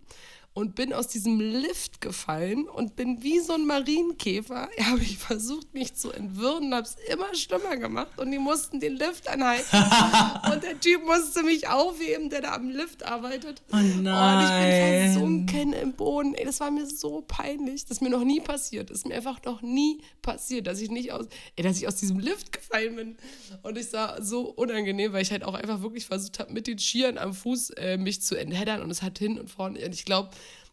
und 0.55 0.77
bin 0.77 0.93
aus 0.93 1.09
diesem 1.09 1.41
Lift 1.41 2.01
gefallen 2.01 2.69
und 2.69 2.95
bin 2.95 3.23
wie 3.25 3.41
so 3.41 3.55
ein 3.55 3.67
Marienkäfer. 3.67 4.69
Habe 4.81 5.03
ich 5.03 5.19
versucht, 5.19 5.75
mich 5.75 5.95
zu 5.95 6.13
entwirren, 6.13 6.73
habe 6.73 6.87
es 6.87 6.97
immer 7.13 7.35
schlimmer 7.35 7.77
gemacht 7.77 8.19
und 8.19 8.31
die 8.31 8.39
mussten 8.39 8.79
den 8.79 8.97
Lift 8.97 9.29
anhalten. 9.29 9.67
und 10.53 10.63
der 10.63 10.79
Typ 10.79 11.05
musste 11.05 11.43
mich 11.43 11.69
aufheben, 11.69 12.31
der 12.31 12.43
da 12.43 12.55
am 12.55 12.71
Lift 12.71 13.05
arbeitet. 13.05 13.63
Oh 13.73 13.77
nein. 13.77 14.39
Und 14.39 14.45
ich 14.45 14.51
bin 14.61 15.13
versunken 15.13 15.73
im 15.73 15.93
Boden. 15.93 16.35
Ey, 16.35 16.45
das 16.45 16.61
war 16.61 16.71
mir 16.71 16.87
so 16.87 17.25
peinlich. 17.27 17.85
Das 17.85 17.99
ist 17.99 18.01
mir 18.01 18.11
noch 18.11 18.25
nie 18.25 18.41
passiert. 18.41 18.91
Das 18.91 18.99
ist 18.99 19.07
mir 19.07 19.17
einfach 19.17 19.43
noch 19.45 19.61
nie 19.61 20.03
passiert, 20.23 20.69
dass 20.69 20.81
ich 20.81 20.91
nicht 20.91 21.13
aus, 21.13 21.27
ey, 21.57 21.65
dass 21.65 21.79
ich 21.79 21.89
aus 21.89 21.97
diesem 21.97 22.21
Lift 22.21 22.53
gefallen 22.53 22.95
bin. 22.95 23.17
Und 23.63 23.77
ich 23.77 23.89
sah 23.89 24.23
so 24.23 24.51
unangenehm, 24.51 25.13
weil 25.13 25.23
ich 25.23 25.33
halt 25.33 25.43
auch 25.43 25.55
einfach 25.55 25.83
wirklich 25.83 26.07
versucht 26.07 26.39
habe, 26.39 26.53
mit 26.53 26.69
den 26.69 26.79
Skiern 26.79 27.19
am 27.19 27.35
Fuß 27.35 27.71
äh, 27.71 27.97
mich 27.97 28.23
zu 28.23 28.37
entheddern 28.37 28.83
und 28.83 28.91
es 28.91 29.03
hat 29.03 29.19
hin 29.19 29.41
und 29.41 29.51
vorne. 29.51 29.85
Und 29.85 29.95
ich 29.95 30.05
glaube, 30.05 30.31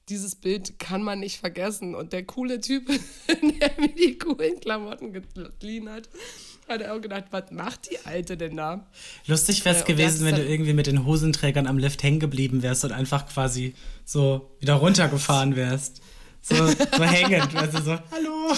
dieses 0.09 0.35
Bild 0.35 0.79
kann 0.79 1.03
man 1.03 1.19
nicht 1.19 1.39
vergessen. 1.39 1.95
Und 1.95 2.13
der 2.13 2.25
coole 2.25 2.59
Typ, 2.59 2.87
der 3.27 3.71
mir 3.77 3.95
die 3.95 4.17
coolen 4.17 4.59
Klamotten 4.59 5.13
geliehen 5.59 5.89
hat, 5.89 6.09
hat 6.67 6.83
auch 6.85 7.01
gedacht, 7.01 7.25
was 7.31 7.51
macht 7.51 7.89
die 7.91 7.99
Alte 8.05 8.37
denn 8.37 8.57
da? 8.57 8.87
Lustig 9.27 9.63
wäre 9.65 9.75
es 9.75 9.83
äh, 9.83 9.85
gewesen, 9.85 10.25
wenn 10.25 10.35
du 10.35 10.45
irgendwie 10.45 10.73
mit 10.73 10.87
den 10.87 11.05
Hosenträgern 11.05 11.67
am 11.67 11.77
Lift 11.77 12.03
hängen 12.03 12.19
geblieben 12.19 12.63
wärst 12.63 12.85
und 12.85 12.91
einfach 12.91 13.27
quasi 13.27 13.75
so 14.05 14.55
wieder 14.59 14.75
runtergefahren 14.75 15.55
wärst. 15.55 16.01
So, 16.41 16.55
so 16.55 17.03
hängend, 17.03 17.53
du, 17.73 17.81
so, 17.81 17.91
hallo, 18.11 18.53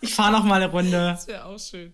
ich 0.00 0.14
fahre 0.14 0.32
noch 0.32 0.44
mal 0.44 0.62
eine 0.62 0.70
Runde. 0.70 0.90
Das 0.92 1.26
wäre 1.26 1.46
auch 1.46 1.58
schön. 1.58 1.92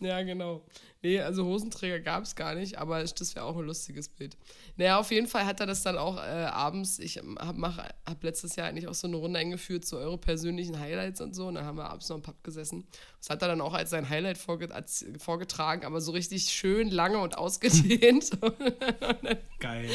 Ja, 0.00 0.20
genau. 0.22 0.64
Nee, 1.04 1.20
also 1.20 1.44
Hosenträger 1.44 2.00
gab 2.00 2.24
es 2.24 2.34
gar 2.34 2.54
nicht, 2.54 2.78
aber 2.78 3.04
das 3.04 3.34
wäre 3.34 3.44
auch 3.44 3.58
ein 3.58 3.66
lustiges 3.66 4.08
Bild. 4.08 4.38
Naja, 4.78 4.98
auf 4.98 5.10
jeden 5.10 5.26
Fall 5.26 5.44
hat 5.44 5.60
er 5.60 5.66
das 5.66 5.82
dann 5.82 5.98
auch 5.98 6.16
äh, 6.16 6.46
abends, 6.46 6.98
ich 6.98 7.18
habe 7.18 7.76
hab 7.76 8.22
letztes 8.24 8.56
Jahr 8.56 8.68
eigentlich 8.68 8.88
auch 8.88 8.94
so 8.94 9.06
eine 9.06 9.16
Runde 9.16 9.38
eingeführt 9.38 9.84
zu 9.84 9.98
eure 9.98 10.16
persönlichen 10.16 10.80
Highlights 10.80 11.20
und 11.20 11.34
so 11.34 11.46
und 11.46 11.56
dann 11.56 11.66
haben 11.66 11.76
wir 11.76 11.90
abends 11.90 12.08
noch 12.08 12.16
im 12.16 12.22
Pub 12.22 12.42
gesessen. 12.42 12.86
Das 13.18 13.28
hat 13.28 13.42
er 13.42 13.48
dann 13.48 13.60
auch 13.60 13.74
als 13.74 13.90
sein 13.90 14.08
Highlight 14.08 14.38
vorget 14.38 14.72
als, 14.72 15.04
vorgetragen, 15.18 15.84
aber 15.84 16.00
so 16.00 16.12
richtig 16.12 16.44
schön 16.44 16.88
lange 16.88 17.18
und 17.18 17.36
ausgedehnt. 17.36 18.30
Geil. 19.60 19.90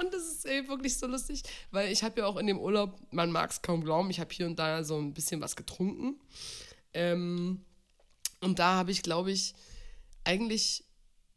Und 0.00 0.14
das 0.14 0.22
ist 0.22 0.46
ey, 0.46 0.68
wirklich 0.68 0.96
so 0.96 1.08
lustig, 1.08 1.42
weil 1.72 1.90
ich 1.90 2.04
habe 2.04 2.20
ja 2.20 2.26
auch 2.26 2.36
in 2.36 2.46
dem 2.46 2.60
Urlaub, 2.60 2.96
man 3.10 3.32
mag 3.32 3.50
es 3.50 3.60
kaum 3.60 3.82
glauben, 3.82 4.08
ich 4.08 4.20
habe 4.20 4.32
hier 4.32 4.46
und 4.46 4.56
da 4.60 4.84
so 4.84 4.98
ein 4.98 5.14
bisschen 5.14 5.40
was 5.40 5.56
getrunken. 5.56 6.20
Ähm, 6.92 7.64
und 8.40 8.60
da 8.60 8.74
habe 8.74 8.92
ich, 8.92 9.02
glaube 9.02 9.32
ich, 9.32 9.56
eigentlich 10.24 10.84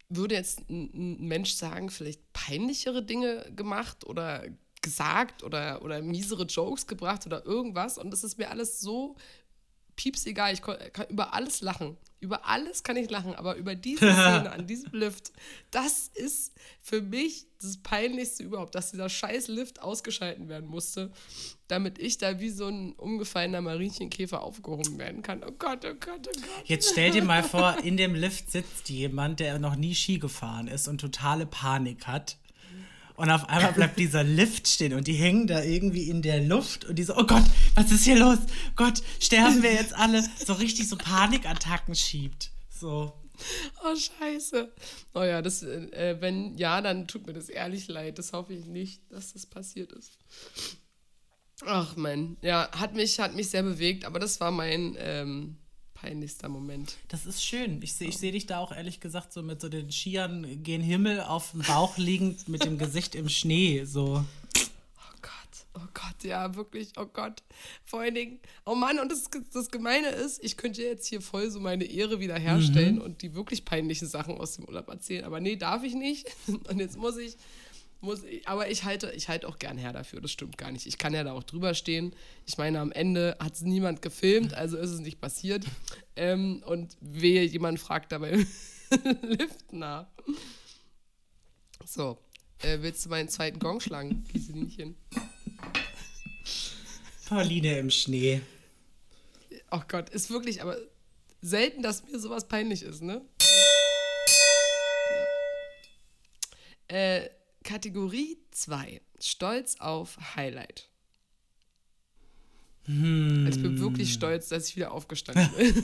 würde 0.09 0.35
jetzt 0.35 0.69
ein 0.69 1.27
Mensch 1.27 1.51
sagen, 1.53 1.89
vielleicht 1.89 2.21
peinlichere 2.33 3.03
Dinge 3.03 3.51
gemacht 3.55 4.05
oder 4.05 4.45
gesagt 4.81 5.43
oder, 5.43 5.81
oder 5.81 6.01
miesere 6.01 6.43
Jokes 6.43 6.87
gebracht 6.87 7.25
oder 7.25 7.45
irgendwas. 7.45 7.97
Und 7.97 8.11
das 8.11 8.23
ist 8.23 8.37
mir 8.37 8.49
alles 8.49 8.79
so 8.79 9.17
pieps 9.95 10.25
egal. 10.25 10.53
Ich 10.53 10.61
kann 10.61 11.07
über 11.09 11.33
alles 11.33 11.61
lachen. 11.61 11.97
Über 12.19 12.45
alles 12.47 12.83
kann 12.83 12.97
ich 12.97 13.09
lachen, 13.09 13.35
aber 13.35 13.55
über 13.55 13.75
diese 13.75 14.11
Szene 14.11 14.51
an 14.51 14.65
diesem 14.65 14.91
Lift, 14.93 15.31
das 15.69 16.09
ist 16.15 16.53
für 16.81 17.01
mich 17.01 17.45
das 17.59 17.77
Peinlichste 17.77 18.43
überhaupt, 18.43 18.75
dass 18.75 18.91
dieser 18.91 19.09
scheiß 19.09 19.47
Lift 19.47 19.81
ausgeschalten 19.81 20.49
werden 20.49 20.67
musste, 20.67 21.11
damit 21.67 21.99
ich 21.99 22.17
da 22.17 22.39
wie 22.39 22.49
so 22.49 22.67
ein 22.67 22.93
umgefallener 22.93 23.61
Marienchenkäfer 23.61 24.41
aufgehoben 24.41 24.97
werden 24.97 25.21
kann. 25.21 25.43
Oh 25.43 25.51
Gott, 25.51 25.85
oh 25.85 25.93
Gott, 25.99 26.27
oh 26.27 26.39
Gott. 26.39 26.65
Jetzt 26.65 26.91
stell 26.91 27.11
dir 27.11 27.23
mal 27.23 27.43
vor, 27.43 27.77
in 27.83 27.97
dem 27.97 28.15
Lift 28.15 28.51
sitzt 28.51 28.89
jemand, 28.89 29.39
der 29.39 29.59
noch 29.59 29.75
nie 29.75 29.93
Ski 29.93 30.17
gefahren 30.17 30.67
ist 30.67 30.87
und 30.87 30.99
totale 30.99 31.45
Panik 31.45 32.07
hat 32.07 32.37
und 33.17 33.31
auf 33.31 33.49
einmal 33.49 33.73
bleibt 33.73 33.97
dieser 33.97 34.23
Lift 34.23 34.67
stehen 34.67 34.93
und 34.93 35.07
die 35.07 35.15
hängen 35.15 35.47
da 35.47 35.63
irgendwie 35.63 36.07
in 36.07 36.21
der 36.21 36.39
Luft 36.39 36.85
und 36.85 36.97
die 36.97 37.03
so, 37.03 37.17
oh 37.17 37.25
Gott, 37.25 37.43
was 37.73 37.91
ist 37.91 38.03
hier 38.03 38.17
los? 38.17 38.37
Gott, 38.75 39.01
sterben 39.19 39.63
wir 39.63 39.73
jetzt 39.73 39.93
alle? 39.95 40.23
So 40.45 40.53
richtig 40.53 40.87
so 40.87 40.97
Panikattacken 40.97 41.95
schiebt. 41.95 42.51
So. 42.69 43.13
Oh, 43.83 43.95
scheiße. 43.95 44.71
Oh 45.15 45.23
ja, 45.23 45.41
das, 45.41 45.63
äh, 45.63 46.17
wenn 46.19 46.55
ja, 46.57 46.79
dann 46.81 47.07
tut 47.07 47.25
mir 47.25 47.33
das 47.33 47.49
ehrlich 47.49 47.87
leid. 47.87 48.19
Das 48.19 48.33
hoffe 48.33 48.53
ich 48.53 48.65
nicht, 48.65 49.01
dass 49.11 49.33
das 49.33 49.47
passiert 49.47 49.91
ist. 49.93 50.19
Ach 51.65 51.95
man, 51.95 52.37
ja, 52.41 52.69
hat 52.71 52.93
mich, 52.93 53.19
hat 53.19 53.33
mich 53.33 53.49
sehr 53.49 53.63
bewegt, 53.63 54.05
aber 54.05 54.19
das 54.19 54.39
war 54.39 54.51
mein, 54.51 54.95
ähm, 54.99 55.57
peinlichster 56.01 56.47
Moment. 56.47 56.97
Das 57.07 57.25
ist 57.25 57.43
schön. 57.43 57.81
Ich 57.81 57.93
sehe 57.93 58.09
ich 58.09 58.17
seh 58.17 58.31
dich 58.31 58.45
da 58.45 58.59
auch 58.59 58.71
ehrlich 58.71 58.99
gesagt 58.99 59.33
so 59.33 59.41
mit 59.41 59.61
so 59.61 59.69
den 59.69 59.91
Skiern 59.91 60.63
gen 60.63 60.81
Himmel 60.81 61.21
auf 61.21 61.51
dem 61.51 61.61
Bauch 61.61 61.97
liegend 61.97 62.47
mit 62.47 62.63
dem 62.63 62.77
Gesicht 62.77 63.15
im 63.15 63.29
Schnee. 63.29 63.83
So. 63.83 64.23
Oh 64.55 65.15
Gott, 65.21 65.65
oh 65.73 65.87
Gott, 65.93 66.23
ja, 66.23 66.55
wirklich, 66.55 66.91
oh 66.97 67.05
Gott. 67.05 67.41
Vor 67.83 68.01
allen 68.01 68.13
Dingen, 68.13 68.39
oh 68.65 68.75
Mann, 68.75 68.99
und 68.99 69.11
das, 69.11 69.29
das 69.51 69.71
Gemeine 69.71 70.09
ist, 70.09 70.43
ich 70.43 70.55
könnte 70.55 70.83
jetzt 70.83 71.07
hier 71.07 71.21
voll 71.21 71.49
so 71.49 71.59
meine 71.59 71.85
Ehre 71.85 72.19
wiederherstellen 72.19 72.95
mhm. 72.95 73.01
und 73.01 73.21
die 73.23 73.33
wirklich 73.33 73.65
peinlichen 73.65 74.07
Sachen 74.07 74.37
aus 74.37 74.55
dem 74.55 74.65
Urlaub 74.65 74.87
erzählen. 74.89 75.25
Aber 75.25 75.39
nee, 75.39 75.55
darf 75.55 75.83
ich 75.83 75.95
nicht. 75.95 76.27
Und 76.69 76.79
jetzt 76.79 76.97
muss 76.97 77.17
ich 77.17 77.37
muss 78.01 78.21
aber 78.45 78.69
ich 78.69 78.83
halte, 78.83 79.11
ich 79.11 79.27
halte 79.27 79.47
auch 79.47 79.59
gern 79.59 79.77
her 79.77 79.93
dafür, 79.93 80.21
das 80.21 80.31
stimmt 80.31 80.57
gar 80.57 80.71
nicht. 80.71 80.85
Ich 80.85 80.97
kann 80.97 81.13
ja 81.13 81.23
da 81.23 81.33
auch 81.33 81.43
drüber 81.43 81.73
stehen. 81.73 82.13
Ich 82.45 82.57
meine, 82.57 82.79
am 82.79 82.91
Ende 82.91 83.35
hat 83.39 83.53
es 83.53 83.61
niemand 83.61 84.01
gefilmt, 84.01 84.53
also 84.53 84.77
ist 84.77 84.91
es 84.91 84.99
nicht 84.99 85.19
passiert. 85.19 85.65
Ähm, 86.15 86.63
und 86.65 86.97
wehe, 87.01 87.43
jemand 87.43 87.79
fragt 87.79 88.11
dabei 88.11 88.31
Lift 89.21 89.73
nach. 89.73 90.07
So, 91.85 92.17
äh, 92.59 92.79
willst 92.81 93.05
du 93.05 93.09
meinen 93.09 93.29
zweiten 93.29 93.59
Gong 93.59 93.79
schlagen, 93.79 94.23
Kieselinchen? 94.31 94.95
Pauline 97.27 97.79
im 97.79 97.89
Schnee. 97.89 98.41
Oh 99.71 99.81
Gott, 99.87 100.09
ist 100.09 100.29
wirklich, 100.29 100.61
aber 100.61 100.77
selten, 101.41 101.81
dass 101.81 102.03
mir 102.05 102.19
sowas 102.19 102.47
peinlich 102.47 102.83
ist, 102.83 103.01
ne? 103.01 103.21
Ja. 106.89 106.95
Äh, 106.95 107.29
Kategorie 107.67 108.37
2. 108.51 109.01
Stolz 109.19 109.75
auf 109.79 110.17
Highlight. 110.37 110.87
Hm. 112.85 113.43
Also 113.45 113.59
ich 113.59 113.63
bin 113.63 113.77
wirklich 113.81 114.13
stolz, 114.13 114.47
dass 114.47 114.69
ich 114.69 114.77
wieder 114.77 114.93
aufgestanden 114.93 115.49
bin. 115.57 115.83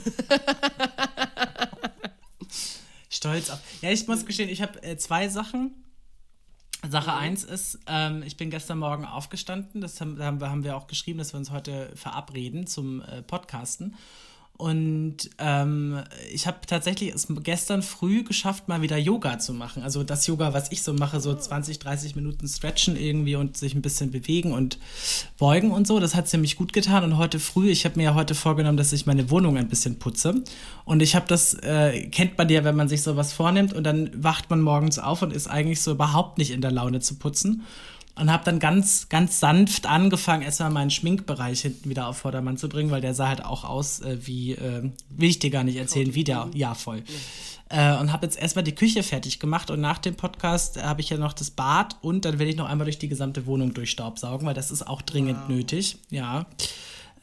stolz 3.10 3.50
auf. 3.50 3.60
Ja, 3.82 3.90
ich 3.90 4.06
muss 4.08 4.24
gestehen, 4.24 4.48
ich 4.48 4.62
habe 4.62 4.82
äh, 4.82 4.96
zwei 4.96 5.28
Sachen. 5.28 5.72
Sache 6.88 7.12
1 7.12 7.46
mhm. 7.46 7.52
ist, 7.52 7.78
ähm, 7.86 8.22
ich 8.22 8.38
bin 8.38 8.48
gestern 8.48 8.78
Morgen 8.78 9.04
aufgestanden, 9.04 9.82
das 9.82 10.00
haben, 10.00 10.18
haben, 10.22 10.64
wir 10.64 10.76
auch 10.76 10.86
geschrieben, 10.86 11.18
dass 11.18 11.34
wir 11.34 11.38
uns 11.38 11.50
heute 11.50 11.94
verabreden 11.96 12.66
zum 12.66 13.02
äh, 13.02 13.20
Podcasten. 13.20 13.94
Und 14.56 15.30
ähm, 15.38 16.00
ich 16.32 16.46
habe 16.46 16.58
tatsächlich 16.64 17.12
es 17.12 17.26
gestern 17.42 17.82
früh 17.82 18.22
geschafft, 18.22 18.68
mal 18.68 18.82
wieder 18.82 18.96
Yoga 18.96 19.40
zu 19.40 19.52
machen. 19.52 19.82
Also 19.82 20.04
das 20.04 20.28
Yoga, 20.28 20.54
was 20.54 20.70
ich 20.70 20.82
so 20.84 20.94
mache, 20.94 21.20
so 21.20 21.34
20, 21.34 21.80
30 21.80 22.14
Minuten 22.14 22.46
stretchen 22.46 22.96
irgendwie 22.96 23.34
und 23.34 23.56
sich 23.56 23.74
ein 23.74 23.82
bisschen 23.82 24.12
bewegen 24.12 24.52
und 24.52 24.78
beugen 25.38 25.72
und 25.72 25.88
so. 25.88 25.98
Das 25.98 26.14
hat 26.14 26.28
ziemlich 26.28 26.56
gut 26.56 26.72
getan. 26.72 27.02
Und 27.02 27.18
heute 27.18 27.40
früh, 27.40 27.68
ich 27.68 27.84
habe 27.84 27.96
mir 27.96 28.04
ja 28.04 28.14
heute 28.14 28.36
vorgenommen, 28.36 28.76
dass 28.76 28.92
ich 28.92 29.06
meine 29.06 29.28
Wohnung 29.28 29.56
ein 29.56 29.68
bisschen 29.68 29.98
putze. 29.98 30.44
Und 30.84 31.02
ich 31.02 31.16
habe 31.16 31.26
das, 31.26 31.54
äh, 31.54 32.06
kennt 32.08 32.38
man 32.38 32.48
ja, 32.48 32.62
wenn 32.62 32.76
man 32.76 32.88
sich 32.88 33.02
sowas 33.02 33.32
vornimmt 33.32 33.72
und 33.72 33.82
dann 33.82 34.10
wacht 34.22 34.50
man 34.50 34.60
morgens 34.60 35.00
auf 35.00 35.22
und 35.22 35.32
ist 35.32 35.48
eigentlich 35.48 35.80
so 35.80 35.90
überhaupt 35.90 36.38
nicht 36.38 36.52
in 36.52 36.60
der 36.60 36.70
Laune 36.70 37.00
zu 37.00 37.16
putzen 37.16 37.64
und 38.16 38.30
habe 38.30 38.44
dann 38.44 38.58
ganz, 38.58 39.08
ganz 39.08 39.40
sanft 39.40 39.86
angefangen, 39.86 40.42
erstmal 40.42 40.70
meinen 40.70 40.90
Schminkbereich 40.90 41.62
hinten 41.62 41.88
wieder 41.90 42.06
auf 42.06 42.18
Vordermann 42.18 42.56
zu 42.56 42.68
bringen, 42.68 42.90
weil 42.90 43.00
der 43.00 43.14
sah 43.14 43.28
halt 43.28 43.44
auch 43.44 43.64
aus 43.64 44.00
äh, 44.00 44.18
wie, 44.26 44.52
äh, 44.52 44.90
will 45.08 45.28
ich 45.28 45.40
dir 45.40 45.50
gar 45.50 45.64
nicht 45.64 45.76
erzählen, 45.76 46.14
wie 46.14 46.24
der, 46.24 46.48
ja 46.54 46.74
voll. 46.74 47.02
Ja. 47.70 47.96
Äh, 47.96 48.00
und 48.00 48.12
habe 48.12 48.26
jetzt 48.26 48.38
erstmal 48.38 48.62
die 48.62 48.74
Küche 48.74 49.02
fertig 49.02 49.40
gemacht 49.40 49.70
und 49.70 49.80
nach 49.80 49.98
dem 49.98 50.14
Podcast 50.14 50.80
habe 50.80 51.00
ich 51.00 51.10
ja 51.10 51.16
noch 51.16 51.32
das 51.32 51.50
Bad 51.50 51.96
und 52.02 52.24
dann 52.24 52.38
will 52.38 52.48
ich 52.48 52.56
noch 52.56 52.68
einmal 52.68 52.84
durch 52.84 52.98
die 52.98 53.08
gesamte 53.08 53.46
Wohnung 53.46 53.74
durchstaubsaugen, 53.74 54.46
weil 54.46 54.54
das 54.54 54.70
ist 54.70 54.86
auch 54.86 55.02
dringend 55.02 55.38
wow. 55.42 55.48
nötig, 55.48 55.96
ja. 56.10 56.46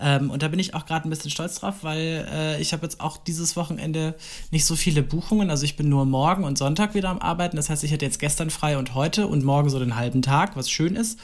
Ähm, 0.02 0.32
und 0.32 0.41
da 0.41 0.47
bin 0.47 0.60
ich 0.60 0.74
auch 0.74 0.86
gerade 0.86 1.08
ein 1.08 1.10
bisschen 1.10 1.32
stolz 1.32 1.56
drauf, 1.60 1.84
weil 1.84 2.28
äh, 2.32 2.62
ich 2.62 2.74
habe 2.74 2.84
jetzt 2.84 2.99
auch 2.99 3.18
dieses 3.18 3.56
Wochenende 3.56 4.16
nicht 4.49 4.66
so 4.66 4.76
viele 4.76 5.04
Buchungen. 5.04 5.49
Also 5.49 5.64
ich 5.64 5.78
bin 5.78 5.89
nur 5.89 6.06
morgen 6.06 6.43
und 6.43 6.58
Sonntag 6.58 6.95
wieder 6.95 7.10
am 7.10 7.20
Arbeiten. 7.20 7.56
Das 7.56 7.70
heißt, 7.70 7.84
ich 7.84 7.93
hatte 7.93 8.06
jetzt 8.06 8.20
gestern 8.20 8.49
frei 8.49 8.78
und 8.78 8.95
heute 8.95 9.28
und 9.28 9.43
morgen 9.43 9.70
so 9.70 9.80
den 9.80 9.95
halben 9.95 10.22
Tag, 10.22 10.56
was 10.56 10.70
schön 10.70 10.95
ist. 10.95 11.20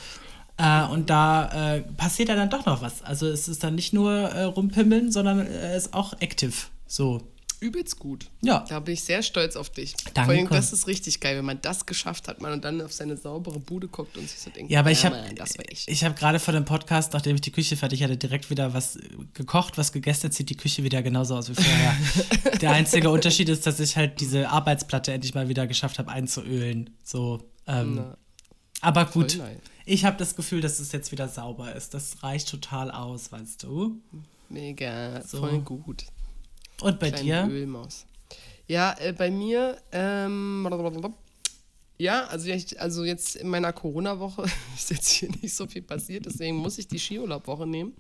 Äh, 0.58 0.84
und 0.84 1.10
da 1.10 1.76
äh, 1.76 1.82
passiert 1.82 2.30
ja 2.30 2.36
dann 2.36 2.50
doch 2.50 2.66
noch 2.66 2.82
was. 2.82 3.04
Also 3.04 3.28
es 3.28 3.48
ist 3.48 3.64
dann 3.64 3.76
nicht 3.76 3.94
nur 3.94 4.12
äh, 4.12 4.44
rumpimmeln, 4.44 5.12
sondern 5.12 5.40
es 5.40 5.88
ist 5.88 5.94
auch 5.94 6.14
active. 6.20 6.54
So. 6.86 7.22
Übelst 7.60 7.98
gut. 8.00 8.30
Ja. 8.42 8.66
Da 8.70 8.80
bin 8.80 8.94
ich 8.94 9.04
sehr 9.04 9.24
stolz 9.24 9.56
auf 9.56 9.70
dich. 9.70 9.96
Danke. 10.14 10.32
Vor 10.32 10.40
allem, 10.40 10.50
das 10.50 10.74
ist 10.74 10.88
richtig 10.88 11.20
geil, 11.20 11.38
wenn 11.38 11.46
man 11.46 11.60
das 11.62 11.86
geschafft 11.86 12.28
hat, 12.28 12.42
man 12.42 12.54
und 12.54 12.64
dann 12.64 12.82
auf 12.82 12.94
seine 12.94 13.18
saubere 13.18 13.60
Bude 13.60 13.88
guckt 13.88 14.18
und 14.18 14.30
sich 14.30 14.40
so 14.40 14.50
denkt, 14.50 14.72
Ja, 14.72 14.82
aber 14.82 14.92
ich 14.92 15.06
habe 15.06 15.18
das 15.36 15.58
war 15.58 15.66
ich. 15.70 15.88
ich 15.88 16.04
habe 16.04 16.16
gerade 16.16 16.40
vor 16.40 16.54
dem 16.54 16.66
Podcast, 16.66 17.14
nachdem 17.14 17.36
ich 17.36 17.42
die 17.42 17.52
Küche 17.52 17.76
fertig 17.76 18.04
hatte, 18.04 18.16
direkt 18.18 18.50
wieder 18.50 18.74
was 18.74 18.98
gekocht, 19.34 19.78
was 19.78 19.92
gegessen. 19.92 20.28
Jetzt 20.28 20.38
sieht 20.38 20.50
die 20.50 20.58
Küche 20.58 20.84
wieder 20.84 21.02
genauso 21.02 21.36
aus 21.36 21.50
wie 21.50 21.56
vorher. 21.56 21.96
Der 22.62 22.72
einzige 22.72 23.10
Unterschied 23.10 23.50
ist, 23.50 23.66
dass 23.66 23.80
ich 23.80 23.96
halt 23.98 24.20
diese 24.22 24.50
Arbeitsplatte 24.50 25.12
endlich 25.14 25.34
mal 25.34 25.50
wieder 25.50 25.68
geschafft 25.68 26.00
habe 26.00 26.12
einzuölen. 26.12 26.92
So. 27.04 27.44
Ähm, 27.66 28.04
aber 28.82 29.06
gut. 29.06 29.40
Ich 29.86 30.06
habe 30.06 30.18
das 30.18 30.36
Gefühl, 30.36 30.62
dass 30.62 30.80
es 30.80 30.92
jetzt 30.92 31.12
wieder 31.12 31.28
sauber 31.30 31.74
ist. 31.74 31.94
Das 31.94 32.22
reicht 32.22 32.50
total 32.50 32.92
aus, 32.92 33.32
weißt 33.32 33.64
du. 33.64 34.02
Mega, 34.50 35.22
So. 35.24 35.40
voll 35.40 35.60
gut. 35.60 36.06
Und 36.82 37.00
bei 37.00 37.12
dir? 37.12 37.48
Ölmaus. 37.50 38.06
Ja, 38.68 38.96
äh, 39.00 39.14
bei 39.14 39.32
mir, 39.32 39.78
ähm, 39.92 40.68
ja, 41.98 42.26
also, 42.26 42.50
ich, 42.50 42.80
also 42.80 43.04
jetzt 43.04 43.38
in 43.38 43.50
meiner 43.50 43.74
Corona-Woche 43.74 44.46
ist 44.76 44.92
jetzt 44.92 45.10
hier 45.10 45.30
nicht 45.42 45.56
so 45.56 45.68
viel 45.68 45.82
passiert, 45.82 46.26
deswegen 46.26 46.58
muss 46.58 46.78
ich 46.78 46.88
die 46.88 47.00
Skiurlaubwoche 47.00 47.66
nehmen. 47.66 47.94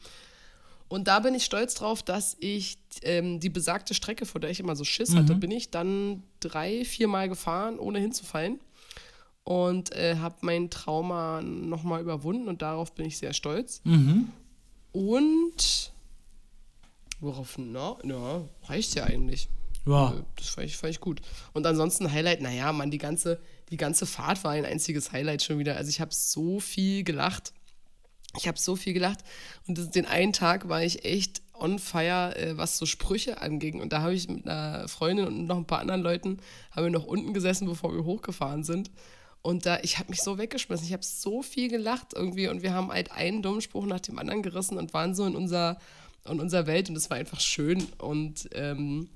Und 0.89 1.07
da 1.07 1.19
bin 1.19 1.35
ich 1.35 1.43
stolz 1.43 1.73
drauf, 1.75 2.01
dass 2.01 2.37
ich 2.39 2.77
ähm, 3.01 3.39
die 3.39 3.49
besagte 3.49 3.93
Strecke, 3.93 4.25
vor 4.25 4.39
der 4.39 4.51
ich 4.51 4.59
immer 4.59 4.75
so 4.75 4.85
Schiss 4.85 5.15
hatte, 5.15 5.35
bin 5.35 5.51
ich 5.51 5.69
dann 5.69 6.23
drei, 6.39 6.85
viermal 6.85 7.27
gefahren, 7.27 7.77
ohne 7.77 7.99
hinzufallen. 7.99 8.59
Und 9.43 9.93
äh, 9.93 10.15
habe 10.17 10.35
mein 10.41 10.69
Trauma 10.69 11.41
nochmal 11.41 12.01
überwunden 12.01 12.47
und 12.47 12.61
darauf 12.61 12.93
bin 12.93 13.05
ich 13.05 13.17
sehr 13.17 13.33
stolz. 13.33 13.81
Mhm. 13.83 14.29
Und 14.93 15.91
worauf, 17.19 17.57
na, 17.57 17.97
ja, 18.03 18.41
reicht 18.63 18.95
ja 18.95 19.05
eigentlich. 19.05 19.49
Ja. 19.85 20.13
Äh, 20.13 20.23
Das 20.35 20.49
fand 20.49 20.67
ich, 20.67 20.77
fand 20.77 20.91
ich 20.91 20.99
gut. 20.99 21.21
Und 21.53 21.65
ansonsten 21.65 22.11
Highlight, 22.11 22.41
naja, 22.41 22.71
man, 22.73 22.91
die 22.91 22.97
ganze, 22.97 23.39
die 23.69 23.77
ganze 23.77 24.05
Fahrt 24.05 24.43
war 24.43 24.51
ein 24.51 24.65
einziges 24.65 25.11
Highlight 25.11 25.41
schon 25.43 25.59
wieder. 25.59 25.77
Also 25.77 25.89
ich 25.89 26.01
habe 26.01 26.13
so 26.13 26.59
viel 26.59 27.03
gelacht. 27.03 27.53
Ich 28.37 28.47
habe 28.47 28.59
so 28.59 28.75
viel 28.75 28.93
gelacht. 28.93 29.19
Und 29.67 29.77
das, 29.77 29.89
den 29.89 30.05
einen 30.05 30.33
Tag 30.33 30.69
war 30.69 30.83
ich 30.83 31.05
echt 31.05 31.41
on 31.53 31.79
fire, 31.79 32.35
äh, 32.35 32.57
was 32.57 32.77
so 32.77 32.85
Sprüche 32.85 33.41
anging. 33.41 33.81
Und 33.81 33.93
da 33.93 34.01
habe 34.01 34.13
ich 34.13 34.27
mit 34.27 34.47
einer 34.47 34.87
Freundin 34.87 35.25
und 35.25 35.45
noch 35.47 35.57
ein 35.57 35.65
paar 35.65 35.79
anderen 35.79 36.01
Leuten, 36.01 36.37
haben 36.71 36.83
wir 36.83 36.91
noch 36.91 37.05
unten 37.05 37.33
gesessen, 37.33 37.67
bevor 37.67 37.93
wir 37.93 38.03
hochgefahren 38.03 38.63
sind. 38.63 38.91
Und 39.41 39.65
da, 39.65 39.79
ich 39.81 39.97
habe 39.97 40.09
mich 40.09 40.21
so 40.21 40.37
weggeschmissen. 40.37 40.85
Ich 40.85 40.93
habe 40.93 41.03
so 41.03 41.41
viel 41.41 41.69
gelacht 41.69 42.13
irgendwie. 42.13 42.47
Und 42.49 42.61
wir 42.61 42.73
haben 42.73 42.91
halt 42.91 43.11
einen 43.11 43.41
dummen 43.41 43.61
Spruch 43.61 43.85
nach 43.85 44.01
dem 44.01 44.19
anderen 44.19 44.43
gerissen 44.43 44.77
und 44.77 44.93
waren 44.93 45.15
so 45.15 45.25
in 45.25 45.35
unserer, 45.35 45.77
in 46.29 46.39
unserer 46.39 46.67
Welt. 46.67 46.89
Und 46.89 46.95
es 46.95 47.09
war 47.09 47.17
einfach 47.17 47.39
schön. 47.39 47.85
Und 47.97 48.49
ähm, 48.53 49.09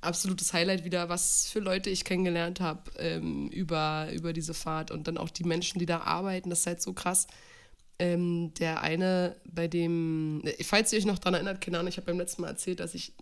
absolutes 0.00 0.52
Highlight 0.52 0.84
wieder, 0.84 1.08
was 1.08 1.48
für 1.48 1.60
Leute 1.60 1.90
ich 1.90 2.04
kennengelernt 2.04 2.60
habe 2.60 2.90
ähm, 2.98 3.48
über, 3.48 4.08
über 4.12 4.32
diese 4.32 4.54
Fahrt. 4.54 4.90
Und 4.90 5.08
dann 5.08 5.18
auch 5.18 5.30
die 5.30 5.44
Menschen, 5.44 5.78
die 5.78 5.86
da 5.86 6.00
arbeiten. 6.00 6.50
Das 6.50 6.60
ist 6.60 6.66
halt 6.66 6.82
so 6.82 6.92
krass. 6.92 7.26
Ähm, 7.98 8.52
der 8.58 8.82
eine, 8.82 9.36
bei 9.50 9.68
dem, 9.68 10.42
äh, 10.44 10.62
falls 10.64 10.92
ihr 10.92 10.98
euch 10.98 11.06
noch 11.06 11.18
daran 11.18 11.34
erinnert, 11.34 11.60
keine 11.60 11.78
Ahnung, 11.78 11.88
ich 11.88 11.96
habe 11.96 12.06
beim 12.06 12.18
letzten 12.18 12.42
Mal 12.42 12.48
erzählt, 12.48 12.80
dass 12.80 12.94
ich 12.94 13.12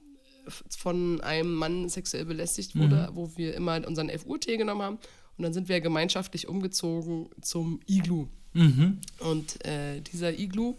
von 0.69 1.21
einem 1.21 1.55
Mann 1.55 1.89
sexuell 1.89 2.25
belästigt 2.25 2.77
wurde, 2.77 3.09
wo 3.15 3.31
wir 3.37 3.55
immer 3.55 3.87
unseren 3.87 4.11
FU-Tee 4.11 4.57
genommen 4.57 4.83
haben. 4.83 4.99
Und 5.37 5.43
dann 5.43 5.53
sind 5.53 5.69
wir 5.69 5.81
gemeinschaftlich 5.81 6.49
umgezogen 6.49 7.29
zum 7.41 7.81
Iglu. 7.87 8.29
Mhm. 8.53 9.01
Und 9.19 9.65
äh, 9.65 10.01
dieser 10.01 10.39
Iglu, 10.39 10.77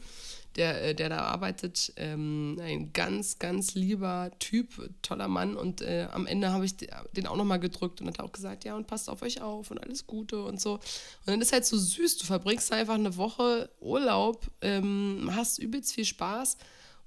der, 0.55 0.81
äh, 0.83 0.95
der 0.95 1.09
da 1.09 1.19
arbeitet, 1.19 1.93
ähm, 1.97 2.57
ein 2.61 2.93
ganz, 2.93 3.39
ganz 3.39 3.75
lieber 3.75 4.31
Typ, 4.39 4.89
toller 5.01 5.27
Mann. 5.27 5.55
Und 5.57 5.81
äh, 5.81 6.07
am 6.11 6.25
Ende 6.27 6.51
habe 6.51 6.65
ich 6.65 6.77
de- 6.77 6.89
den 7.13 7.27
auch 7.27 7.35
nochmal 7.35 7.59
gedrückt 7.59 8.01
und 8.01 8.07
hat 8.07 8.19
auch 8.19 8.31
gesagt, 8.31 8.63
ja, 8.63 8.75
und 8.75 8.87
passt 8.87 9.09
auf 9.09 9.21
euch 9.21 9.41
auf 9.41 9.71
und 9.71 9.79
alles 9.79 10.07
Gute 10.07 10.43
und 10.43 10.61
so. 10.61 10.73
Und 10.75 10.81
dann 11.25 11.41
ist 11.41 11.51
halt 11.53 11.65
so 11.65 11.77
süß, 11.77 12.17
du 12.17 12.25
verbringst 12.25 12.71
einfach 12.71 12.95
eine 12.95 13.17
Woche 13.17 13.69
Urlaub, 13.79 14.49
ähm, 14.61 15.29
hast 15.35 15.59
übelst 15.59 15.93
viel 15.93 16.05
Spaß 16.05 16.57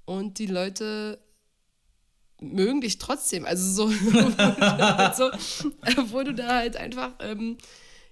und 0.05 0.37
die 0.39 0.47
Leute 0.47 1.19
mögen 2.41 2.81
dich 2.81 2.97
trotzdem. 2.99 3.45
Also 3.45 3.89
so, 3.89 3.93
obwohl 4.13 4.23
du 4.23 4.63
da 4.65 4.77
halt, 4.87 5.25
du 6.25 6.33
da 6.33 6.47
halt 6.55 6.75
einfach, 6.77 7.11
ähm, 7.19 7.57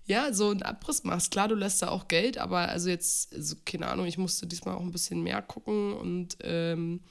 ja, 0.08 0.34
so 0.34 0.50
einen 0.50 0.64
Abriss 0.64 1.04
machst. 1.04 1.32
Klar, 1.32 1.50
du 1.50 1.56
lässt 1.56 1.82
da 1.82 1.90
auch 1.90 2.08
Geld, 2.08 2.38
aber 2.38 2.70
also 2.70 2.90
jetzt, 2.90 3.34
also, 3.36 3.56
keine 3.66 3.88
Ahnung, 3.88 4.06
ich 4.06 4.18
musste 4.18 4.48
diesmal 4.48 4.76
auch 4.76 4.82
ein 4.82 4.92
bisschen 4.92 5.22
mehr 5.22 5.42
gucken 5.42 5.94
und 5.94 6.38
ähm, 6.42 7.02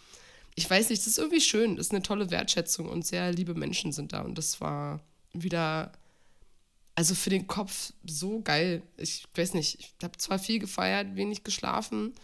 ich 0.55 0.68
weiß 0.68 0.88
nicht, 0.88 1.03
das 1.03 1.07
ist 1.07 1.18
irgendwie 1.18 1.42
schön. 1.42 1.76
Das 1.76 1.86
ist 1.86 1.92
eine 1.92 2.03
tolle 2.03 2.30
Wertschätzung 2.30 2.88
und 2.88 3.07
sehr 3.07 3.30
liebe 3.32 3.55
Menschen 3.55 3.92
sind 3.92 4.14
da 4.14 4.22
und 4.22 4.38
das 4.38 4.61
war 4.62 5.01
wieder, 5.34 5.92
also 6.94 7.14
für 7.14 7.28
den 7.28 7.47
Kopf 7.47 7.92
so 8.07 8.40
geil. 8.40 8.82
Ich 8.97 9.24
weiß 9.34 9.53
nicht, 9.53 9.78
ich 9.78 9.94
habe 10.03 10.16
zwar 10.16 10.38
viel 10.38 10.59
gefeiert, 10.59 11.14
wenig 11.16 11.44
geschlafen, 11.44 12.14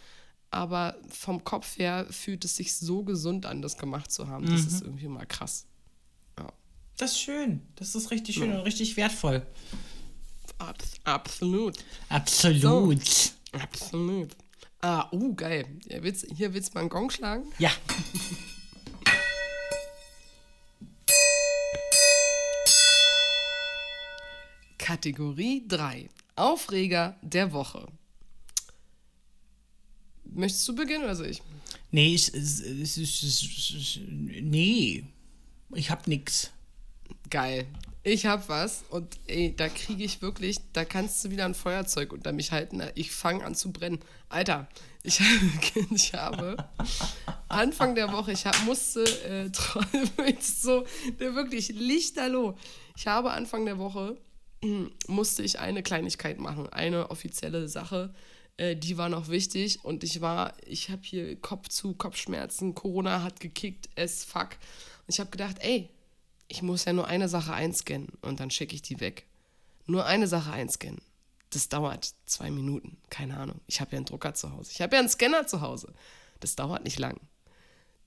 aber 0.50 0.96
vom 1.08 1.44
Kopf 1.44 1.78
her 1.78 2.06
fühlt 2.10 2.46
es 2.46 2.56
sich 2.56 2.74
so 2.74 3.04
gesund 3.04 3.44
an, 3.44 3.60
das 3.60 3.76
gemacht 3.76 4.10
zu 4.10 4.28
haben. 4.28 4.46
Das 4.46 4.64
ist 4.64 4.82
irgendwie 4.82 5.08
mal 5.08 5.26
krass. 5.26 5.66
Das 6.96 7.12
ist 7.12 7.20
schön. 7.20 7.62
Das 7.76 7.94
ist 7.94 8.10
richtig 8.10 8.36
schön 8.36 8.52
und 8.52 8.60
richtig 8.60 8.96
wertvoll. 8.96 9.46
Abs 10.68 10.92
absolut. 11.04 11.76
Absolut. 12.08 13.32
Absolut. 13.52 14.30
Ah, 14.80 15.08
uh, 15.12 15.34
geil. 15.34 15.66
Ja, 15.86 16.02
willst, 16.02 16.26
hier 16.34 16.52
willst 16.54 16.70
du 16.70 16.74
mal 16.74 16.80
einen 16.80 16.88
Gong 16.88 17.10
schlagen? 17.10 17.44
Ja. 17.58 17.70
Kategorie 24.78 25.64
3. 25.68 26.08
Aufreger 26.36 27.16
der 27.22 27.52
Woche. 27.52 27.86
Möchtest 30.24 30.66
du 30.68 30.74
beginnen 30.74 31.04
oder 31.04 31.14
soll 31.14 31.26
ich? 31.26 31.42
Nee, 31.90 32.14
ich, 32.14 32.32
es- 32.34 32.60
es- 32.60 32.96
es- 32.96 33.42
es- 33.76 33.98
nee. 34.06 35.04
Ich 35.74 35.90
hab 35.90 36.06
nix. 36.08 36.50
Geil. 37.30 37.66
Ich 38.04 38.26
hab 38.26 38.48
was 38.48 38.84
und 38.90 39.16
ey, 39.28 39.54
da 39.56 39.68
kriege 39.68 40.02
ich 40.02 40.22
wirklich, 40.22 40.58
da 40.72 40.84
kannst 40.84 41.24
du 41.24 41.30
wieder 41.30 41.44
ein 41.44 41.54
Feuerzeug 41.54 42.12
unter 42.12 42.32
mich 42.32 42.50
halten. 42.50 42.82
Ich 42.96 43.12
fange 43.12 43.44
an 43.44 43.54
zu 43.54 43.70
brennen. 43.70 44.00
Alter, 44.28 44.66
ich, 45.04 45.20
ich 45.90 46.12
habe 46.12 46.56
Anfang 47.48 47.94
der 47.94 48.12
Woche, 48.12 48.32
ich 48.32 48.44
hab, 48.44 48.60
musste 48.64 49.04
äh, 49.24 49.50
träumen, 49.52 50.36
so 50.40 50.84
der 51.20 51.36
wirklich 51.36 51.68
lichterloh. 51.68 52.58
Ich 52.96 53.06
habe 53.06 53.30
Anfang 53.30 53.66
der 53.66 53.78
Woche 53.78 54.16
musste 55.06 55.44
ich 55.44 55.60
eine 55.60 55.84
Kleinigkeit 55.84 56.40
machen, 56.40 56.68
eine 56.72 57.10
offizielle 57.10 57.68
Sache. 57.68 58.12
Äh, 58.56 58.74
die 58.74 58.98
war 58.98 59.10
noch 59.10 59.28
wichtig 59.28 59.84
und 59.84 60.02
ich 60.02 60.20
war, 60.20 60.54
ich 60.66 60.90
habe 60.90 61.02
hier 61.04 61.40
Kopf 61.40 61.68
zu, 61.68 61.94
Kopfschmerzen, 61.94 62.74
Corona 62.74 63.22
hat 63.22 63.38
gekickt, 63.38 63.88
es 63.94 64.24
fuck. 64.24 64.50
Und 65.06 65.14
ich 65.14 65.20
habe 65.20 65.30
gedacht, 65.30 65.56
ey, 65.60 65.88
ich 66.52 66.60
muss 66.60 66.84
ja 66.84 66.92
nur 66.92 67.06
eine 67.06 67.30
Sache 67.30 67.54
einscannen 67.54 68.08
und 68.20 68.38
dann 68.38 68.50
schicke 68.50 68.74
ich 68.74 68.82
die 68.82 69.00
weg. 69.00 69.24
Nur 69.86 70.04
eine 70.04 70.28
Sache 70.28 70.52
einscannen. 70.52 71.00
Das 71.48 71.70
dauert 71.70 72.12
zwei 72.26 72.50
Minuten, 72.50 72.98
keine 73.08 73.38
Ahnung. 73.38 73.62
Ich 73.66 73.80
habe 73.80 73.92
ja 73.92 73.96
einen 73.96 74.04
Drucker 74.04 74.34
zu 74.34 74.52
Hause. 74.52 74.70
Ich 74.70 74.82
habe 74.82 74.94
ja 74.94 75.00
einen 75.00 75.08
Scanner 75.08 75.46
zu 75.46 75.62
Hause. 75.62 75.94
Das 76.40 76.54
dauert 76.54 76.84
nicht 76.84 76.98
lang. 76.98 77.18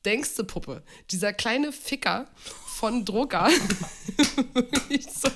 Denkste 0.05 0.43
Puppe, 0.43 0.83
dieser 1.09 1.33
kleine 1.33 1.71
Ficker 1.71 2.29
von 2.67 3.03
Drucker. 3.03 3.49
ich 4.89 5.07
so, 5.07 5.29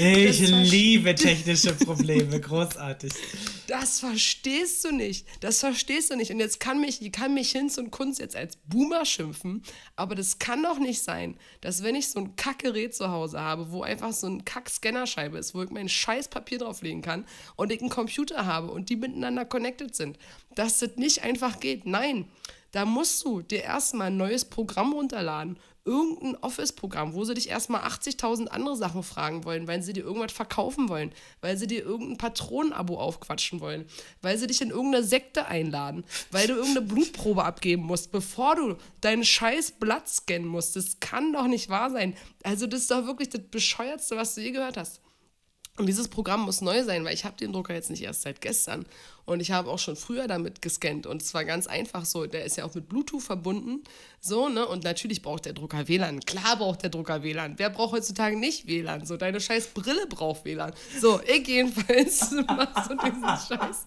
Ich 0.00 0.40
liebe 0.48 1.14
technische 1.14 1.74
Probleme. 1.74 2.40
Großartig. 2.40 3.12
Das 3.66 4.00
verstehst 4.00 4.84
du 4.84 4.92
nicht. 4.92 5.26
Das 5.40 5.60
verstehst 5.60 6.10
du 6.10 6.16
nicht. 6.16 6.30
Und 6.30 6.40
jetzt 6.40 6.60
kann 6.60 6.80
mich, 6.80 7.12
kann 7.12 7.34
mich 7.34 7.52
Hinz 7.52 7.78
und 7.78 7.90
Kunz 7.90 8.18
jetzt 8.18 8.36
als 8.36 8.56
Boomer 8.56 9.04
schimpfen, 9.04 9.62
aber 9.96 10.14
das 10.14 10.38
kann 10.38 10.62
doch 10.62 10.78
nicht 10.78 11.02
sein, 11.02 11.36
dass 11.60 11.82
wenn 11.82 11.94
ich 11.94 12.08
so 12.08 12.20
ein 12.20 12.36
Kackgerät 12.36 12.94
zu 12.94 13.10
Hause 13.10 13.40
habe, 13.40 13.70
wo 13.70 13.82
einfach 13.82 14.12
so 14.12 14.26
ein 14.26 14.44
Kack-Scannerscheibe 14.44 15.38
ist, 15.38 15.54
wo 15.54 15.62
ich 15.62 15.70
mein 15.70 15.88
scheiß 15.88 16.28
Papier 16.28 16.58
drauflegen 16.58 17.02
kann 17.02 17.26
und 17.56 17.72
ich 17.72 17.80
einen 17.80 17.90
Computer 17.90 18.46
habe 18.46 18.70
und 18.70 18.88
die 18.90 18.96
miteinander 18.96 19.44
connected 19.44 19.94
sind, 19.94 20.18
dass 20.54 20.78
das 20.78 20.96
nicht 20.96 21.22
einfach 21.22 21.60
geht. 21.60 21.86
Nein, 21.86 22.26
da 22.72 22.84
musst 22.84 23.24
du 23.24 23.42
dir 23.42 23.62
erstmal 23.62 24.08
ein 24.08 24.16
neues 24.16 24.44
Programm 24.44 24.92
runterladen, 24.92 25.58
irgendein 25.88 26.36
Office-Programm, 26.36 27.14
wo 27.14 27.24
sie 27.24 27.34
dich 27.34 27.48
erstmal 27.48 27.80
80.000 27.80 28.48
andere 28.48 28.76
Sachen 28.76 29.02
fragen 29.02 29.44
wollen, 29.44 29.66
weil 29.66 29.82
sie 29.82 29.94
dir 29.94 30.04
irgendwas 30.04 30.32
verkaufen 30.32 30.88
wollen, 30.88 31.12
weil 31.40 31.56
sie 31.56 31.66
dir 31.66 31.82
irgendein 31.82 32.18
Patronenabo 32.18 32.98
aufquatschen 32.98 33.60
wollen, 33.60 33.86
weil 34.20 34.36
sie 34.36 34.46
dich 34.46 34.60
in 34.60 34.70
irgendeine 34.70 35.02
Sekte 35.02 35.46
einladen, 35.46 36.04
weil 36.30 36.46
du 36.46 36.54
irgendeine 36.54 36.86
Blutprobe 36.86 37.44
abgeben 37.44 37.84
musst, 37.84 38.12
bevor 38.12 38.54
du 38.54 38.76
deinen 39.00 39.24
scheiß 39.24 39.72
Blatt 39.72 40.08
scannen 40.08 40.46
musst. 40.46 40.76
Das 40.76 41.00
kann 41.00 41.32
doch 41.32 41.46
nicht 41.46 41.70
wahr 41.70 41.90
sein. 41.90 42.14
Also 42.44 42.66
das 42.66 42.82
ist 42.82 42.90
doch 42.90 43.06
wirklich 43.06 43.30
das 43.30 43.42
Bescheuertste, 43.50 44.16
was 44.16 44.34
du 44.34 44.42
je 44.42 44.50
gehört 44.50 44.76
hast. 44.76 45.00
Und 45.78 45.86
dieses 45.86 46.08
Programm 46.08 46.42
muss 46.42 46.60
neu 46.60 46.82
sein, 46.82 47.04
weil 47.04 47.14
ich 47.14 47.24
habe 47.24 47.36
den 47.36 47.52
Drucker 47.52 47.72
jetzt 47.72 47.88
nicht 47.88 48.02
erst 48.02 48.22
seit 48.22 48.40
gestern. 48.40 48.84
Und 49.24 49.40
ich 49.40 49.52
habe 49.52 49.70
auch 49.70 49.78
schon 49.78 49.94
früher 49.94 50.26
damit 50.26 50.60
gescannt. 50.60 51.06
Und 51.06 51.22
es 51.22 51.34
war 51.34 51.44
ganz 51.44 51.68
einfach 51.68 52.04
so. 52.04 52.26
Der 52.26 52.44
ist 52.44 52.56
ja 52.56 52.64
auch 52.64 52.74
mit 52.74 52.88
Bluetooth 52.88 53.22
verbunden. 53.22 53.84
So, 54.20 54.48
ne? 54.48 54.66
Und 54.66 54.82
natürlich 54.82 55.22
braucht 55.22 55.44
der 55.44 55.52
Drucker 55.52 55.86
WLAN. 55.86 56.20
Klar 56.20 56.56
braucht 56.56 56.82
der 56.82 56.90
Drucker 56.90 57.22
WLAN. 57.22 57.54
Wer 57.58 57.70
braucht 57.70 57.92
heutzutage 57.92 58.36
nicht 58.36 58.66
WLAN? 58.66 59.06
So, 59.06 59.16
deine 59.16 59.40
scheiß 59.40 59.68
Brille 59.68 60.06
braucht 60.08 60.44
WLAN. 60.44 60.72
So, 61.00 61.20
ich 61.20 61.46
jedenfalls 61.46 62.30
machst 62.46 62.90
du 62.90 62.96
diesen 62.96 63.22
Scheiß. 63.22 63.86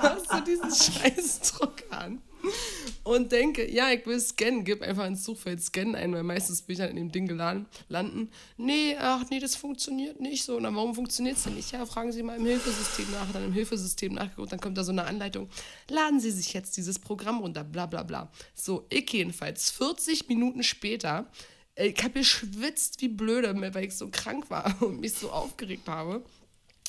Machst 0.00 0.32
du 0.32 0.40
diesen 0.46 0.70
scheiß 0.70 1.40
Drucker 1.40 1.98
an 1.98 2.22
und 3.04 3.32
denke, 3.32 3.70
ja, 3.70 3.90
ich 3.90 4.04
will 4.06 4.20
scannen, 4.20 4.64
gib 4.64 4.82
einfach 4.82 5.06
ins 5.06 5.24
Suchfeld 5.24 5.62
Scannen 5.62 5.94
ein, 5.94 6.12
weil 6.12 6.22
meistens 6.22 6.62
bin 6.62 6.74
ich 6.74 6.78
dann 6.78 6.90
in 6.90 6.96
dem 6.96 7.12
Ding 7.12 7.26
geladen, 7.26 7.66
landen. 7.88 8.30
Nee, 8.56 8.96
ach 8.98 9.24
nee, 9.30 9.40
das 9.40 9.56
funktioniert 9.56 10.20
nicht 10.20 10.44
so. 10.44 10.56
Und 10.56 10.64
dann, 10.64 10.74
warum 10.74 10.94
funktioniert 10.94 11.36
es 11.36 11.44
denn 11.44 11.54
nicht? 11.54 11.72
Ja, 11.72 11.84
fragen 11.86 12.12
Sie 12.12 12.22
mal 12.22 12.36
im 12.36 12.46
Hilfesystem 12.46 13.10
nach, 13.12 13.30
dann 13.32 13.44
im 13.44 13.52
Hilfesystem 13.52 14.14
nachgeguckt, 14.14 14.52
dann 14.52 14.60
kommt 14.60 14.78
da 14.78 14.84
so 14.84 14.92
eine 14.92 15.04
Anleitung. 15.04 15.48
Laden 15.88 16.20
Sie 16.20 16.30
sich 16.30 16.52
jetzt 16.52 16.76
dieses 16.76 16.98
Programm 16.98 17.40
runter, 17.40 17.64
bla 17.64 17.86
bla 17.86 18.02
bla. 18.02 18.30
So, 18.54 18.86
ich 18.90 19.10
jedenfalls, 19.10 19.70
40 19.70 20.28
Minuten 20.28 20.62
später, 20.62 21.30
ich 21.76 22.02
habe 22.02 22.10
geschwitzt 22.10 23.00
wie 23.00 23.08
blöde, 23.08 23.54
weil 23.74 23.84
ich 23.84 23.96
so 23.96 24.08
krank 24.10 24.50
war 24.50 24.74
und 24.82 25.00
mich 25.00 25.14
so 25.14 25.30
aufgeregt 25.30 25.88
habe. 25.88 26.24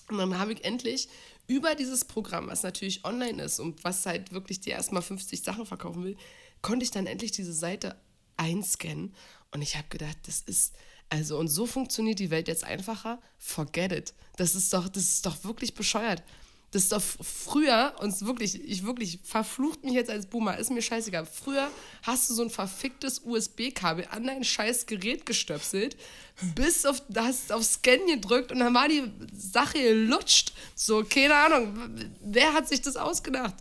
Und 0.10 0.20
dann 0.20 0.38
habe 0.38 0.54
ich 0.54 0.64
endlich 0.64 1.10
über 1.48 1.76
dieses 1.76 2.06
Programm, 2.06 2.48
was 2.48 2.64
natürlich 2.64 3.06
online 3.06 3.44
ist 3.44 3.60
und 3.60 3.84
was 3.84 4.06
halt 4.06 4.32
wirklich 4.32 4.62
dir 4.62 4.74
erstmal 4.74 5.02
50 5.02 5.44
Sachen 5.44 5.66
verkaufen 5.66 6.04
will, 6.04 6.18
konnte 6.62 6.84
ich 6.84 6.92
dann 6.92 7.08
endlich 7.08 7.32
diese 7.32 7.54
Seite 7.54 7.96
einscannen. 8.38 9.14
Und 9.52 9.62
ich 9.62 9.76
habe 9.76 9.88
gedacht, 9.90 10.18
das 10.26 10.42
ist, 10.42 10.76
also, 11.10 11.38
und 11.38 11.48
so 11.48 11.66
funktioniert 11.66 12.20
die 12.20 12.32
Welt 12.32 12.48
jetzt 12.48 12.64
einfacher. 12.64 13.22
Forget 13.38 13.92
it. 13.92 14.14
Das 14.38 14.56
ist 14.56 14.74
doch, 14.74 14.90
das 14.90 15.04
ist 15.04 15.26
doch 15.26 15.44
wirklich 15.44 15.76
bescheuert. 15.76 16.24
Das 16.72 16.84
ist 16.84 16.92
doch 16.92 17.02
früher, 17.02 17.94
und 18.00 18.26
wirklich, 18.26 18.62
ich 18.62 18.86
wirklich 18.86 19.20
verflucht 19.24 19.84
mich 19.84 19.94
jetzt 19.94 20.10
als 20.10 20.26
Boomer, 20.26 20.58
ist 20.58 20.72
mir 20.72 20.82
scheißegal. 20.82 21.26
Früher 21.26 21.70
hast 22.04 22.30
du 22.30 22.34
so 22.34 22.44
ein 22.44 22.50
verficktes 22.50 23.22
USB-Kabel 23.24 24.08
an 24.12 24.26
dein 24.26 24.44
scheiß 24.44 24.86
Gerät 24.86 25.26
gestöpselt, 25.26 25.96
bis 26.56 26.86
auf, 26.86 27.02
hast 27.16 27.52
auf 27.54 27.64
Scan 27.64 28.06
gedrückt 28.08 28.52
und 28.52 28.60
dann 28.60 28.74
war 28.74 28.90
die 28.90 29.04
Sache 29.34 29.82
gelutscht. 29.82 30.54
So, 30.76 31.04
keine 31.04 31.36
Ahnung, 31.36 31.78
wer 32.22 32.54
hat 32.54 32.68
sich 32.68 32.82
das 32.82 32.98
ausgedacht? 32.98 33.56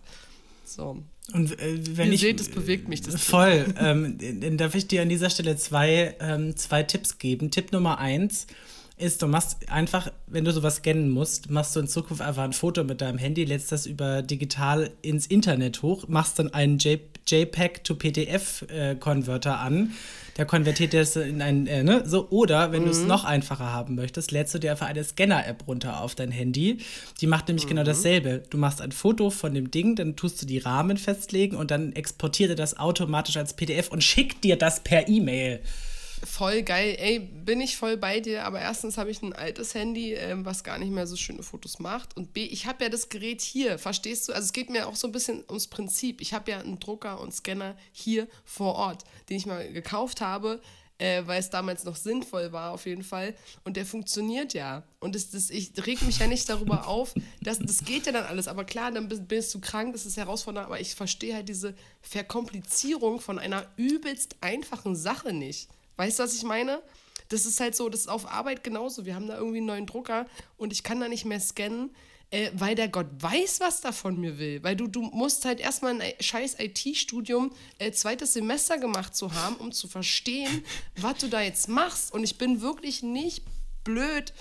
So. 0.65 1.03
Und 1.33 1.59
äh, 1.59 1.97
wenn 1.97 2.09
Ihr 2.09 2.15
ich 2.15 2.21
seht, 2.21 2.41
es 2.41 2.51
bewegt 2.51 2.89
mich 2.89 3.01
das. 3.01 3.23
Voll. 3.23 3.73
ähm, 3.79 4.19
dann 4.41 4.59
darf 4.59 4.75
ich 4.75 4.89
dir 4.89 5.03
an 5.03 5.09
dieser 5.09 5.31
Stelle 5.31 5.57
zwei, 5.57 6.17
ähm, 6.21 6.57
zwei 6.57 6.83
Tipps 6.83 7.19
geben. 7.19 7.51
Tipp 7.51 7.73
Nummer 7.73 7.99
eins 7.99 8.47
ist, 8.97 9.23
du 9.23 9.27
machst 9.27 9.69
einfach, 9.71 10.13
wenn 10.29 10.45
du 10.45 10.53
sowas 10.53 10.77
scannen 10.77 11.11
musst, 11.11 11.51
machst 11.51 11.75
du 11.75 11.81
in 11.81 11.89
Zukunft 11.89 12.23
einfach 12.23 12.45
ein 12.45 12.53
Foto 12.53 12.85
mit 12.85 13.01
deinem 13.01 13.19
Handy, 13.19 13.45
lädst 13.45 13.73
das 13.73 13.87
über 13.87 14.23
digital 14.23 14.91
ins 15.03 15.27
Internet 15.27 15.83
hoch, 15.83 16.07
machst 16.07 16.39
dann 16.39 16.55
einen 16.55 16.79
JPEG 16.79 17.83
to 17.83 17.97
PDF-Konverter 17.97 19.51
äh, 19.51 19.67
an. 19.67 19.93
Der 20.37 20.47
konvertiert 20.47 20.95
das 20.95 21.17
in 21.17 21.43
ein, 21.43 21.67
äh, 21.67 21.83
ne, 21.83 22.03
so. 22.07 22.29
Oder 22.31 22.71
wenn 22.71 22.83
mhm. 22.83 22.87
du 22.87 22.91
es 22.93 23.05
noch 23.05 23.25
einfacher 23.25 23.73
haben 23.73 23.97
möchtest, 23.97 24.31
lädst 24.31 24.55
du 24.55 24.59
dir 24.59 24.73
einfach 24.73 24.87
eine 24.87 25.03
Scanner-App 25.03 25.67
runter 25.67 26.01
auf 26.01 26.15
dein 26.15 26.31
Handy. 26.31 26.79
Die 27.21 27.27
macht 27.27 27.49
nämlich 27.49 27.67
genau 27.67 27.83
mhm. 27.83 27.87
genau 27.87 27.97
dasselbe. 27.97 28.43
Du 28.51 28.59
machst 28.59 28.81
ein 28.81 28.93
Foto 28.93 29.31
von 29.31 29.55
dem 29.55 29.73
Ding, 29.73 29.97
dann 29.97 30.15
tust 30.15 30.41
du 30.41 30.47
die 30.47 30.59
Rahmen 30.59 30.99
festlegen 30.99 31.57
und 31.57 31.73
dann 31.73 31.93
exportiert 31.93 32.51
er 32.51 32.57
das 32.57 32.79
automatisch 32.79 33.37
als 33.37 33.55
PDF 33.55 33.89
und 33.89 34.05
schickt 34.05 34.45
dir 34.45 34.57
das 34.57 34.81
per 34.81 35.09
E-Mail 35.09 35.61
voll 36.25 36.62
geil. 36.62 36.97
Ey, 36.99 37.18
bin 37.18 37.61
ich 37.61 37.77
voll 37.77 37.97
bei 37.97 38.20
dir, 38.20 38.45
aber 38.45 38.61
erstens 38.61 38.99
habe 38.99 39.11
ich 39.11 39.22
ein 39.22 39.33
altes 39.33 39.75
Handy, 39.75 40.12
ähm, 40.14 40.45
was 40.45 40.64
gar 40.64 40.79
nicht 40.79 40.91
mehr 40.91 41.07
so 41.07 41.16
schöne 41.16 41.43
Fotos 41.43 41.79
macht. 41.79 42.16
Und 42.16 42.33
B, 42.33 42.45
ich 42.45 42.66
habe 42.66 42.85
ja 42.85 42.91
das 42.91 43.09
Gerät 43.09 43.41
hier, 43.41 43.79
verstehst 43.79 44.29
du? 44.29 44.33
Also 44.33 44.47
es 44.47 44.53
geht 44.53 44.70
mir 44.70 44.89
auch 44.89 44.97
so 44.97 45.09
ein 45.09 45.12
bisschen 45.12 45.45
ums 45.49 45.66
Prinzip. 45.66 46.20
Ich 46.20 46.35
habe 46.35 46.51
ja 46.51 46.59
einen 46.61 46.81
Drucker 46.81 47.20
und 47.20 47.35
Scanner 47.35 47.77
hier 47.93 48.29
vor 48.45 48.75
Ort, 48.75 49.05
den 49.29 49.37
ich 49.37 49.47
mal 49.47 49.72
gekauft 49.72 50.20
habe. 50.20 50.61
Äh, 50.97 51.27
weil 51.27 51.41
es 51.41 51.51
damals 51.51 51.83
noch 51.83 51.97
sinnvoll 51.97 52.53
war, 52.53 52.70
auf 52.70 52.87
jeden 52.87 53.03
Fall. 53.03 53.35
Und 53.64 53.77
der 53.77 53.85
funktioniert 53.85 54.55
ja. 54.55 54.85
Und 55.01 55.16
das, 55.16 55.29
das, 55.31 55.51
ich 55.51 55.72
reg 55.85 56.01
mich 56.03 56.20
ja 56.20 56.29
nicht 56.29 56.49
darüber 56.49 56.87
auf, 56.87 57.14
dass, 57.43 57.59
das 57.59 57.85
geht 57.85 58.07
ja 58.07 58.12
dann 58.12 58.25
alles. 58.25 58.47
Aber 58.47 58.64
klar, 58.64 58.93
dann 58.93 59.09
bist, 59.09 59.27
bist 59.27 59.53
du 59.55 59.61
krank, 59.61 59.93
das 59.93 60.07
ist 60.07 60.16
herausfordernd, 60.16 60.66
aber 60.66 60.79
ich 60.79 60.95
verstehe 60.95 61.35
halt 61.35 61.49
diese 61.49 61.75
Verkomplizierung 62.01 63.18
von 63.20 63.41
einer 63.41 63.66
übelst 63.77 64.37
einfachen 64.41 64.95
Sache 64.95 65.33
nicht. 65.33 65.68
Weißt 65.97 66.19
du, 66.19 66.23
was 66.23 66.35
ich 66.35 66.43
meine? 66.43 66.83
Das 67.29 67.47
ist 67.47 67.61
halt 67.61 67.75
so, 67.75 67.89
das 67.89 68.01
ist 68.01 68.09
auf 68.09 68.31
Arbeit 68.31 68.63
genauso. 68.63 69.07
Wir 69.07 69.15
haben 69.15 69.27
da 69.27 69.37
irgendwie 69.37 69.59
einen 69.59 69.67
neuen 69.67 69.87
Drucker 69.87 70.27
und 70.57 70.73
ich 70.73 70.83
kann 70.83 71.01
da 71.01 71.09
nicht 71.09 71.25
mehr 71.25 71.41
scannen, 71.41 71.95
äh, 72.31 72.51
weil 72.55 72.75
der 72.75 72.89
Gott 72.89 73.07
weiß, 73.19 73.61
was 73.61 73.81
der 73.81 73.93
von 73.93 74.21
mir 74.21 74.39
will. 74.39 74.63
Weil 74.63 74.77
du, 74.77 74.87
du 74.87 75.03
musst 75.03 75.45
halt 75.45 75.61
erstmal 75.61 76.01
ein 76.01 76.13
scheiß 76.21 76.57
IT-Studium 76.59 77.53
äh, 77.79 77.93
zweites 77.93 78.35
Semester 78.35 78.79
gemacht 78.79 79.17
zu 79.17 79.33
haben, 79.33 79.57
um 79.57 79.73
zu 79.73 79.89
verstehen, 79.89 80.65
was 80.97 81.19
du 81.19 81.29
da 81.29 81.41
jetzt 81.41 81.69
machst. 81.69 82.13
Und 82.13 82.25
ich 82.25 82.37
bin 82.37 82.61
wirklich 82.61 83.03
nicht 83.03 83.45
blöd. 83.85 84.33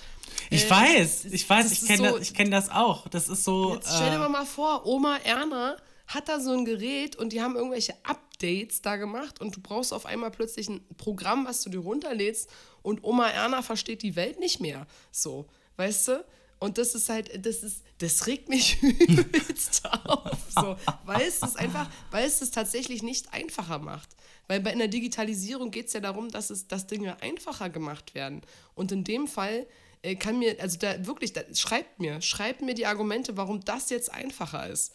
Ich 0.50 0.66
äh, 0.66 0.70
weiß, 0.70 1.26
ich 1.26 1.48
weiß, 1.48 1.72
ich 1.72 1.86
kenne 1.86 2.10
so, 2.10 2.18
das, 2.18 2.32
kenn 2.32 2.50
das 2.50 2.68
auch. 2.70 3.08
Das 3.08 3.28
ist 3.28 3.44
so. 3.44 3.74
Jetzt 3.74 3.94
stell 3.94 4.10
dir 4.10 4.24
äh, 4.24 4.28
mal 4.28 4.46
vor, 4.46 4.86
Oma 4.86 5.18
Erna 5.24 5.76
hat 6.06 6.28
da 6.28 6.40
so 6.40 6.52
ein 6.52 6.64
Gerät 6.64 7.16
und 7.16 7.32
die 7.32 7.40
haben 7.40 7.56
irgendwelche 7.56 7.94
Updates 8.34 8.82
da 8.82 8.96
gemacht 8.96 9.40
und 9.40 9.56
du 9.56 9.60
brauchst 9.60 9.92
auf 9.92 10.06
einmal 10.06 10.30
plötzlich 10.30 10.68
ein 10.68 10.84
Programm, 10.96 11.46
was 11.46 11.62
du 11.62 11.70
dir 11.70 11.78
runterlädst 11.78 12.50
und 12.82 13.04
Oma 13.04 13.28
Erna 13.28 13.62
versteht 13.62 14.02
die 14.02 14.16
Welt 14.16 14.40
nicht 14.40 14.60
mehr. 14.60 14.86
So, 15.10 15.46
weißt 15.76 16.08
du? 16.08 16.24
Und 16.58 16.78
das 16.78 16.94
ist 16.94 17.08
halt, 17.08 17.44
das 17.44 17.62
ist, 17.62 17.82
das 17.98 18.26
regt 18.26 18.48
mich 18.48 18.82
übelst 18.82 19.84
auf. 19.84 20.38
So, 20.54 20.76
weil 21.04 21.22
es 21.22 21.40
das 21.40 21.56
einfach, 21.56 21.90
weil 22.10 22.26
es 22.26 22.38
das 22.38 22.50
tatsächlich 22.50 23.02
nicht 23.02 23.32
einfacher 23.32 23.78
macht. 23.78 24.08
Weil 24.48 24.60
bei 24.60 24.72
einer 24.72 24.88
Digitalisierung 24.88 25.70
geht 25.70 25.88
es 25.88 25.92
ja 25.92 26.00
darum, 26.00 26.30
dass 26.30 26.50
es, 26.50 26.66
dass 26.66 26.86
Dinge 26.86 27.20
einfacher 27.22 27.70
gemacht 27.70 28.14
werden. 28.14 28.42
Und 28.74 28.92
in 28.92 29.04
dem 29.04 29.26
Fall 29.26 29.66
äh, 30.02 30.14
kann 30.16 30.38
mir, 30.38 30.56
also 30.60 30.78
da 30.78 31.06
wirklich, 31.06 31.32
da, 31.32 31.42
schreibt 31.54 32.00
mir, 32.00 32.20
schreibt 32.22 32.62
mir 32.62 32.74
die 32.74 32.86
Argumente, 32.86 33.36
warum 33.36 33.60
das 33.60 33.90
jetzt 33.90 34.12
einfacher 34.12 34.68
ist. 34.68 34.94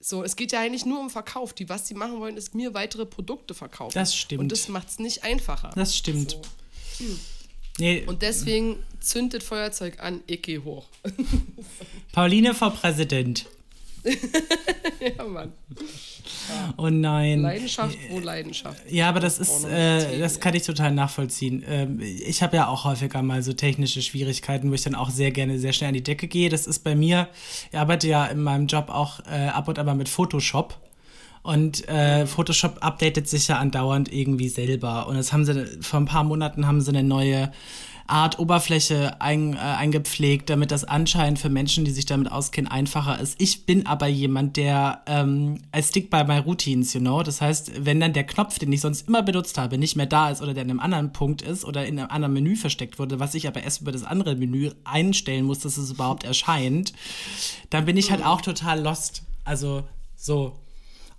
So, 0.00 0.22
es 0.22 0.36
geht 0.36 0.52
ja 0.52 0.60
eigentlich 0.60 0.84
nur 0.84 1.00
um 1.00 1.10
Verkauf. 1.10 1.52
Die, 1.52 1.68
was 1.68 1.88
sie 1.88 1.94
machen 1.94 2.20
wollen, 2.20 2.36
ist 2.36 2.54
mir 2.54 2.74
weitere 2.74 3.06
Produkte 3.06 3.54
verkaufen. 3.54 3.94
Das 3.94 4.14
stimmt. 4.14 4.40
Und 4.40 4.52
das 4.52 4.68
macht 4.68 4.88
es 4.88 4.98
nicht 4.98 5.24
einfacher. 5.24 5.70
Das 5.74 5.96
stimmt. 5.96 6.32
So. 6.32 6.42
Hm. 7.04 7.20
Nee. 7.78 8.04
Und 8.06 8.22
deswegen 8.22 8.82
zündet 9.00 9.42
Feuerzeug 9.42 10.00
an, 10.00 10.22
ich 10.26 10.42
gehe 10.42 10.64
hoch. 10.64 10.86
Pauline 12.12 12.54
vor 12.54 12.70
Präsident. 12.70 13.46
ja, 15.18 15.24
Mann. 15.24 15.52
Ja. 16.48 16.74
Oh 16.76 16.88
nein. 16.88 17.42
Leidenschaft 17.42 17.98
wo 18.10 18.18
Leidenschaft. 18.18 18.90
Ja, 18.90 19.08
aber 19.08 19.20
das 19.20 19.38
ist, 19.38 19.64
äh, 19.64 20.18
das 20.18 20.40
kann 20.40 20.54
ich 20.54 20.62
total 20.62 20.92
nachvollziehen. 20.92 21.64
Ähm, 21.68 22.00
ich 22.00 22.42
habe 22.42 22.56
ja 22.56 22.68
auch 22.68 22.84
häufiger 22.84 23.22
mal 23.22 23.42
so 23.42 23.52
technische 23.52 24.02
Schwierigkeiten, 24.02 24.70
wo 24.70 24.74
ich 24.74 24.82
dann 24.82 24.94
auch 24.94 25.10
sehr 25.10 25.30
gerne 25.30 25.58
sehr 25.58 25.72
schnell 25.72 25.88
an 25.88 25.94
die 25.94 26.02
Decke 26.02 26.28
gehe. 26.28 26.48
Das 26.48 26.66
ist 26.66 26.84
bei 26.84 26.94
mir, 26.94 27.28
ich 27.70 27.78
arbeite 27.78 28.08
ja 28.08 28.26
in 28.26 28.42
meinem 28.42 28.66
Job 28.66 28.88
auch 28.88 29.20
äh, 29.26 29.48
ab 29.48 29.68
und 29.68 29.78
an 29.78 29.86
mal 29.86 29.94
mit 29.94 30.08
Photoshop. 30.08 30.78
Und 31.42 31.88
äh, 31.88 32.26
Photoshop 32.26 32.78
updatet 32.80 33.28
sich 33.28 33.46
ja 33.46 33.58
andauernd 33.58 34.12
irgendwie 34.12 34.48
selber. 34.48 35.06
Und 35.06 35.16
jetzt 35.16 35.32
haben 35.32 35.44
sie, 35.44 35.66
vor 35.80 36.00
ein 36.00 36.06
paar 36.06 36.24
Monaten 36.24 36.66
haben 36.66 36.80
sie 36.80 36.90
eine 36.90 37.04
neue 37.04 37.52
Art 38.06 38.38
Oberfläche 38.38 39.20
ein, 39.20 39.54
äh, 39.54 39.58
eingepflegt, 39.58 40.48
damit 40.50 40.70
das 40.70 40.84
anscheinend 40.84 41.38
für 41.38 41.48
Menschen, 41.48 41.84
die 41.84 41.90
sich 41.90 42.06
damit 42.06 42.30
auskennen, 42.30 42.70
einfacher 42.70 43.18
ist. 43.18 43.40
Ich 43.40 43.66
bin 43.66 43.86
aber 43.86 44.06
jemand, 44.06 44.56
der 44.56 45.02
ähm, 45.06 45.60
I 45.74 45.82
stick 45.82 46.10
by 46.10 46.24
my 46.24 46.38
routines, 46.38 46.94
you 46.94 47.00
know. 47.00 47.22
Das 47.22 47.40
heißt, 47.40 47.84
wenn 47.84 48.00
dann 48.00 48.12
der 48.12 48.24
Knopf, 48.24 48.58
den 48.58 48.72
ich 48.72 48.80
sonst 48.80 49.08
immer 49.08 49.22
benutzt 49.22 49.58
habe, 49.58 49.78
nicht 49.78 49.96
mehr 49.96 50.06
da 50.06 50.30
ist 50.30 50.42
oder 50.42 50.54
der 50.54 50.62
in 50.62 50.70
einem 50.70 50.80
anderen 50.80 51.12
Punkt 51.12 51.42
ist 51.42 51.64
oder 51.64 51.86
in 51.86 51.98
einem 51.98 52.10
anderen 52.10 52.34
Menü 52.34 52.56
versteckt 52.56 52.98
wurde, 52.98 53.18
was 53.18 53.34
ich 53.34 53.48
aber 53.48 53.62
erst 53.62 53.80
über 53.80 53.92
das 53.92 54.04
andere 54.04 54.36
Menü 54.36 54.70
einstellen 54.84 55.44
muss, 55.44 55.60
dass 55.60 55.76
es 55.76 55.90
überhaupt 55.90 56.24
erscheint, 56.24 56.92
dann 57.70 57.84
bin 57.84 57.96
ich 57.96 58.10
halt 58.10 58.24
auch 58.24 58.40
total 58.40 58.80
lost. 58.80 59.22
Also 59.44 59.84
so. 60.16 60.58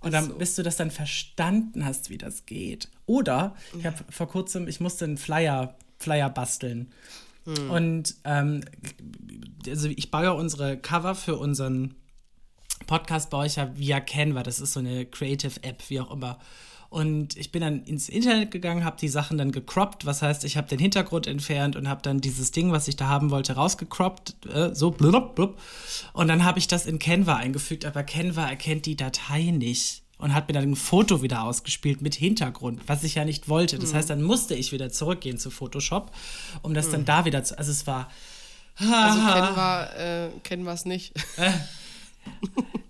Und 0.00 0.12
dann, 0.12 0.28
so. 0.28 0.34
bis 0.34 0.54
du 0.54 0.62
das 0.62 0.76
dann 0.76 0.90
verstanden 0.90 1.84
hast, 1.84 2.08
wie 2.08 2.18
das 2.18 2.46
geht. 2.46 2.88
Oder, 3.06 3.56
ich 3.76 3.84
habe 3.84 3.96
vor 4.10 4.28
kurzem, 4.28 4.68
ich 4.68 4.80
musste 4.80 5.04
einen 5.04 5.16
Flyer 5.16 5.74
Flyer 5.98 6.30
basteln. 6.30 6.92
Hm. 7.44 7.70
Und 7.70 8.14
ähm, 8.24 8.60
also 9.66 9.88
ich 9.88 10.10
baue 10.10 10.24
ja 10.24 10.30
unsere 10.32 10.76
Cover 10.76 11.14
für 11.14 11.36
unseren 11.36 11.94
Podcast, 12.86 13.30
baue 13.30 13.46
ich 13.46 13.56
ja 13.56 13.70
via 13.76 14.00
Canva. 14.00 14.42
Das 14.42 14.60
ist 14.60 14.72
so 14.72 14.80
eine 14.80 15.06
Creative 15.06 15.62
App, 15.62 15.82
wie 15.88 16.00
auch 16.00 16.10
immer. 16.10 16.38
Und 16.90 17.36
ich 17.36 17.52
bin 17.52 17.60
dann 17.60 17.84
ins 17.84 18.08
Internet 18.08 18.50
gegangen, 18.50 18.82
habe 18.82 18.96
die 18.98 19.08
Sachen 19.08 19.36
dann 19.36 19.52
gecroppt. 19.52 20.06
Was 20.06 20.22
heißt, 20.22 20.44
ich 20.44 20.56
habe 20.56 20.68
den 20.68 20.78
Hintergrund 20.78 21.26
entfernt 21.26 21.76
und 21.76 21.86
habe 21.86 22.00
dann 22.00 22.22
dieses 22.22 22.50
Ding, 22.50 22.72
was 22.72 22.88
ich 22.88 22.96
da 22.96 23.08
haben 23.08 23.30
wollte, 23.30 23.54
rausgecroppt. 23.54 24.46
Äh, 24.46 24.74
so 24.74 24.90
blub, 24.90 25.34
blub. 25.34 25.60
Und 26.14 26.28
dann 26.28 26.44
habe 26.44 26.58
ich 26.58 26.66
das 26.66 26.86
in 26.86 26.98
Canva 26.98 27.36
eingefügt, 27.36 27.84
aber 27.84 28.04
Canva 28.04 28.48
erkennt 28.48 28.86
die 28.86 28.96
Datei 28.96 29.50
nicht 29.50 30.02
und 30.18 30.34
hat 30.34 30.48
mir 30.48 30.54
dann 30.54 30.70
ein 30.70 30.76
Foto 30.76 31.22
wieder 31.22 31.42
ausgespielt 31.42 32.02
mit 32.02 32.14
Hintergrund, 32.14 32.82
was 32.86 33.04
ich 33.04 33.14
ja 33.14 33.24
nicht 33.24 33.48
wollte. 33.48 33.78
Das 33.78 33.92
mhm. 33.92 33.96
heißt, 33.96 34.10
dann 34.10 34.22
musste 34.22 34.54
ich 34.54 34.72
wieder 34.72 34.90
zurückgehen 34.90 35.38
zu 35.38 35.50
Photoshop, 35.50 36.12
um 36.62 36.74
das 36.74 36.88
mhm. 36.88 36.92
dann 36.92 37.04
da 37.04 37.24
wieder 37.24 37.44
zu. 37.44 37.56
Also 37.56 37.70
es 37.70 37.86
war. 37.86 38.10
Also 38.76 39.20
Canva, 39.20 39.86
äh, 39.94 40.30
Canva 40.44 40.72
es 40.72 40.84
nicht. 40.84 41.12
Äh, 41.36 41.52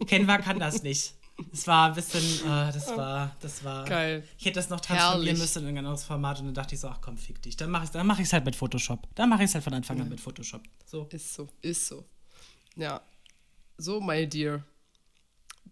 Canva 0.06 0.38
kann 0.38 0.58
das 0.58 0.82
nicht. 0.82 1.14
Es 1.52 1.66
war 1.68 1.88
ein 1.88 1.94
bisschen, 1.94 2.20
äh, 2.46 2.72
das 2.72 2.88
war, 2.88 3.36
das 3.40 3.62
war. 3.62 3.84
Geil. 3.84 4.24
Ich 4.38 4.44
hätte 4.44 4.56
das 4.56 4.70
noch 4.70 4.80
transformieren 4.80 5.24
Herrlich. 5.24 5.40
müssen 5.40 5.62
in 5.62 5.68
ein 5.68 5.78
anderes 5.78 6.04
Format 6.04 6.40
und 6.40 6.46
dann 6.46 6.54
dachte 6.54 6.74
ich 6.74 6.80
so, 6.80 6.88
ach 6.88 7.00
komm, 7.00 7.16
fick 7.16 7.40
dich. 7.42 7.56
Dann 7.56 7.70
mache 7.70 7.84
ich 7.84 7.90
es 7.94 8.04
mach 8.04 8.18
halt 8.18 8.44
mit 8.44 8.56
Photoshop. 8.56 9.06
Dann 9.14 9.28
mache 9.28 9.44
ich 9.44 9.50
es 9.50 9.54
halt 9.54 9.64
von 9.64 9.72
Anfang 9.74 10.00
an 10.00 10.08
mit 10.08 10.20
Photoshop. 10.20 10.62
So. 10.84 11.06
Ist 11.12 11.34
so, 11.34 11.48
ist 11.62 11.86
so. 11.86 12.04
Ja. 12.74 13.00
So, 13.76 14.00
my 14.00 14.28
dear. 14.28 14.64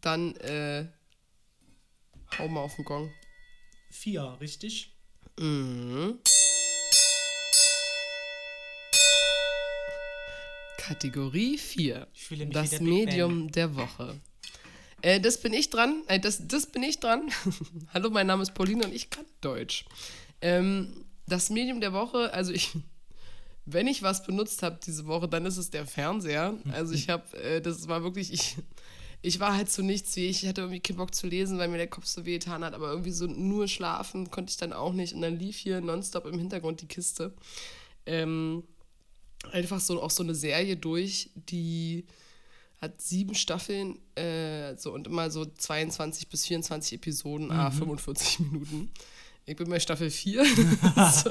Dann, 0.01 0.37
äh, 0.37 0.87
hau 2.39 2.49
mal 2.49 2.61
auf 2.61 2.77
den 2.77 2.85
Gong. 2.85 3.13
Vier, 3.91 4.37
richtig? 4.41 4.93
Mhm. 5.39 6.19
Kategorie 10.79 11.59
4. 11.59 12.07
Das 12.51 12.81
Medium 12.81 13.51
der 13.51 13.75
Woche. 13.75 14.21
Äh, 15.03 15.21
das 15.21 15.41
bin 15.41 15.53
ich 15.53 15.71
dran. 15.71 16.03
Äh, 16.07 16.21
das, 16.21 16.47
das 16.47 16.67
bin 16.67 16.83
ich 16.83 17.01
dran. 17.01 17.31
Hallo, 17.95 18.11
mein 18.11 18.27
Name 18.27 18.43
ist 18.43 18.55
Pauline 18.55 18.85
und 18.85 18.95
ich 18.95 19.11
kann 19.11 19.25
Deutsch. 19.41 19.85
Ähm, 20.41 21.05
das 21.27 21.51
Medium 21.51 21.81
der 21.81 21.93
Woche, 21.93 22.33
also 22.33 22.53
ich, 22.53 22.73
wenn 23.67 23.87
ich 23.87 24.03
was 24.03 24.25
benutzt 24.25 24.63
habe 24.63 24.79
diese 24.85 25.07
Woche, 25.07 25.29
dann 25.29 25.45
ist 25.45 25.57
es 25.57 25.71
der 25.71 25.87
Fernseher. 25.87 26.55
Also 26.73 26.95
ich 26.95 27.09
habe, 27.09 27.37
äh, 27.39 27.61
das 27.61 27.89
war 27.89 28.03
wirklich, 28.03 28.33
ich, 28.33 28.57
ich 29.27 29.41
war 29.41 29.57
halt 29.57 29.71
so 29.71 29.83
nichts 29.83 30.15
wie 30.15 30.27
ich. 30.27 30.45
Ich 30.45 30.49
hatte 30.49 30.61
irgendwie 30.61 30.81
keinen 30.81 30.99
Bock 30.99 31.13
zu 31.13 31.27
lesen, 31.27 31.59
weil 31.59 31.69
mir 31.69 31.79
der 31.79 31.89
Kopf 31.89 32.07
so 32.07 32.25
wehgetan 32.25 32.65
hat, 32.65 32.75
aber 32.75 32.91
irgendwie 32.91 33.11
so 33.11 33.27
nur 33.27 33.67
schlafen 33.67 34.31
konnte 34.31 34.51
ich 34.51 34.57
dann 34.57 34.73
auch 34.73 34.93
nicht. 34.93 35.15
Und 35.15 35.23
dann 35.23 35.37
lief 35.37 35.57
hier 35.57 35.81
nonstop 35.81 36.27
im 36.27 36.39
Hintergrund 36.39 36.81
die 36.81 36.87
Kiste. 36.87 37.35
Ähm, 38.07 38.63
einfach 39.51 39.81
so 39.81 40.01
auch 40.01 40.11
so 40.11 40.23
eine 40.23 40.35
Serie 40.35 40.77
durch, 40.77 41.31
die 41.35 42.07
hat 42.81 43.03
sieben 43.03 43.35
Staffeln 43.35 43.99
äh, 44.15 44.77
so, 44.77 44.93
und 44.93 45.09
immer 45.09 45.29
so 45.31 45.45
22 45.45 46.29
bis 46.29 46.47
24 46.47 46.93
Episoden, 46.95 47.47
mhm. 47.47 47.53
ah, 47.53 47.71
45 47.73 48.41
Minuten. 48.41 48.91
Ich 49.45 49.57
bin 49.57 49.69
bei 49.69 49.81
Staffel 49.81 50.11
4. 50.11 50.45
so, 51.13 51.31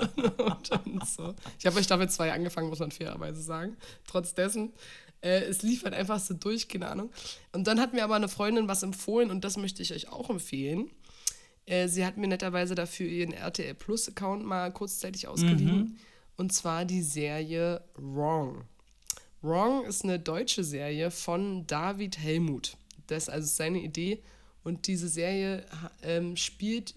so. 1.05 1.35
Ich 1.59 1.65
habe 1.65 1.75
bei 1.75 1.83
Staffel 1.83 2.09
2 2.09 2.33
angefangen, 2.33 2.69
muss 2.69 2.79
man 2.79 2.91
fairerweise 2.91 3.41
sagen. 3.41 3.77
Trotz 4.05 4.33
dessen, 4.33 4.73
äh, 5.25 5.43
es 5.45 5.63
lief 5.63 5.83
halt 5.83 5.95
einfach 5.95 6.19
so 6.19 6.35
durch, 6.35 6.67
keine 6.67 6.87
Ahnung. 6.87 7.09
Und 7.51 7.65
dann 7.65 7.79
hat 7.79 7.93
mir 7.93 8.03
aber 8.03 8.15
eine 8.15 8.29
Freundin 8.29 8.67
was 8.67 8.83
empfohlen 8.83 9.31
und 9.31 9.43
das 9.43 9.57
möchte 9.57 9.81
ich 9.81 9.91
euch 9.91 10.09
auch 10.09 10.29
empfehlen. 10.29 10.91
Äh, 11.65 11.87
sie 11.87 12.05
hat 12.05 12.17
mir 12.17 12.27
netterweise 12.27 12.75
dafür 12.75 13.07
ihren 13.07 13.33
RTL 13.33 13.73
Plus 13.73 14.07
Account 14.07 14.45
mal 14.45 14.71
kurzzeitig 14.71 15.27
ausgeliehen. 15.27 15.77
Mhm. 15.77 15.95
Und 16.37 16.53
zwar 16.53 16.85
die 16.85 17.01
Serie 17.01 17.81
Wrong. 17.95 18.65
Wrong 19.41 19.85
ist 19.85 20.03
eine 20.03 20.19
deutsche 20.19 20.63
Serie 20.63 21.09
von 21.09 21.65
David 21.65 22.19
Helmut. 22.19 22.77
Das 23.07 23.23
ist 23.23 23.29
also 23.29 23.47
seine 23.47 23.79
Idee. 23.79 24.21
Und 24.63 24.87
diese 24.87 25.07
Serie 25.07 25.65
ähm, 26.03 26.35
spielt 26.35 26.95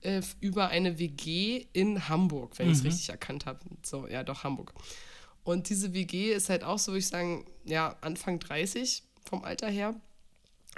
äh, 0.00 0.22
über 0.40 0.68
eine 0.68 0.98
WG 0.98 1.66
in 1.72 2.08
Hamburg, 2.08 2.58
wenn 2.58 2.66
mhm. 2.66 2.72
ich 2.72 2.78
es 2.78 2.84
richtig 2.84 3.08
erkannt 3.10 3.44
habe. 3.44 3.60
So, 3.82 4.06
ja, 4.06 4.22
doch, 4.22 4.44
Hamburg. 4.44 4.72
Und 5.48 5.70
diese 5.70 5.94
WG 5.94 6.30
ist 6.34 6.50
halt 6.50 6.62
auch 6.62 6.78
so, 6.78 6.92
würde 6.92 6.98
ich 6.98 7.08
sagen, 7.08 7.46
ja, 7.64 7.96
Anfang 8.02 8.38
30 8.38 9.02
vom 9.24 9.44
Alter 9.44 9.70
her, 9.70 9.98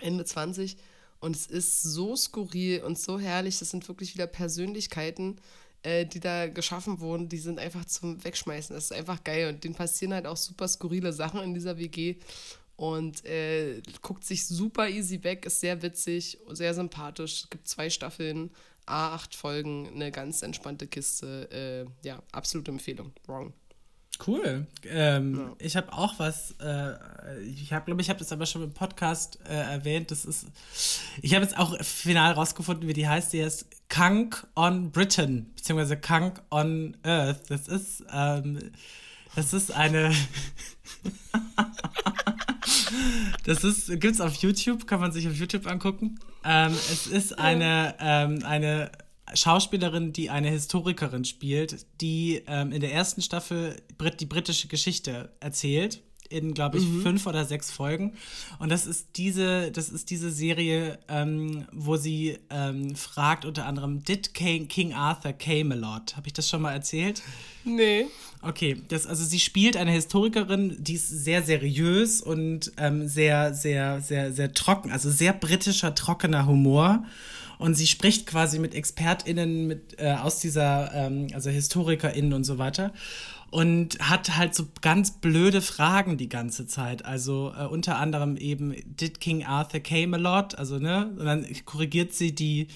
Ende 0.00 0.24
20. 0.24 0.76
Und 1.18 1.34
es 1.34 1.48
ist 1.48 1.82
so 1.82 2.14
skurril 2.14 2.84
und 2.84 2.96
so 2.96 3.18
herrlich. 3.18 3.58
Das 3.58 3.70
sind 3.70 3.88
wirklich 3.88 4.14
wieder 4.14 4.28
Persönlichkeiten, 4.28 5.40
äh, 5.82 6.06
die 6.06 6.20
da 6.20 6.46
geschaffen 6.46 7.00
wurden, 7.00 7.28
die 7.28 7.38
sind 7.38 7.58
einfach 7.58 7.84
zum 7.84 8.22
Wegschmeißen. 8.22 8.72
Das 8.72 8.84
ist 8.84 8.92
einfach 8.92 9.24
geil. 9.24 9.48
Und 9.48 9.64
denen 9.64 9.74
passieren 9.74 10.14
halt 10.14 10.26
auch 10.26 10.36
super 10.36 10.68
skurrile 10.68 11.12
Sachen 11.12 11.40
in 11.40 11.52
dieser 11.52 11.76
WG. 11.76 12.18
Und 12.76 13.24
äh, 13.24 13.82
guckt 14.02 14.24
sich 14.24 14.46
super 14.46 14.88
easy 14.88 15.24
weg, 15.24 15.46
ist 15.46 15.58
sehr 15.58 15.82
witzig, 15.82 16.38
sehr 16.52 16.74
sympathisch. 16.74 17.42
Es 17.42 17.50
gibt 17.50 17.66
zwei 17.66 17.90
Staffeln, 17.90 18.52
A8 18.86 19.34
Folgen, 19.34 19.88
eine 19.88 20.12
ganz 20.12 20.42
entspannte 20.42 20.86
Kiste. 20.86 21.50
Äh, 21.50 22.06
ja, 22.06 22.22
absolute 22.30 22.70
Empfehlung. 22.70 23.10
Wrong. 23.26 23.52
Cool. 24.26 24.66
Ähm, 24.88 25.36
ja. 25.36 25.52
Ich 25.58 25.76
habe 25.76 25.92
auch 25.92 26.18
was. 26.18 26.52
Äh, 26.60 26.94
ich 27.44 27.72
habe, 27.72 27.86
glaube 27.86 28.00
ich, 28.00 28.10
habe 28.10 28.18
das 28.18 28.32
aber 28.32 28.46
schon 28.46 28.62
im 28.62 28.72
Podcast 28.72 29.38
äh, 29.48 29.54
erwähnt. 29.54 30.10
Das 30.10 30.24
ist. 30.24 30.46
Ich 31.22 31.34
habe 31.34 31.44
jetzt 31.44 31.58
auch 31.58 31.78
final 31.82 32.32
rausgefunden, 32.32 32.88
wie 32.88 32.92
die 32.92 33.08
heißt. 33.08 33.32
Die 33.32 33.42
heißt 33.42 33.66
Kunk 33.88 34.46
on 34.56 34.90
Britain 34.90 35.50
beziehungsweise 35.54 35.96
Kunk 35.96 36.42
on 36.50 36.96
Earth. 37.02 37.50
Das 37.50 37.68
ist. 37.68 38.04
Ähm, 38.12 38.58
das 39.36 39.52
ist 39.52 39.72
eine. 39.72 40.14
das 43.44 43.64
ist 43.64 44.00
gibt's 44.00 44.20
auf 44.20 44.34
YouTube. 44.34 44.86
Kann 44.86 45.00
man 45.00 45.12
sich 45.12 45.26
auf 45.28 45.34
YouTube 45.34 45.66
angucken. 45.66 46.18
Ähm, 46.44 46.72
es 46.72 47.06
ist 47.06 47.38
eine 47.38 47.94
ähm, 48.00 48.44
eine 48.44 48.90
Schauspielerin, 49.34 50.12
die 50.12 50.30
eine 50.30 50.50
Historikerin 50.50 51.24
spielt, 51.24 51.86
die 52.00 52.42
ähm, 52.46 52.72
in 52.72 52.80
der 52.80 52.92
ersten 52.92 53.22
Staffel 53.22 53.76
Brit 53.98 54.20
die 54.20 54.26
britische 54.26 54.68
Geschichte 54.68 55.30
erzählt 55.40 56.02
in, 56.30 56.54
glaube 56.54 56.78
ich, 56.78 56.84
mhm. 56.84 57.02
fünf 57.02 57.26
oder 57.26 57.44
sechs 57.44 57.70
Folgen. 57.70 58.12
Und 58.60 58.70
das 58.70 58.86
ist 58.86 59.08
diese, 59.16 59.72
das 59.72 59.88
ist 59.88 60.10
diese 60.10 60.30
Serie, 60.30 60.98
ähm, 61.08 61.66
wo 61.72 61.96
sie 61.96 62.38
ähm, 62.50 62.94
fragt 62.94 63.44
unter 63.44 63.66
anderem, 63.66 64.02
did 64.04 64.32
King, 64.32 64.68
King 64.68 64.94
Arthur 64.94 65.32
Camelot? 65.32 66.16
Habe 66.16 66.28
ich 66.28 66.32
das 66.32 66.48
schon 66.48 66.62
mal 66.62 66.72
erzählt? 66.72 67.22
Nee. 67.64 68.06
Okay, 68.42 68.80
das, 68.88 69.06
also 69.06 69.24
sie 69.24 69.40
spielt 69.40 69.76
eine 69.76 69.90
Historikerin, 69.90 70.76
die 70.78 70.94
ist 70.94 71.08
sehr 71.08 71.42
seriös 71.42 72.22
und 72.22 72.72
ähm, 72.78 73.06
sehr, 73.08 73.52
sehr, 73.52 74.00
sehr, 74.00 74.32
sehr 74.32 74.54
trocken, 74.54 74.92
also 74.92 75.10
sehr 75.10 75.32
britischer, 75.32 75.94
trockener 75.94 76.46
Humor. 76.46 77.04
Und 77.60 77.74
sie 77.74 77.86
spricht 77.86 78.26
quasi 78.26 78.58
mit 78.58 78.74
ExpertInnen 78.74 79.66
mit, 79.66 80.00
äh, 80.00 80.12
aus 80.12 80.40
dieser, 80.40 80.94
ähm, 80.94 81.26
also 81.34 81.50
HistorikerInnen 81.50 82.32
und 82.32 82.44
so 82.44 82.56
weiter. 82.56 82.94
Und 83.50 83.98
hat 84.00 84.38
halt 84.38 84.54
so 84.54 84.68
ganz 84.80 85.10
blöde 85.10 85.60
Fragen 85.60 86.16
die 86.16 86.30
ganze 86.30 86.66
Zeit. 86.66 87.04
Also 87.04 87.52
äh, 87.54 87.66
unter 87.66 87.98
anderem 87.98 88.38
eben, 88.38 88.74
did 88.86 89.20
King 89.20 89.44
Arthur 89.44 89.80
came 89.80 90.16
a 90.16 90.18
lot? 90.18 90.54
Also, 90.54 90.78
ne? 90.78 91.12
Und 91.18 91.26
dann 91.26 91.46
korrigiert 91.66 92.14
sie 92.14 92.34
die, 92.34 92.68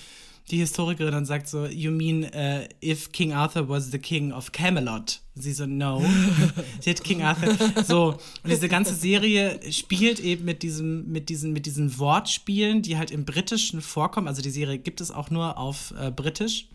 die 0.51 0.59
Historikerin 0.59 1.15
und 1.15 1.25
sagt 1.25 1.49
so, 1.49 1.67
you 1.67 1.91
mean 1.91 2.25
uh, 2.25 2.67
if 2.83 3.13
King 3.13 3.33
Arthur 3.33 3.69
was 3.69 3.91
the 3.91 3.99
king 3.99 4.33
of 4.33 4.53
Camelot? 4.53 5.21
Sie 5.35 5.53
so, 5.53 5.67
no. 5.67 6.05
Sie 6.81 6.91
hat 6.91 7.03
King 7.03 7.23
Arthur. 7.23 7.57
So, 7.83 8.19
und 8.43 8.51
diese 8.51 8.69
ganze 8.69 8.95
Serie 8.95 9.59
spielt 9.73 10.21
eben 10.21 10.45
mit 10.45 10.63
diesem, 10.63 11.11
mit 11.11 11.31
diesen, 11.31 11.53
mit 11.53 11.67
diesen 11.67 11.99
Wortspielen, 11.99 12.83
die 12.83 12.99
halt 12.99 13.11
im 13.11 13.25
Britischen 13.25 13.81
vorkommen. 13.81 14.29
Also 14.29 14.43
die 14.43 14.51
Serie 14.51 14.79
gibt 14.79 15.01
es 15.01 15.11
auch 15.11 15.31
nur 15.31 15.57
auf 15.57 15.95
äh, 15.99 16.11
Britisch, 16.11 16.69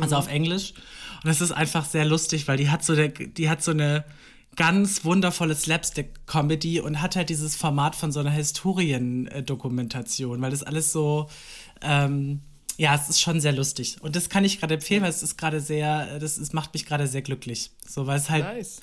also 0.00 0.16
auf 0.16 0.28
Englisch. 0.28 0.74
Und 1.22 1.30
es 1.30 1.40
ist 1.40 1.52
einfach 1.52 1.84
sehr 1.84 2.04
lustig, 2.04 2.48
weil 2.48 2.56
die 2.56 2.70
hat 2.70 2.84
so, 2.84 2.96
der, 2.96 3.08
die 3.08 3.48
hat 3.48 3.62
so 3.62 3.70
eine 3.70 4.04
ganz 4.56 5.04
wundervolle 5.04 5.54
Slapstick-Comedy 5.54 6.80
und 6.80 7.00
hat 7.00 7.14
halt 7.14 7.30
dieses 7.30 7.54
Format 7.54 7.94
von 7.94 8.10
so 8.10 8.18
einer 8.18 8.30
Historiendokumentation, 8.30 10.42
weil 10.42 10.50
das 10.50 10.64
alles 10.64 10.90
so, 10.92 11.28
ähm, 11.82 12.40
ja, 12.80 12.94
es 12.94 13.10
ist 13.10 13.20
schon 13.20 13.42
sehr 13.42 13.52
lustig. 13.52 13.98
Und 14.00 14.16
das 14.16 14.30
kann 14.30 14.42
ich 14.42 14.58
gerade 14.58 14.72
empfehlen, 14.72 15.02
weil 15.02 15.10
es 15.10 15.22
ist 15.22 15.36
gerade 15.36 15.60
sehr, 15.60 16.18
das 16.18 16.38
ist, 16.38 16.54
macht 16.54 16.72
mich 16.72 16.86
gerade 16.86 17.06
sehr 17.06 17.20
glücklich. 17.20 17.72
So, 17.86 18.06
weil 18.06 18.16
es 18.16 18.30
halt 18.30 18.42
nice. 18.42 18.80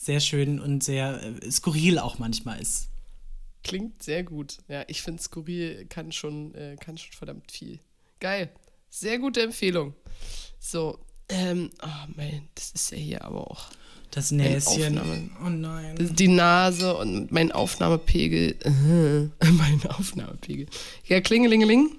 sehr 0.00 0.20
schön 0.20 0.58
und 0.58 0.82
sehr 0.82 1.22
äh, 1.22 1.50
skurril 1.50 1.98
auch 1.98 2.18
manchmal 2.18 2.62
ist. 2.62 2.88
Klingt 3.62 4.02
sehr 4.02 4.24
gut. 4.24 4.56
Ja, 4.68 4.84
ich 4.86 5.02
finde 5.02 5.22
skurril 5.22 5.84
kann 5.84 6.12
schon, 6.12 6.54
äh, 6.54 6.76
kann 6.80 6.96
schon 6.96 7.12
verdammt 7.12 7.52
viel. 7.52 7.78
Geil. 8.20 8.48
Sehr 8.88 9.18
gute 9.18 9.42
Empfehlung. 9.42 9.92
So, 10.58 10.98
ähm, 11.28 11.68
oh 11.82 12.10
mein, 12.16 12.48
das 12.54 12.70
ist 12.70 12.90
ja 12.90 12.96
hier 12.96 13.22
aber 13.22 13.50
auch. 13.50 13.66
Das 14.12 14.30
Näschen. 14.30 15.30
Oh 15.44 15.50
nein. 15.50 15.94
Die 15.98 16.28
Nase 16.28 16.96
und 16.96 17.30
mein 17.32 17.52
Aufnahmepegel. 17.52 18.56
Mein 19.42 19.82
Aufnahmepegel. 19.90 20.68
Ja, 21.04 21.20
klingelingeling. 21.20 21.98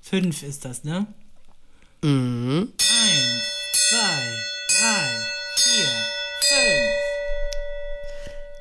Fünf 0.00 0.42
ist 0.42 0.64
das, 0.64 0.84
ne? 0.84 1.06
Mhm. 2.02 2.72
Eins, 2.78 3.42
zwei, 3.88 4.22
drei, 4.78 5.26
vier, 5.56 5.88
fünf. 6.40 6.94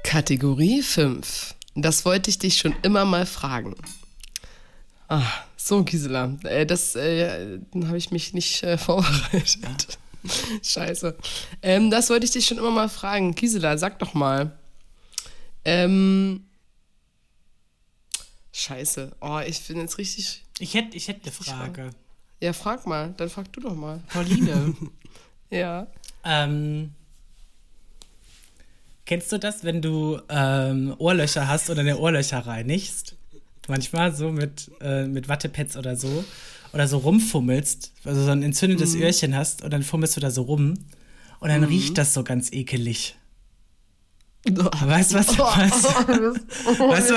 Kategorie 0.04 0.82
5. 0.82 1.56
Das 1.76 2.06
wollte 2.06 2.30
ich 2.30 2.40
dich 2.40 2.58
schon 2.58 2.76
immer 2.82 3.06
mal 3.06 3.26
fragen. 3.26 3.76
Ah, 5.10 5.30
so, 5.56 5.84
Gisela, 5.84 6.38
äh, 6.44 6.66
das 6.66 6.96
äh, 6.96 7.60
habe 7.76 7.98
ich 7.98 8.12
mich 8.12 8.34
nicht 8.34 8.64
äh, 8.64 8.78
vorbereitet. 8.80 9.98
Scheiße. 10.64 11.16
Ähm, 11.62 11.92
das 11.92 12.10
wollte 12.10 12.26
ich 12.26 12.32
dich 12.32 12.48
schon 12.48 12.58
immer 12.58 12.72
mal 12.72 12.90
fragen. 12.90 13.36
Gisela, 13.36 13.78
sag 13.78 14.00
doch 14.00 14.14
mal. 14.14 14.58
Ähm, 15.64 16.46
Scheiße. 18.54 19.16
Oh, 19.22 19.40
ich 19.46 19.62
bin 19.68 19.78
jetzt 19.78 19.98
richtig. 19.98 20.44
Ich 20.60 20.74
hätte 20.74 20.98
ich 20.98 21.08
hätt 21.08 21.22
eine 21.24 21.32
Frage. 21.32 21.90
Ja, 22.42 22.54
frag 22.54 22.86
mal. 22.86 23.14
Dann 23.18 23.30
frag 23.30 23.52
du 23.54 23.62
doch 23.62 23.76
mal. 23.76 24.00
Pauline. 24.08 24.76
ja. 25.50 25.88
Ähm, 26.24 26.94
kennst 29.06 29.32
du 29.32 29.38
das, 29.38 29.64
wenn 29.64 29.82
du 29.82 30.20
ähm, 30.30 30.96
Ohrlöcher 30.98 31.48
hast 31.48 31.70
oder 31.70 31.84
deine 31.84 31.98
Ohrlöcher 31.98 32.40
reinigst? 32.40 33.16
Manchmal 33.68 34.16
so 34.16 34.32
mit, 34.32 34.72
äh, 34.82 35.06
mit 35.06 35.28
Wattepads 35.28 35.78
oder 35.78 35.96
so. 35.96 36.24
Oder 36.74 36.88
so 36.88 36.98
rumfummelst, 36.98 37.94
also 38.04 38.24
so 38.24 38.32
ein 38.32 38.44
entzündetes 38.44 38.94
mhm. 38.94 39.04
Öhrchen 39.04 39.36
hast 39.36 39.64
und 39.64 39.72
dann 39.72 39.84
fummelst 39.84 40.18
du 40.18 40.22
da 40.22 40.30
so 40.30 40.42
rum 40.44 40.74
und 41.40 41.50
dann 41.50 41.62
mhm. 41.62 41.68
riecht 41.68 41.98
das 41.98 42.14
so 42.14 42.24
ganz 42.24 42.52
ekelig. 42.52 43.16
Weißt 44.86 45.12
du, 45.12 45.16
was, 45.16 45.38
was, 45.38 45.86
oh, 46.80 46.90
weißt, 46.90 47.12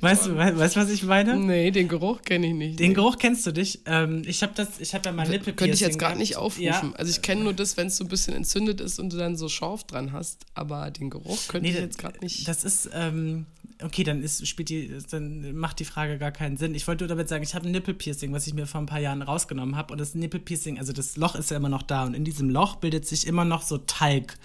weißt, 0.00 0.58
weißt, 0.58 0.76
was 0.76 0.90
ich 0.90 1.02
meine? 1.02 1.36
Nee, 1.36 1.70
den 1.70 1.88
Geruch 1.88 2.22
kenne 2.22 2.48
ich 2.48 2.54
nicht. 2.54 2.78
Den 2.78 2.88
nee. 2.88 2.94
Geruch 2.94 3.18
kennst 3.18 3.46
du 3.46 3.52
dich. 3.52 3.80
Ähm, 3.86 4.22
ich 4.26 4.42
habe 4.42 4.52
das, 4.54 4.68
ja 4.78 5.12
mal 5.12 5.28
Nippelpiercing. 5.28 5.56
Könnte 5.56 5.74
ich 5.74 5.80
jetzt 5.80 5.98
gerade 5.98 6.18
nicht 6.18 6.36
aufrufen. 6.36 6.64
Ja. 6.64 6.92
Also 6.94 7.10
ich 7.10 7.22
kenne 7.22 7.42
nur 7.42 7.52
das, 7.52 7.76
wenn 7.76 7.88
es 7.88 7.96
so 7.96 8.04
ein 8.04 8.08
bisschen 8.08 8.34
entzündet 8.34 8.80
ist 8.80 8.98
und 8.98 9.12
du 9.12 9.16
dann 9.16 9.36
so 9.36 9.48
Schorf 9.48 9.84
dran 9.84 10.12
hast, 10.12 10.46
aber 10.54 10.90
den 10.90 11.10
Geruch 11.10 11.48
könnte 11.48 11.68
nee, 11.68 11.74
ich 11.74 11.80
jetzt 11.80 11.98
gerade 11.98 12.18
nicht. 12.20 12.46
Das 12.46 12.64
ist, 12.64 12.90
ähm, 12.94 13.46
okay, 13.82 14.04
dann 14.04 14.22
ist, 14.22 14.46
spielt 14.46 14.68
die, 14.68 14.98
dann 15.10 15.54
macht 15.56 15.80
die 15.80 15.84
Frage 15.84 16.18
gar 16.18 16.32
keinen 16.32 16.56
Sinn. 16.56 16.74
Ich 16.74 16.86
wollte 16.86 17.04
nur 17.04 17.08
damit 17.08 17.28
sagen, 17.28 17.42
ich 17.42 17.54
habe 17.54 17.68
ein 17.68 17.72
Nippelpiercing, 17.72 18.32
was 18.32 18.46
ich 18.46 18.54
mir 18.54 18.66
vor 18.66 18.80
ein 18.80 18.86
paar 18.86 19.00
Jahren 19.00 19.22
rausgenommen 19.22 19.76
habe. 19.76 19.92
Und 19.92 19.98
das 19.98 20.14
Nippelpiercing, 20.14 20.78
also 20.78 20.92
das 20.92 21.16
Loch 21.16 21.34
ist 21.34 21.50
ja 21.50 21.56
immer 21.56 21.68
noch 21.68 21.82
da 21.82 22.04
und 22.04 22.14
in 22.14 22.24
diesem 22.24 22.50
Loch 22.50 22.76
bildet 22.76 23.06
sich 23.06 23.26
immer 23.26 23.44
noch 23.44 23.62
so 23.62 23.78
Talg. 23.78 24.36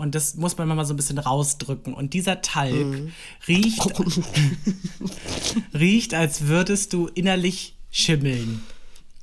Und 0.00 0.14
das 0.14 0.34
muss 0.34 0.56
man 0.58 0.68
mal 0.68 0.84
so 0.84 0.94
ein 0.94 0.96
bisschen 0.96 1.18
rausdrücken. 1.18 1.94
Und 1.94 2.14
dieser 2.14 2.42
Talg 2.42 2.74
mhm. 2.74 3.12
riecht, 3.46 3.80
riecht, 5.74 6.14
als 6.14 6.46
würdest 6.46 6.92
du 6.92 7.06
innerlich 7.08 7.74
schimmeln. 7.90 8.62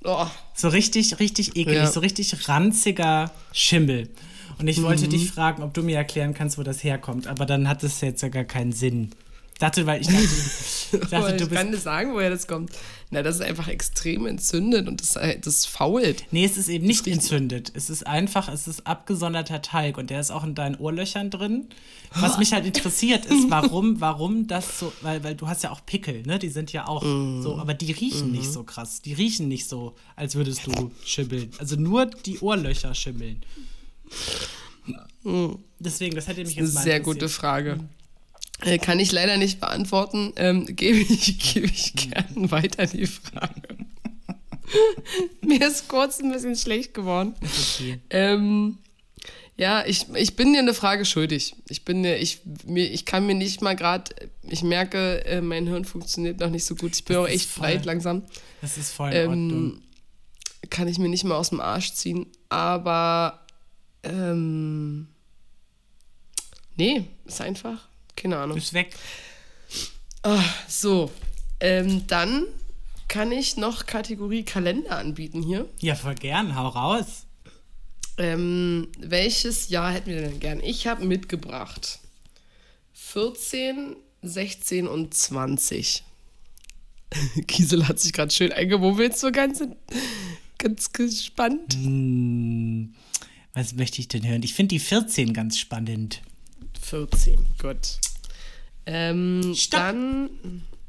Oh. 0.03 0.27
So 0.53 0.69
richtig, 0.69 1.19
richtig 1.19 1.55
eklig, 1.55 1.75
ja. 1.75 1.87
so 1.87 1.99
richtig 1.99 2.47
ranziger 2.47 3.31
Schimmel. 3.51 4.09
Und 4.59 4.67
ich 4.67 4.81
wollte 4.81 5.05
mhm. 5.05 5.09
dich 5.09 5.31
fragen, 5.31 5.63
ob 5.63 5.73
du 5.73 5.83
mir 5.83 5.97
erklären 5.97 6.33
kannst, 6.33 6.57
wo 6.57 6.63
das 6.63 6.83
herkommt. 6.83 7.27
Aber 7.27 7.45
dann 7.45 7.67
hat 7.67 7.83
es 7.83 8.01
jetzt 8.01 8.21
ja 8.21 8.29
gar 8.29 8.45
keinen 8.45 8.71
Sinn 8.71 9.11
dachte, 9.59 9.85
weil 9.85 10.01
ich 10.01 10.07
dachte, 10.07 10.23
ich, 10.23 11.09
dachte, 11.09 11.37
du 11.37 11.43
ich 11.45 11.51
kann 11.51 11.71
dir 11.71 11.77
sagen, 11.77 12.13
woher 12.13 12.29
das 12.29 12.47
kommt. 12.47 12.71
Na, 13.09 13.23
das 13.23 13.35
ist 13.35 13.41
einfach 13.41 13.69
extrem 13.69 14.25
entzündet 14.25 14.89
und 14.89 14.99
das, 14.99 15.17
das 15.41 15.65
fault. 15.65 16.25
Nee, 16.31 16.43
es 16.43 16.57
ist 16.57 16.67
eben 16.67 16.85
nicht 16.85 17.07
entzündet. 17.07 17.71
Es 17.73 17.89
ist 17.89 18.05
einfach, 18.05 18.49
es 18.49 18.67
ist 18.67 18.85
abgesonderter 18.85 19.61
Teig 19.61 19.97
und 19.97 20.09
der 20.09 20.19
ist 20.19 20.29
auch 20.29 20.43
in 20.43 20.55
deinen 20.55 20.75
Ohrlöchern 20.75 21.29
drin. 21.29 21.67
Was 22.15 22.37
mich 22.37 22.51
halt 22.51 22.65
interessiert 22.65 23.25
ist, 23.25 23.45
warum, 23.49 24.01
warum 24.01 24.47
das 24.47 24.79
so, 24.79 24.91
weil, 25.01 25.23
weil 25.23 25.35
du 25.35 25.47
hast 25.47 25.63
ja 25.63 25.71
auch 25.71 25.85
Pickel, 25.85 26.23
ne? 26.23 26.37
Die 26.37 26.49
sind 26.49 26.73
ja 26.73 26.85
auch 26.85 27.01
mm. 27.01 27.41
so, 27.41 27.57
aber 27.57 27.73
die 27.73 27.93
riechen 27.93 28.29
mm 28.29 28.37
nicht 28.37 28.51
so 28.51 28.63
krass. 28.63 29.01
Die 29.01 29.13
riechen 29.13 29.47
nicht 29.47 29.69
so, 29.69 29.95
als 30.17 30.35
würdest 30.35 30.67
du 30.67 30.91
schimmeln. 31.05 31.49
Also 31.59 31.77
nur 31.77 32.07
die 32.07 32.39
Ohrlöcher 32.39 32.93
schimmeln. 32.93 33.41
Mm. 35.23 35.53
Deswegen, 35.79 36.15
das 36.15 36.27
hätte 36.27 36.43
mich 36.43 36.55
jetzt 36.55 36.73
mal 36.73 36.83
Sehr 36.83 36.99
gute 36.99 37.29
Frage. 37.29 37.79
Äh, 38.61 38.79
kann 38.79 38.99
ich 38.99 39.11
leider 39.11 39.37
nicht 39.37 39.59
beantworten. 39.59 40.33
Ähm, 40.35 40.65
gebe 40.65 40.97
ich, 40.97 41.39
gebe 41.53 41.67
ich 41.67 41.93
gerne 41.93 42.51
weiter 42.51 42.85
die 42.87 43.05
Frage. 43.05 43.77
Mir 45.41 45.67
ist 45.67 45.87
kurz 45.87 46.19
ein 46.19 46.31
bisschen 46.31 46.55
schlecht 46.55 46.93
geworden. 46.93 47.35
Okay. 47.41 47.99
Ähm, 48.09 48.79
ja, 49.55 49.85
ich, 49.85 50.07
ich 50.13 50.35
bin 50.35 50.53
dir 50.53 50.59
eine 50.59 50.73
Frage 50.73 51.05
schuldig. 51.05 51.55
Ich 51.69 51.85
bin 51.85 52.03
dir, 52.03 52.17
ich, 52.17 52.41
mir, 52.65 52.91
ich 52.91 53.05
kann 53.05 53.25
mir 53.25 53.33
nicht 53.33 53.61
mal 53.61 53.75
gerade, 53.75 54.13
ich 54.43 54.61
merke, 54.61 55.25
äh, 55.25 55.41
mein 55.41 55.65
Hirn 55.65 55.85
funktioniert 55.85 56.39
noch 56.39 56.49
nicht 56.49 56.65
so 56.65 56.75
gut. 56.75 56.95
Ich 56.95 57.05
bin 57.05 57.15
das 57.15 57.25
auch 57.25 57.29
echt 57.29 57.55
breit 57.55 57.85
langsam. 57.85 58.23
Das 58.61 58.77
ist 58.77 58.91
voll 58.91 59.11
in 59.13 59.31
ähm, 59.31 59.81
Kann 60.69 60.87
ich 60.87 60.99
mir 60.99 61.09
nicht 61.09 61.23
mal 61.23 61.35
aus 61.35 61.49
dem 61.49 61.59
Arsch 61.59 61.93
ziehen. 61.93 62.27
Aber 62.49 63.45
ähm, 64.03 65.07
nee, 66.75 67.05
ist 67.25 67.41
einfach 67.41 67.87
keine 68.17 68.37
Ahnung. 68.37 68.57
Ist 68.57 68.73
weg. 68.73 68.93
Oh, 70.23 70.43
so, 70.67 71.09
ähm, 71.61 72.05
dann 72.07 72.43
kann 73.07 73.31
ich 73.31 73.55
noch 73.55 73.85
Kategorie 73.85 74.43
Kalender 74.43 74.97
anbieten 74.97 75.41
hier. 75.41 75.69
Ja, 75.79 75.95
voll 75.95 76.15
gern, 76.15 76.55
hau 76.55 76.67
raus. 76.67 77.25
Ähm, 78.17 78.89
welches 78.99 79.69
Jahr 79.69 79.93
hätten 79.93 80.09
wir 80.09 80.21
denn 80.21 80.39
gern? 80.39 80.59
Ich 80.61 80.87
habe 80.87 81.05
mitgebracht 81.05 81.99
14, 82.93 83.95
16 84.23 84.87
und 84.87 85.13
20. 85.13 86.03
Kiesel 87.47 87.87
hat 87.87 87.99
sich 87.99 88.11
gerade 88.11 88.33
schön 88.33 88.51
eingemummelt, 88.51 89.17
so 89.17 89.31
ganz, 89.31 89.63
ganz 90.57 90.91
gespannt. 90.91 91.75
Hm, 91.75 92.95
was 93.53 93.75
möchte 93.75 94.01
ich 94.01 94.07
denn 94.07 94.27
hören? 94.27 94.43
Ich 94.43 94.55
finde 94.55 94.75
die 94.75 94.79
14 94.79 95.33
ganz 95.33 95.57
spannend. 95.57 96.21
14, 96.81 97.45
gut. 97.61 97.99
Ähm, 98.87 99.53
Stopp. 99.53 99.79
Dann. 99.81 100.29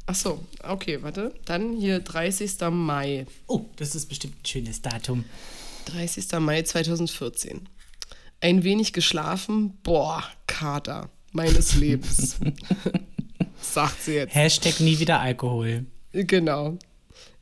Achso, 0.07 0.43
okay, 0.63 1.03
warte. 1.03 1.35
Dann 1.45 1.77
hier 1.77 1.99
30. 2.01 2.53
Mai. 2.71 3.27
Oh, 3.47 3.67
das 3.77 3.95
ist 3.95 4.07
bestimmt 4.07 4.37
ein 4.41 4.47
schönes 4.47 4.81
Datum. 4.81 5.25
30. 5.87 6.39
Mai 6.39 6.63
2014. 6.63 7.69
Ein 8.41 8.63
wenig 8.63 8.93
geschlafen. 8.93 9.77
Boah, 9.83 10.23
Kater 10.47 11.11
meines 11.33 11.75
Lebens. 11.75 12.39
Sagt 13.61 14.03
sie 14.03 14.15
jetzt. 14.15 14.35
Hashtag 14.35 14.81
nie 14.81 14.99
wieder 14.99 15.21
Alkohol. 15.21 15.87
Genau. 16.13 16.79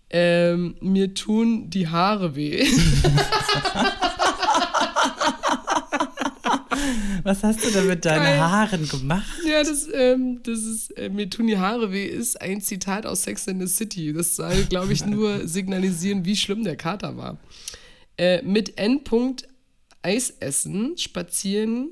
Ähm, 0.09 0.77
mir 0.81 1.15
tun 1.15 1.69
die 1.69 1.89
Haare 1.89 2.35
weh. 2.35 2.65
Was 7.23 7.43
hast 7.43 7.65
du 7.65 7.71
da 7.71 7.83
mit 7.83 8.05
deinen 8.05 8.23
Geil. 8.23 8.41
Haaren 8.41 8.89
gemacht? 8.89 9.27
Ja, 9.47 9.63
das, 9.63 9.89
ähm, 9.93 10.41
das 10.43 10.61
ist, 10.61 10.91
äh, 10.97 11.09
mir 11.09 11.29
tun 11.29 11.47
die 11.47 11.59
Haare 11.59 11.93
weh, 11.93 12.07
ist 12.07 12.41
ein 12.41 12.61
Zitat 12.61 13.07
aus 13.07 13.23
Sex 13.25 13.47
in 13.47 13.61
the 13.61 13.67
City. 13.67 14.13
Das 14.13 14.37
soll, 14.37 14.65
glaube 14.65 14.93
ich, 14.93 15.05
nur 15.05 15.47
signalisieren, 15.49 16.25
wie 16.25 16.37
schlimm 16.37 16.65
der 16.65 16.77
Kater 16.77 17.17
war. 17.17 17.39
Äh, 18.19 18.43
mit 18.43 18.79
N. 18.79 19.01
Eis 20.03 20.31
essen, 20.39 20.97
spazieren, 20.97 21.91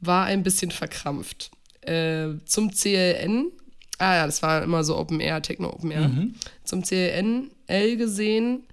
war 0.00 0.26
ein 0.26 0.42
bisschen 0.42 0.70
verkrampft. 0.70 1.50
Äh, 1.82 2.34
zum 2.44 2.72
CLN, 2.72 3.52
ah 3.98 4.16
ja, 4.16 4.26
das 4.26 4.42
war 4.42 4.62
immer 4.62 4.82
so 4.82 4.96
Open 4.96 5.20
Air, 5.20 5.40
Techno 5.42 5.72
Open 5.72 5.92
Air. 5.92 6.08
Mhm. 6.08 6.34
Zum 6.64 6.82
CLN 6.82 7.50
L 7.68 7.96
gesehen, 7.96 8.64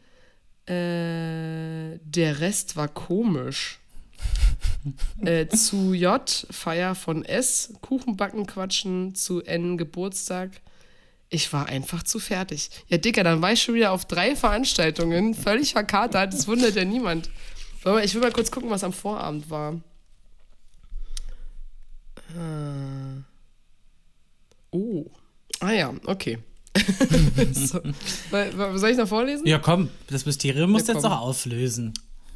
äh, 0.65 1.99
der 2.03 2.39
Rest 2.39 2.75
war 2.75 2.87
komisch. 2.87 3.79
äh, 5.25 5.47
zu 5.47 5.93
J, 5.93 6.45
Feier 6.49 6.95
von 6.95 7.23
S, 7.25 7.73
Kuchenbacken 7.81 8.45
quatschen, 8.45 9.15
zu 9.15 9.41
N, 9.41 9.77
Geburtstag. 9.77 10.51
Ich 11.29 11.51
war 11.51 11.67
einfach 11.67 12.03
zu 12.03 12.19
fertig. 12.19 12.69
Ja, 12.87 12.97
Dicker, 12.97 13.23
dann 13.23 13.41
war 13.41 13.53
ich 13.53 13.63
schon 13.63 13.75
wieder 13.75 13.91
auf 13.91 14.05
drei 14.05 14.35
Veranstaltungen, 14.35 15.33
völlig 15.33 15.71
verkatert, 15.73 16.33
das 16.33 16.47
wundert 16.47 16.75
ja 16.75 16.85
niemand. 16.85 17.29
Ich 18.03 18.13
will 18.13 18.21
mal 18.21 18.31
kurz 18.31 18.51
gucken, 18.51 18.69
was 18.69 18.83
am 18.83 18.93
Vorabend 18.93 19.49
war. 19.49 19.81
Äh. 22.29 23.21
Oh. 24.71 25.05
Ah 25.59 25.71
ja, 25.71 25.93
okay. 26.05 26.39
so. 27.53 27.79
Soll 28.31 28.89
ich 28.89 28.97
noch 28.97 29.07
vorlesen? 29.07 29.45
Ja, 29.45 29.59
komm, 29.59 29.89
das 30.07 30.25
Mysterium 30.25 30.71
muss 30.71 30.87
ja, 30.87 30.93
jetzt 30.93 31.03
noch 31.03 31.21
auflösen. 31.21 31.93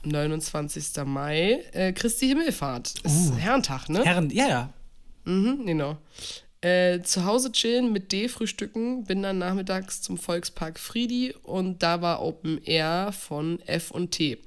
29. 0.10 1.06
Mai, 1.06 1.64
äh, 1.74 1.94
Christi 1.94 2.28
Himmelfahrt. 2.28 2.94
Ist 3.04 3.32
uh. 3.32 3.36
Herrentag, 3.38 3.90
ne? 3.90 4.04
Herren, 4.04 4.30
ja, 4.30 4.48
ja. 4.48 4.74
Mhm, 5.26 5.66
genau. 5.66 5.98
Äh, 6.62 7.02
zu 7.02 7.26
Hause 7.26 7.52
chillen 7.52 7.92
mit 7.92 8.12
D 8.12 8.28
frühstücken, 8.30 9.04
bin 9.04 9.22
dann 9.22 9.38
nachmittags 9.38 10.02
zum 10.02 10.18
Volkspark 10.18 10.80
Friedi 10.80 11.36
und 11.44 11.84
da 11.84 12.02
war 12.02 12.22
Open 12.22 12.64
Air 12.64 13.12
von 13.12 13.60
F 13.68 13.92
und 13.92 14.12
T. 14.12 14.40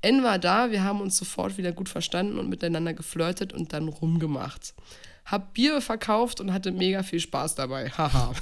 N 0.00 0.22
war 0.22 0.38
da, 0.38 0.70
wir 0.70 0.82
haben 0.82 1.00
uns 1.00 1.16
sofort 1.16 1.58
wieder 1.58 1.72
gut 1.72 1.88
verstanden 1.88 2.38
und 2.38 2.48
miteinander 2.48 2.94
geflirtet 2.94 3.52
und 3.52 3.72
dann 3.72 3.88
rumgemacht. 3.88 4.74
Hab 5.24 5.54
Bier 5.54 5.80
verkauft 5.80 6.40
und 6.40 6.52
hatte 6.52 6.72
mega 6.72 7.02
viel 7.02 7.20
Spaß 7.20 7.54
dabei. 7.54 7.90
Haha. 7.90 8.32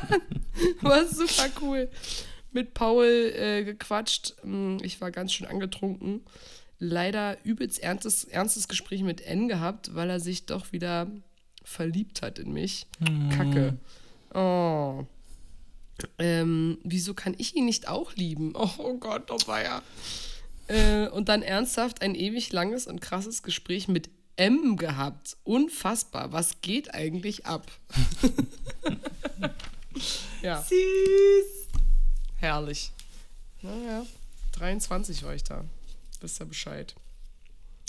war 0.80 1.06
super 1.06 1.48
cool 1.60 1.88
mit 2.52 2.74
Paul 2.74 3.04
äh, 3.04 3.64
gequatscht. 3.64 4.34
Mm, 4.42 4.78
ich 4.82 5.00
war 5.00 5.10
ganz 5.10 5.32
schön 5.32 5.46
angetrunken. 5.46 6.22
Leider 6.78 7.36
übelst 7.44 7.82
ernstes, 7.82 8.24
ernstes 8.24 8.68
Gespräch 8.68 9.02
mit 9.02 9.20
N 9.20 9.48
gehabt, 9.48 9.94
weil 9.94 10.10
er 10.10 10.20
sich 10.20 10.46
doch 10.46 10.72
wieder 10.72 11.08
verliebt 11.62 12.22
hat 12.22 12.38
in 12.38 12.52
mich. 12.52 12.86
Mhm. 13.00 13.28
Kacke. 13.30 13.76
Oh. 14.34 15.04
Ähm, 16.18 16.78
wieso 16.82 17.14
kann 17.14 17.34
ich 17.36 17.54
ihn 17.54 17.66
nicht 17.66 17.88
auch 17.88 18.14
lieben? 18.14 18.52
Oh, 18.56 18.70
oh 18.78 18.94
Gott, 18.94 19.30
oh 19.30 19.38
weia. 19.46 19.82
Äh, 20.68 21.08
und 21.08 21.28
dann 21.28 21.42
ernsthaft 21.42 22.00
ein 22.00 22.14
ewig 22.14 22.52
langes 22.52 22.86
und 22.86 23.00
krasses 23.00 23.42
Gespräch 23.42 23.88
mit 23.88 24.08
M 24.36 24.76
gehabt. 24.76 25.36
Unfassbar. 25.44 26.32
Was 26.32 26.62
geht 26.62 26.94
eigentlich 26.94 27.44
ab? 27.44 27.70
ja. 30.42 30.62
Süß. 30.62 31.59
Herrlich. 32.40 32.90
Naja, 33.62 34.04
23 34.52 35.22
war 35.22 35.34
ich 35.34 35.44
da. 35.44 35.64
Wisst 36.20 36.40
ihr 36.40 36.46
Bescheid. 36.46 36.94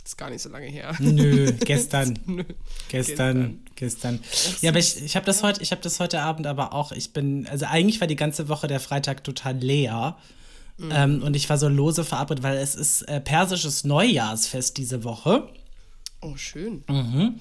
Ist 0.03 0.17
gar 0.17 0.29
nicht 0.29 0.41
so 0.41 0.49
lange 0.49 0.65
her. 0.65 0.95
Nö, 0.99 1.51
gestern. 1.59 2.19
Nö. 2.25 2.43
Gestern, 2.89 3.59
gestern. 3.75 4.19
Ja, 4.61 4.71
aber 4.71 4.79
ich, 4.79 5.01
ich 5.01 5.15
habe 5.15 5.25
das 5.25 5.43
heute, 5.43 5.61
ich 5.61 5.71
habe 5.71 5.81
das 5.81 5.99
heute 5.99 6.21
Abend 6.21 6.47
aber 6.47 6.73
auch. 6.73 6.91
Ich 6.91 7.13
bin, 7.13 7.47
also 7.47 7.65
eigentlich 7.65 8.01
war 8.01 8.07
die 8.07 8.15
ganze 8.15 8.49
Woche 8.49 8.67
der 8.67 8.79
Freitag 8.79 9.23
total 9.23 9.57
leer. 9.57 10.17
Ähm, 10.89 11.21
und 11.21 11.35
ich 11.35 11.47
war 11.49 11.59
so 11.59 11.67
lose 11.67 12.03
verabredet, 12.03 12.43
weil 12.43 12.57
es 12.57 12.73
ist 12.73 13.03
äh, 13.03 13.21
persisches 13.21 13.83
Neujahrsfest 13.83 14.77
diese 14.77 15.03
Woche. 15.03 15.47
Oh, 16.21 16.35
schön. 16.37 16.83
Mhm. 16.87 17.39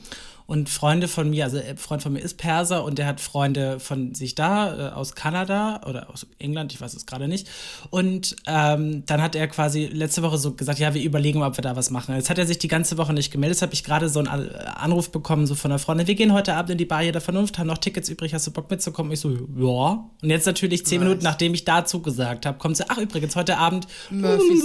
Und 0.51 0.69
Freunde 0.69 1.07
von 1.07 1.31
mir, 1.31 1.45
also 1.45 1.59
ein 1.59 1.77
Freund 1.77 2.03
von 2.03 2.13
mir 2.13 2.19
ist 2.19 2.37
Perser 2.37 2.83
und 2.83 2.99
der 2.99 3.07
hat 3.07 3.21
Freunde 3.21 3.79
von 3.79 4.17
sich 4.17 4.35
da, 4.35 4.89
äh, 4.89 4.93
aus 4.95 5.15
Kanada 5.15 5.81
oder 5.89 6.11
aus 6.11 6.27
England, 6.41 6.73
ich 6.73 6.81
weiß 6.81 6.93
es 6.95 7.07
gerade 7.07 7.29
nicht. 7.29 7.49
Und 7.91 8.35
ähm, 8.49 9.05
dann 9.07 9.23
hat 9.23 9.37
er 9.37 9.47
quasi 9.47 9.87
letzte 9.87 10.23
Woche 10.25 10.39
so 10.39 10.55
gesagt, 10.55 10.81
ja, 10.81 10.93
wir 10.93 11.05
überlegen 11.05 11.39
mal, 11.39 11.47
ob 11.47 11.57
wir 11.57 11.63
da 11.63 11.77
was 11.77 11.91
machen. 11.91 12.17
Jetzt 12.17 12.31
hat 12.31 12.39
er 12.39 12.49
sich 12.49 12.59
die 12.59 12.67
ganze 12.67 12.99
Woche 12.99 13.13
nicht 13.13 13.31
gemeldet. 13.31 13.59
Jetzt 13.59 13.63
habe 13.63 13.75
ich 13.75 13.85
gerade 13.85 14.09
so 14.09 14.19
einen 14.19 14.27
An- 14.27 14.51
Anruf 14.51 15.13
bekommen, 15.13 15.47
so 15.47 15.55
von 15.55 15.71
einer 15.71 15.79
Freundin, 15.79 16.09
wir 16.09 16.17
gehen 16.17 16.33
heute 16.33 16.55
Abend 16.55 16.73
in 16.73 16.79
die 16.79 16.85
Bar 16.85 17.05
hier 17.05 17.13
der 17.13 17.21
Vernunft, 17.21 17.57
haben 17.61 17.69
noch 17.69 17.79
Tickets 17.79 18.09
übrig, 18.09 18.35
hast 18.35 18.49
du 18.49 18.51
Bock 18.51 18.69
mitzukommen? 18.73 19.13
Ich 19.13 19.21
so, 19.21 19.31
ja. 19.31 20.05
Und 20.21 20.31
jetzt 20.31 20.47
natürlich 20.47 20.85
zehn 20.85 20.99
Nice. 20.99 21.09
Minuten, 21.11 21.23
nachdem 21.23 21.55
ich 21.55 21.65
dazu 21.65 22.03
gesagt 22.03 22.45
habe, 22.45 22.59
kommt 22.59 22.77
sie, 22.77 22.91
ach 22.91 22.99
übrigens, 22.99 23.37
heute 23.37 23.57
Abend. 23.57 23.87
Murphys. 24.11 24.65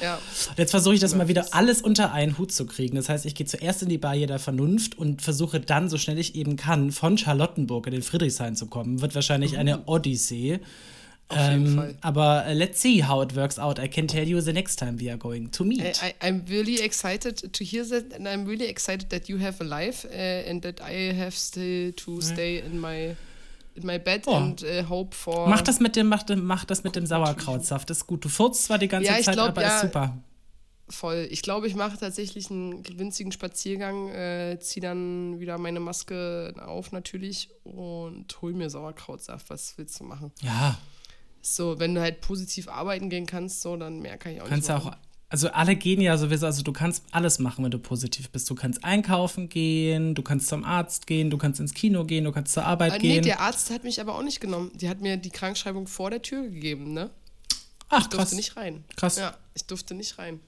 Ja. 0.00 0.14
Und 0.48 0.58
jetzt 0.58 0.70
versuche 0.70 0.94
ich 0.94 1.00
das 1.00 1.14
mal 1.14 1.28
wieder 1.28 1.48
alles 1.50 1.82
unter 1.82 2.12
einen 2.12 2.38
Hut 2.38 2.50
zu 2.50 2.64
kriegen. 2.64 2.96
Das 2.96 3.10
heißt, 3.10 3.26
ich 3.26 3.34
gehe 3.34 3.46
zuerst 3.46 3.82
in 3.82 3.90
die 3.90 3.98
Bar 3.98 4.16
der 4.16 4.38
Vernunft 4.38 5.01
und 5.02 5.20
versuche 5.20 5.58
dann, 5.60 5.88
so 5.88 5.98
schnell 5.98 6.18
ich 6.18 6.34
eben 6.36 6.54
kann, 6.56 6.92
von 6.92 7.18
Charlottenburg 7.18 7.86
in 7.88 7.92
den 7.92 8.02
Friedrichshain 8.02 8.54
zu 8.56 8.66
kommen. 8.66 9.00
Wird 9.02 9.14
wahrscheinlich 9.14 9.58
eine 9.58 9.82
Odyssee. 9.86 10.60
Jeden 11.30 11.78
Ähm, 11.78 11.94
aber 12.02 12.44
uh, 12.48 12.52
let's 12.52 12.82
see 12.82 13.02
how 13.04 13.22
it 13.22 13.34
works 13.34 13.58
out. 13.58 13.78
I 13.78 13.88
can 13.88 14.06
tell 14.06 14.28
you 14.28 14.40
the 14.40 14.52
next 14.52 14.78
time 14.78 15.00
we 15.00 15.08
are 15.08 15.16
going 15.18 15.50
to 15.52 15.64
meet. 15.64 15.80
I, 16.02 16.14
I'm 16.20 16.42
really 16.48 16.78
excited 16.80 17.52
to 17.52 17.64
hear 17.64 17.84
that, 17.88 18.12
and 18.14 18.26
I'm 18.28 18.46
really 18.46 18.66
excited 18.66 19.08
that 19.10 19.28
you 19.28 19.38
have 19.40 19.56
a 19.60 19.64
life 19.64 20.04
uh, 20.04 20.48
and 20.50 20.62
that 20.62 20.80
I 20.82 21.12
have 21.14 21.32
still 21.34 21.92
to 21.92 22.20
stay 22.20 22.58
in 22.58 22.78
my 22.78 23.16
in 23.74 23.86
my 23.86 23.98
bed 23.98 24.24
Oh. 24.26 24.36
and 24.36 24.62
uh, 24.62 24.82
hope 24.88 25.14
for. 25.14 25.48
mach 25.48 25.62
das 25.62 25.80
mit 25.80 25.96
dem, 25.96 26.08
mach, 26.08 26.24
mach 26.36 26.66
das 26.66 26.84
mit 26.84 26.94
dem 26.96 27.06
Sauerkrautsaft. 27.06 27.88
Das 27.88 27.98
ist 27.98 28.06
gut. 28.06 28.24
Du 28.24 28.28
furzt 28.28 28.64
zwar 28.64 28.78
die 28.78 28.88
ganze 28.88 29.10
Ja, 29.10 29.20
Zeit, 29.22 29.34
glaub, 29.34 29.48
aber 29.48 29.62
ja. 29.62 29.76
ist 29.76 29.82
super. 29.82 30.18
Voll. 30.92 31.26
Ich 31.30 31.42
glaube, 31.42 31.66
ich 31.66 31.74
mache 31.74 31.98
tatsächlich 31.98 32.50
einen 32.50 32.84
winzigen 32.98 33.32
Spaziergang, 33.32 34.08
äh, 34.10 34.58
ziehe 34.60 34.82
dann 34.82 35.40
wieder 35.40 35.58
meine 35.58 35.80
Maske 35.80 36.54
auf 36.64 36.92
natürlich 36.92 37.48
und 37.64 38.40
hol 38.40 38.52
mir 38.52 38.70
Sauerkrautsaft. 38.70 39.50
Was 39.50 39.76
willst 39.78 39.98
du 40.00 40.04
machen? 40.04 40.30
Ja, 40.42 40.78
So, 41.40 41.78
wenn 41.80 41.94
du 41.94 42.00
halt 42.00 42.20
positiv 42.20 42.68
arbeiten 42.68 43.10
gehen 43.10 43.26
kannst, 43.26 43.62
so, 43.62 43.76
dann 43.76 44.00
mehr 44.00 44.16
kann 44.18 44.32
ich 44.32 44.40
auch 44.40 44.46
kannst 44.48 44.68
nicht 44.68 44.76
machen. 44.84 44.92
auch. 44.94 44.96
Also 45.28 45.48
alle 45.48 45.76
gehen 45.76 46.02
ja 46.02 46.18
sowieso, 46.18 46.44
also 46.44 46.62
du 46.62 46.72
kannst 46.74 47.04
alles 47.10 47.38
machen, 47.38 47.64
wenn 47.64 47.70
du 47.70 47.78
positiv 47.78 48.28
bist. 48.28 48.50
Du 48.50 48.54
kannst 48.54 48.84
einkaufen 48.84 49.48
gehen, 49.48 50.14
du 50.14 50.20
kannst 50.22 50.46
zum 50.48 50.62
Arzt 50.62 51.06
gehen, 51.06 51.30
du 51.30 51.38
kannst 51.38 51.58
ins 51.58 51.72
Kino 51.72 52.04
gehen, 52.04 52.24
du 52.24 52.32
kannst 52.32 52.52
zur 52.52 52.66
Arbeit 52.66 52.92
nee, 53.00 53.14
gehen. 53.14 53.22
der 53.22 53.40
Arzt 53.40 53.70
hat 53.70 53.82
mich 53.82 53.98
aber 54.00 54.14
auch 54.14 54.22
nicht 54.22 54.40
genommen. 54.42 54.70
Die 54.74 54.90
hat 54.90 55.00
mir 55.00 55.16
die 55.16 55.30
Krankschreibung 55.30 55.86
vor 55.86 56.10
der 56.10 56.20
Tür 56.20 56.42
gegeben, 56.42 56.92
ne? 56.92 57.08
Ach, 57.88 58.00
Ich 58.02 58.06
durfte 58.08 58.16
krass. 58.18 58.32
nicht 58.34 58.56
rein. 58.56 58.84
Krass. 58.96 59.16
Ja, 59.16 59.34
ich 59.54 59.64
durfte 59.64 59.94
nicht 59.94 60.18
rein. 60.18 60.38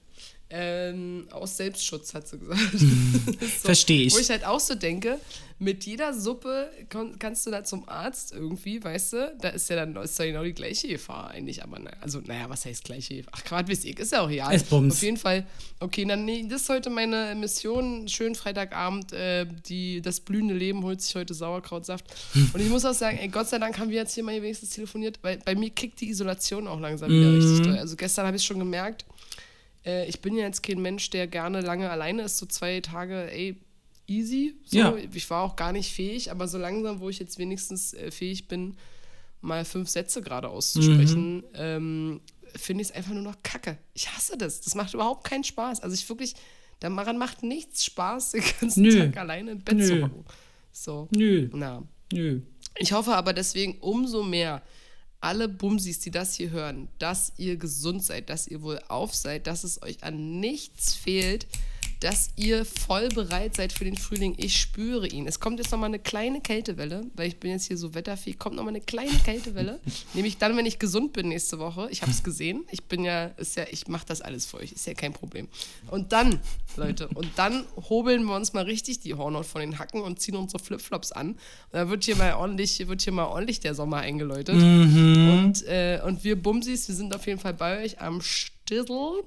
Ähm, 0.49 1.27
aus 1.31 1.57
Selbstschutz, 1.57 2.13
hat 2.13 2.27
sie 2.27 2.37
gesagt. 2.37 2.59
So, 2.75 3.67
Versteh 3.67 4.03
ich. 4.03 4.13
Wo 4.13 4.19
ich 4.19 4.29
halt 4.29 4.45
auch 4.45 4.59
so 4.59 4.75
denke, 4.75 5.19
mit 5.57 5.85
jeder 5.85 6.13
Suppe 6.13 6.69
kannst 7.17 7.45
du 7.47 7.51
da 7.51 7.63
zum 7.63 7.87
Arzt 7.87 8.33
irgendwie, 8.33 8.83
weißt 8.83 9.13
du? 9.13 9.35
Da 9.41 9.49
ist 9.49 9.69
ja 9.69 9.77
dann 9.77 9.95
ist 9.95 10.19
ja 10.19 10.25
genau 10.25 10.43
die 10.43 10.53
gleiche 10.53 10.87
Gefahr 10.87 11.29
eigentlich. 11.31 11.63
Aber 11.63 11.79
naja, 11.79 11.95
also, 12.01 12.19
naja, 12.19 12.45
was 12.49 12.65
heißt 12.65 12.83
gleiche 12.83 13.15
Gefahr? 13.17 13.33
Ach, 13.35 13.43
Quatsch, 13.43 13.67
wisst 13.67 13.85
ihr, 13.85 13.97
ist 13.97 14.11
ja 14.11 14.21
auch 14.21 14.29
Bums. 14.69 14.95
Auf 14.95 15.01
jeden 15.01 15.17
Fall. 15.17 15.47
Okay, 15.79 16.05
dann 16.05 16.25
nee, 16.25 16.45
das 16.47 16.63
ist 16.63 16.69
heute 16.69 16.89
meine 16.89 17.33
Mission. 17.35 18.07
Schönen 18.07 18.35
Freitagabend. 18.35 19.13
Äh, 19.13 19.47
die, 19.67 20.01
das 20.01 20.19
blühende 20.19 20.53
Leben 20.53 20.83
holt 20.83 21.01
sich 21.01 21.15
heute 21.15 21.33
Sauerkrautsaft. 21.33 22.05
Und 22.53 22.59
ich 22.59 22.69
muss 22.69 22.85
auch 22.85 22.93
sagen, 22.93 23.17
ey, 23.17 23.29
Gott 23.29 23.47
sei 23.49 23.57
Dank 23.57 23.79
haben 23.79 23.89
wir 23.89 23.97
jetzt 23.97 24.13
hier 24.13 24.23
mal 24.23 24.39
wenigstens 24.41 24.71
telefoniert, 24.71 25.19
weil 25.21 25.37
bei 25.37 25.55
mir 25.55 25.69
kickt 25.71 26.01
die 26.01 26.09
Isolation 26.09 26.67
auch 26.67 26.79
langsam 26.79 27.09
wieder 27.09 27.31
Mhm. 27.31 27.35
richtig 27.41 27.61
doll. 27.65 27.77
Also 27.77 27.95
gestern 27.95 28.27
habe 28.27 28.37
ich 28.37 28.43
schon 28.43 28.59
gemerkt, 28.59 29.05
äh, 29.85 30.07
ich 30.07 30.21
bin 30.21 30.35
ja 30.35 30.45
jetzt 30.45 30.63
kein 30.63 30.81
Mensch, 30.81 31.09
der 31.09 31.27
gerne 31.27 31.61
lange 31.61 31.89
alleine 31.89 32.23
ist, 32.23 32.37
so 32.37 32.45
zwei 32.45 32.81
Tage, 32.81 33.31
ey, 33.31 33.57
easy. 34.07 34.55
So. 34.65 34.77
Ja. 34.77 34.95
Ich 35.13 35.29
war 35.29 35.43
auch 35.43 35.55
gar 35.55 35.71
nicht 35.71 35.93
fähig, 35.93 36.31
aber 36.31 36.47
so 36.47 36.57
langsam, 36.57 36.99
wo 36.99 37.09
ich 37.09 37.19
jetzt 37.19 37.37
wenigstens 37.37 37.93
äh, 37.93 38.11
fähig 38.11 38.47
bin, 38.47 38.75
mal 39.41 39.65
fünf 39.65 39.89
Sätze 39.89 40.21
gerade 40.21 40.49
auszusprechen, 40.49 41.43
ähm, 41.53 42.21
finde 42.55 42.81
ich 42.81 42.89
es 42.89 42.95
einfach 42.95 43.13
nur 43.13 43.21
noch 43.21 43.35
kacke. 43.43 43.77
Ich 43.93 44.09
hasse 44.11 44.37
das. 44.37 44.61
Das 44.61 44.75
macht 44.75 44.93
überhaupt 44.93 45.23
keinen 45.23 45.43
Spaß. 45.43 45.81
Also 45.81 45.93
ich 45.93 46.07
wirklich, 46.09 46.35
daran 46.79 47.17
macht 47.17 47.43
nichts 47.43 47.85
Spaß, 47.85 48.31
den 48.33 48.43
ganzen 48.59 48.83
Nö. 48.83 48.99
Tag 48.99 49.17
alleine 49.17 49.51
im 49.51 49.59
Bett 49.59 49.85
zu 49.85 49.95
Nö. 49.95 50.03
hocken. 50.03 50.25
So. 50.71 51.07
Nö, 51.11 51.49
Na. 51.53 51.83
nö. 52.11 52.41
Ich 52.77 52.91
hoffe 52.91 53.15
aber 53.15 53.31
deswegen 53.31 53.79
umso 53.79 54.23
mehr, 54.23 54.61
alle 55.25 55.49
Bumsis, 55.49 55.99
die 55.99 56.11
das 56.11 56.35
hier 56.35 56.51
hören, 56.51 56.87
dass 56.99 57.33
ihr 57.37 57.57
gesund 57.57 58.03
seid, 58.03 58.29
dass 58.29 58.47
ihr 58.47 58.61
wohl 58.61 58.79
auf 58.89 59.15
seid, 59.15 59.47
dass 59.47 59.63
es 59.63 59.81
euch 59.81 60.03
an 60.03 60.39
nichts 60.39 60.93
fehlt, 60.93 61.47
dass 62.05 62.29
ihr 62.35 62.65
voll 62.65 63.09
bereit 63.09 63.55
seid 63.55 63.73
für 63.73 63.83
den 63.83 63.97
Frühling. 63.97 64.35
Ich 64.37 64.61
spüre 64.61 65.07
ihn. 65.07 65.25
Es 65.25 65.39
kommt 65.39 65.57
jetzt 65.57 65.71
nochmal 65.71 65.89
eine 65.89 65.97
kleine 65.97 66.39
Kältewelle, 66.39 67.03
weil 67.15 67.27
ich 67.29 67.39
bin 67.39 67.49
jetzt 67.49 67.65
hier 67.65 67.77
so 67.79 67.95
wetterfähig, 67.95 68.37
kommt 68.37 68.57
nochmal 68.57 68.75
eine 68.75 68.81
kleine 68.81 69.17
Kältewelle. 69.25 69.79
Nämlich 70.13 70.37
dann, 70.37 70.55
wenn 70.55 70.67
ich 70.67 70.77
gesund 70.77 71.13
bin 71.13 71.29
nächste 71.29 71.57
Woche. 71.57 71.87
Ich 71.89 72.03
habe 72.03 72.11
es 72.11 72.23
gesehen. 72.23 72.63
Ich 72.69 72.83
bin 72.83 73.03
ja, 73.03 73.25
ist 73.37 73.57
ja, 73.57 73.65
ich 73.71 73.87
mache 73.87 74.05
das 74.05 74.21
alles 74.21 74.45
für 74.45 74.57
euch. 74.57 74.71
Ist 74.71 74.85
ja 74.85 74.93
kein 74.93 75.13
Problem. 75.13 75.47
Und 75.89 76.11
dann, 76.11 76.39
Leute, 76.75 77.07
und 77.07 77.27
dann 77.37 77.65
hobeln 77.89 78.23
wir 78.25 78.35
uns 78.35 78.53
mal 78.53 78.65
richtig 78.65 78.99
die 78.99 79.15
Hornhaut 79.15 79.47
von 79.47 79.61
den 79.61 79.79
Hacken 79.79 80.01
und 80.01 80.19
ziehen 80.21 80.35
unsere 80.35 80.63
Flipflops 80.63 81.11
an. 81.11 81.29
Und 81.29 81.39
da 81.71 81.89
wird 81.89 82.03
hier 82.03 82.17
mal 82.17 82.35
ordentlich, 82.35 82.87
wird 82.87 83.01
hier 83.01 83.13
mal 83.13 83.25
ordentlich 83.25 83.61
der 83.61 83.73
Sommer 83.73 83.97
eingeläutet. 83.97 84.53
Und, 85.39 85.65
äh, 85.65 86.01
und 86.05 86.23
wir 86.23 86.39
Bumsis, 86.39 86.87
wir 86.87 86.93
sind 86.93 87.15
auf 87.15 87.25
jeden 87.25 87.39
Fall 87.39 87.55
bei 87.55 87.83
euch 87.83 87.99
am 87.99 88.21
Stissel. 88.21 89.23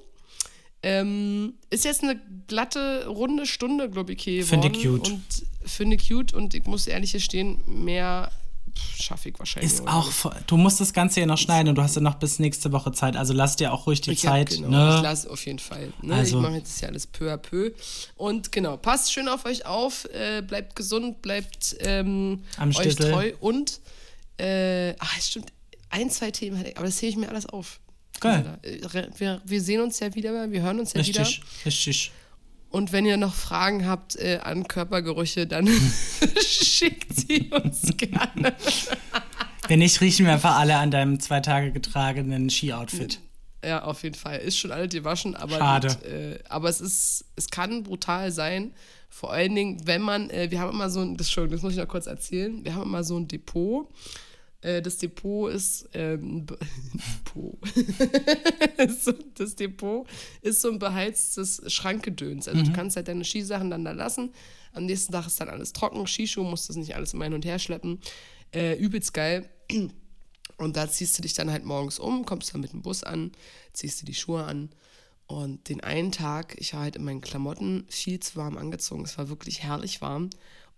Ähm, 0.81 1.55
ist 1.69 1.83
jetzt 1.85 2.03
eine 2.03 2.19
glatte, 2.47 3.05
runde 3.07 3.45
Stunde, 3.45 3.89
glaube 3.89 4.13
ich, 4.13 4.23
hier 4.23 4.45
Finde 4.45 4.69
geworden. 4.69 5.01
cute. 5.01 5.11
Und 5.11 5.69
finde 5.69 5.97
cute 5.97 6.33
und 6.33 6.53
ich 6.53 6.63
muss 6.65 6.87
ehrlich 6.87 7.11
gestehen, 7.11 7.59
mehr 7.65 8.31
schaffe 8.97 9.27
ich 9.29 9.39
wahrscheinlich. 9.39 9.73
Ist 9.73 9.85
auch 9.87 10.25
auch, 10.25 10.33
du 10.47 10.55
musst 10.55 10.79
das 10.79 10.93
Ganze 10.93 11.19
ja 11.19 11.25
noch 11.25 11.37
schneiden 11.37 11.67
und 11.69 11.75
du 11.75 11.81
hast 11.81 11.95
ja 11.95 12.01
noch 12.01 12.15
bis 12.15 12.39
nächste 12.39 12.71
Woche 12.71 12.93
Zeit. 12.93 13.17
Also 13.17 13.33
lass 13.33 13.57
dir 13.57 13.73
auch 13.73 13.87
ruhig 13.87 13.99
die 13.99 14.11
Ich 14.11 14.25
hab- 14.25 14.33
Zeit. 14.35 14.49
genau, 14.51 14.69
ne? 14.69 14.95
Ich 14.95 15.01
lasse 15.01 15.29
auf 15.29 15.45
jeden 15.45 15.59
Fall. 15.59 15.91
Ne? 16.01 16.15
Also- 16.15 16.37
Ich 16.37 16.41
mache 16.43 16.53
jetzt 16.55 16.79
ja 16.79 16.87
alles 16.87 17.05
peu 17.07 17.29
à 17.33 17.35
peu. 17.37 17.71
Und 18.15 18.53
genau, 18.53 18.77
passt 18.77 19.11
schön 19.11 19.27
auf 19.27 19.43
euch 19.45 19.65
auf, 19.65 20.05
äh, 20.13 20.41
bleibt 20.41 20.77
gesund, 20.77 21.21
bleibt 21.21 21.75
ähm, 21.81 22.43
Am 22.57 22.69
euch 22.69 22.77
Stissel. 22.77 23.11
treu 23.11 23.33
und 23.41 23.81
äh, 24.37 24.93
ach, 24.99 25.19
stimmt, 25.19 25.51
ein, 25.89 26.09
zwei 26.09 26.31
Themen 26.31 26.57
hatte 26.57 26.69
ich, 26.69 26.77
aber 26.77 26.85
das 26.85 27.01
hebe 27.01 27.09
ich 27.09 27.17
mir 27.17 27.27
alles 27.27 27.47
auf. 27.47 27.81
Geil. 28.19 28.59
Äh, 28.61 28.79
Wir, 29.17 29.41
wir 29.43 29.61
sehen 29.61 29.81
uns 29.81 29.99
ja 29.99 30.13
wieder, 30.15 30.51
wir 30.51 30.61
hören 30.61 30.79
uns 30.79 30.93
ja 30.93 31.05
wieder. 31.05 31.21
Richtig, 31.21 31.65
richtig. 31.65 32.11
Und 32.69 32.91
wenn 32.91 33.05
ihr 33.05 33.17
noch 33.17 33.33
Fragen 33.33 33.87
habt 33.87 34.15
äh, 34.17 34.39
an 34.43 34.67
Körpergerüche, 34.67 35.47
dann 35.47 35.67
schickt 36.41 37.15
sie 37.15 37.49
uns 37.49 37.81
gerne. 37.97 38.55
Wenn 39.67 39.79
nicht, 39.79 40.01
riechen 40.01 40.25
wir 40.25 40.33
einfach 40.33 40.57
alle 40.57 40.77
an 40.77 40.91
deinem 40.91 41.19
zwei 41.19 41.39
Tage 41.39 41.71
getragenen 41.71 42.49
Ski-Outfit. 42.49 43.19
Ja, 43.63 43.83
auf 43.83 44.03
jeden 44.03 44.15
Fall. 44.15 44.37
Ist 44.39 44.57
schon 44.57 44.71
alles 44.71 44.93
gewaschen, 44.93 45.35
aber, 45.35 45.57
Schade. 45.57 45.87
gut, 45.87 46.03
äh, 46.05 46.39
aber 46.47 46.69
es 46.69 46.79
ist, 46.79 47.25
es 47.35 47.49
kann 47.49 47.83
brutal 47.83 48.31
sein. 48.31 48.73
Vor 49.09 49.33
allen 49.33 49.53
Dingen, 49.55 49.85
wenn 49.85 50.01
man, 50.01 50.29
äh, 50.29 50.49
wir 50.51 50.59
haben 50.59 50.71
immer 50.71 50.89
so 50.89 51.01
ein, 51.01 51.17
das, 51.17 51.29
das 51.29 51.61
muss 51.61 51.73
ich 51.73 51.79
noch 51.79 51.87
kurz 51.87 52.05
erzählen, 52.05 52.63
wir 52.63 52.75
haben 52.75 52.83
immer 52.83 53.03
so 53.03 53.17
ein 53.17 53.27
Depot. 53.27 53.87
Äh, 54.61 54.81
das 54.81 54.97
Depot 54.97 55.51
ist, 55.51 55.89
ähm, 55.93 56.45
Depot. 57.35 57.57
so, 59.01 59.13
das 59.35 59.55
Depot 59.55 60.07
ist 60.41 60.61
so 60.61 60.69
ein 60.69 60.79
beheiztes 60.79 61.61
Schrankgedöns. 61.67 62.47
Also 62.47 62.63
du 62.63 62.73
kannst 62.73 62.95
halt 62.95 63.07
deine 63.07 63.23
Skisachen 63.23 63.69
dann 63.69 63.85
da 63.85 63.91
lassen. 63.91 64.33
Am 64.73 64.85
nächsten 64.85 65.13
Tag 65.13 65.27
ist 65.27 65.39
dann 65.39 65.49
alles 65.49 65.73
trocken. 65.73 66.05
Skischuh 66.07 66.43
musst 66.43 66.69
das 66.69 66.75
nicht 66.75 66.95
alles 66.95 67.13
immer 67.13 67.25
hin 67.25 67.33
und 67.33 67.45
her 67.45 67.59
schleppen. 67.59 67.99
Äh, 68.53 68.77
übelst 68.77 69.13
geil. 69.13 69.49
Und 70.57 70.75
da 70.75 70.89
ziehst 70.89 71.17
du 71.17 71.21
dich 71.21 71.33
dann 71.35 71.49
halt 71.49 71.63
morgens 71.63 71.99
um, 71.99 72.25
kommst 72.25 72.53
dann 72.53 72.59
mit 72.59 72.73
dem 72.73 72.81
Bus 72.81 73.05
an, 73.05 73.31
ziehst 73.71 74.01
dir 74.01 74.05
die 74.05 74.13
Schuhe 74.13 74.43
an. 74.43 74.71
Und 75.25 75.69
den 75.69 75.79
einen 75.79 76.11
Tag, 76.11 76.55
ich 76.59 76.73
war 76.73 76.81
halt 76.81 76.97
in 76.97 77.05
meinen 77.05 77.21
Klamotten 77.21 77.85
viel 77.87 78.19
zu 78.19 78.35
warm 78.35 78.57
angezogen. 78.57 79.05
Es 79.05 79.17
war 79.17 79.29
wirklich 79.29 79.63
herrlich 79.63 80.01
warm. 80.01 80.29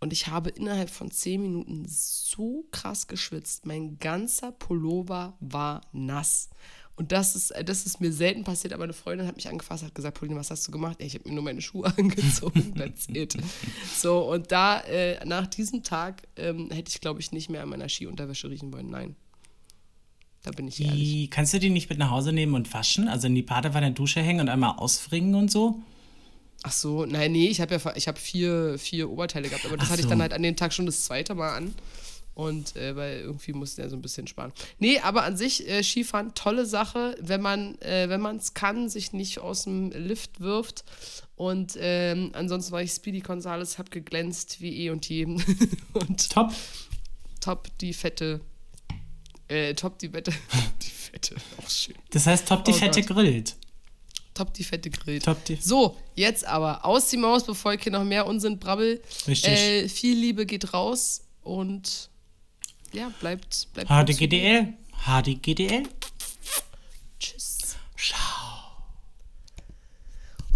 Und 0.02 0.12
ich 0.12 0.28
habe 0.28 0.50
innerhalb 0.50 0.90
von 0.90 1.12
zehn 1.12 1.42
Minuten 1.44 1.86
so 1.88 2.66
krass 2.72 3.08
geschwitzt. 3.08 3.66
Mein 3.68 4.00
ganzer 4.00 4.52
Pullover 4.52 5.38
war 5.40 5.82
nass. 5.94 6.50
Und 6.96 7.12
das 7.12 7.36
ist, 7.36 7.54
das 7.66 7.86
ist 7.86 8.02
mir 8.02 8.12
selten 8.12 8.44
passiert, 8.44 8.74
aber 8.74 8.84
eine 8.84 8.94
Freundin 8.94 9.26
hat 9.28 9.36
mich 9.36 9.48
angefasst, 9.48 9.84
hat 9.84 9.96
gesagt, 9.96 10.20
Pauline, 10.20 10.40
was 10.40 10.50
hast 10.52 10.68
du 10.68 10.72
gemacht? 10.72 10.98
Ja, 11.00 11.06
ich 11.06 11.14
habe 11.16 11.30
mir 11.30 11.36
nur 11.36 11.44
meine 11.44 11.62
Schuhe 11.62 11.86
angezogen, 11.98 12.76
that's 12.76 13.08
it. 13.10 13.38
So, 13.96 14.30
und 14.32 14.52
da, 14.52 14.82
äh, 14.82 15.24
nach 15.26 15.48
diesem 15.48 15.84
Tag, 15.84 16.28
ähm, 16.36 16.70
hätte 16.72 16.90
ich, 16.90 17.00
glaube 17.00 17.20
ich, 17.20 17.32
nicht 17.32 17.50
mehr 17.50 17.64
an 17.64 17.70
meiner 17.70 17.88
Skiunterwäsche 17.88 18.50
riechen 18.50 18.74
wollen, 18.74 18.90
nein. 18.90 19.16
Da 20.44 20.52
bin 20.52 20.68
ich 20.68 20.76
Die, 20.78 20.84
ehrlich. 20.86 21.32
kannst 21.32 21.54
du 21.54 21.60
die 21.60 21.70
nicht 21.70 21.90
mit 21.90 22.00
nach 22.00 22.10
Hause 22.10 22.34
nehmen 22.34 22.56
und 22.56 22.72
waschen? 22.74 23.08
Also 23.08 23.28
in 23.28 23.36
die 23.36 23.44
Badewanne 23.44 23.92
Dusche 23.92 24.22
hängen 24.22 24.42
und 24.42 24.50
einmal 24.50 24.78
ausfringen 24.78 25.36
und 25.36 25.52
so? 25.52 25.80
Ach 26.64 26.72
so, 26.72 27.06
nein, 27.06 27.32
nee, 27.32 27.48
ich 27.48 27.60
habe 27.60 27.76
ja 27.76 27.94
ich 27.96 28.08
hab 28.08 28.18
vier, 28.20 28.78
vier 28.78 29.10
Oberteile 29.10 29.50
gehabt, 29.50 29.66
aber 29.66 29.78
das 29.78 29.88
Ach 29.88 29.92
hatte 29.92 30.02
ich 30.02 30.06
so. 30.06 30.10
dann 30.12 30.22
halt 30.22 30.34
an 30.34 30.44
dem 30.44 30.56
Tag 30.56 30.74
schon 30.74 30.86
das 30.86 31.06
zweite 31.06 31.34
Mal 31.36 31.56
an. 31.56 31.74
Und 32.34 32.76
äh, 32.78 32.96
weil 32.96 33.20
irgendwie 33.20 33.52
musste 33.52 33.82
er 33.82 33.90
so 33.90 33.96
ein 33.98 34.02
bisschen 34.02 34.26
sparen. 34.26 34.54
Nee, 34.80 35.00
aber 35.00 35.24
an 35.24 35.36
sich 35.36 35.68
äh, 35.68 35.84
Skifahren, 35.84 36.34
tolle 36.34 36.66
Sache, 36.66 37.16
wenn 37.20 37.42
man 37.42 37.78
äh, 37.82 38.08
wenn 38.08 38.22
man 38.22 38.38
es 38.38 38.54
kann, 38.54 38.88
sich 38.90 39.12
nicht 39.12 39.40
aus 39.40 39.64
dem 39.66 39.92
Lift 39.92 40.40
wirft. 40.40 40.86
Und 41.36 41.78
ähm, 41.80 42.30
ansonsten 42.34 42.72
war 42.72 42.82
ich 42.82 42.92
Speedy 42.92 43.20
Gonzales, 43.20 43.78
hab 43.80 43.92
geglänzt 43.92 44.62
wie 44.62 44.86
eh 44.86 44.92
und 44.92 45.10
je. 45.10 45.26
und 45.94 46.30
Top. 46.32 46.54
top 47.42 47.68
die 47.80 47.94
fette, 47.94 48.40
äh, 49.50 49.74
top 49.74 50.00
die 50.00 50.14
Wette, 50.14 50.32
die 50.84 50.90
fette, 50.90 51.36
auch 51.58 51.70
schön. 51.70 51.96
Das 52.12 52.28
heißt, 52.28 52.48
top 52.48 52.64
die 52.64 52.72
Oh 52.72 52.76
Fette 52.76 53.02
Gott. 53.02 53.18
grillt. 53.18 53.56
Top 54.34 54.54
die 54.54 54.64
fette 54.64 54.90
Grill. 54.90 55.20
Top 55.20 55.44
die. 55.46 55.56
So, 55.56 55.98
jetzt 56.16 56.46
aber 56.46 56.86
aus 56.86 57.10
die 57.10 57.18
Maus, 57.18 57.46
bevor 57.46 57.74
ich 57.74 57.84
hier 57.84 57.92
noch 57.92 58.04
mehr 58.04 58.26
Unsinn 58.26 58.60
brabbel. 58.60 59.02
Richtig. 59.28 59.52
Äh, 59.52 59.90
viel 59.90 60.18
Liebe 60.18 60.46
geht 60.46 60.74
raus 60.74 61.22
und 61.44 62.10
ja, 62.94 63.12
bleibt, 63.20 63.68
bleibt 63.74 63.90
HDGDL. 63.90 64.74
HDGDL. 65.06 65.84
Tschüss. 67.20 67.76
Ciao. 67.98 68.20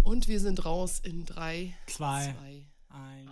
Und 0.04 0.28
wir 0.28 0.40
sind 0.40 0.64
raus 0.64 1.00
in 1.02 1.24
drei, 1.24 1.74
Zwei. 1.86 2.34
zwei. 2.38 2.66
Eins. 2.96 3.30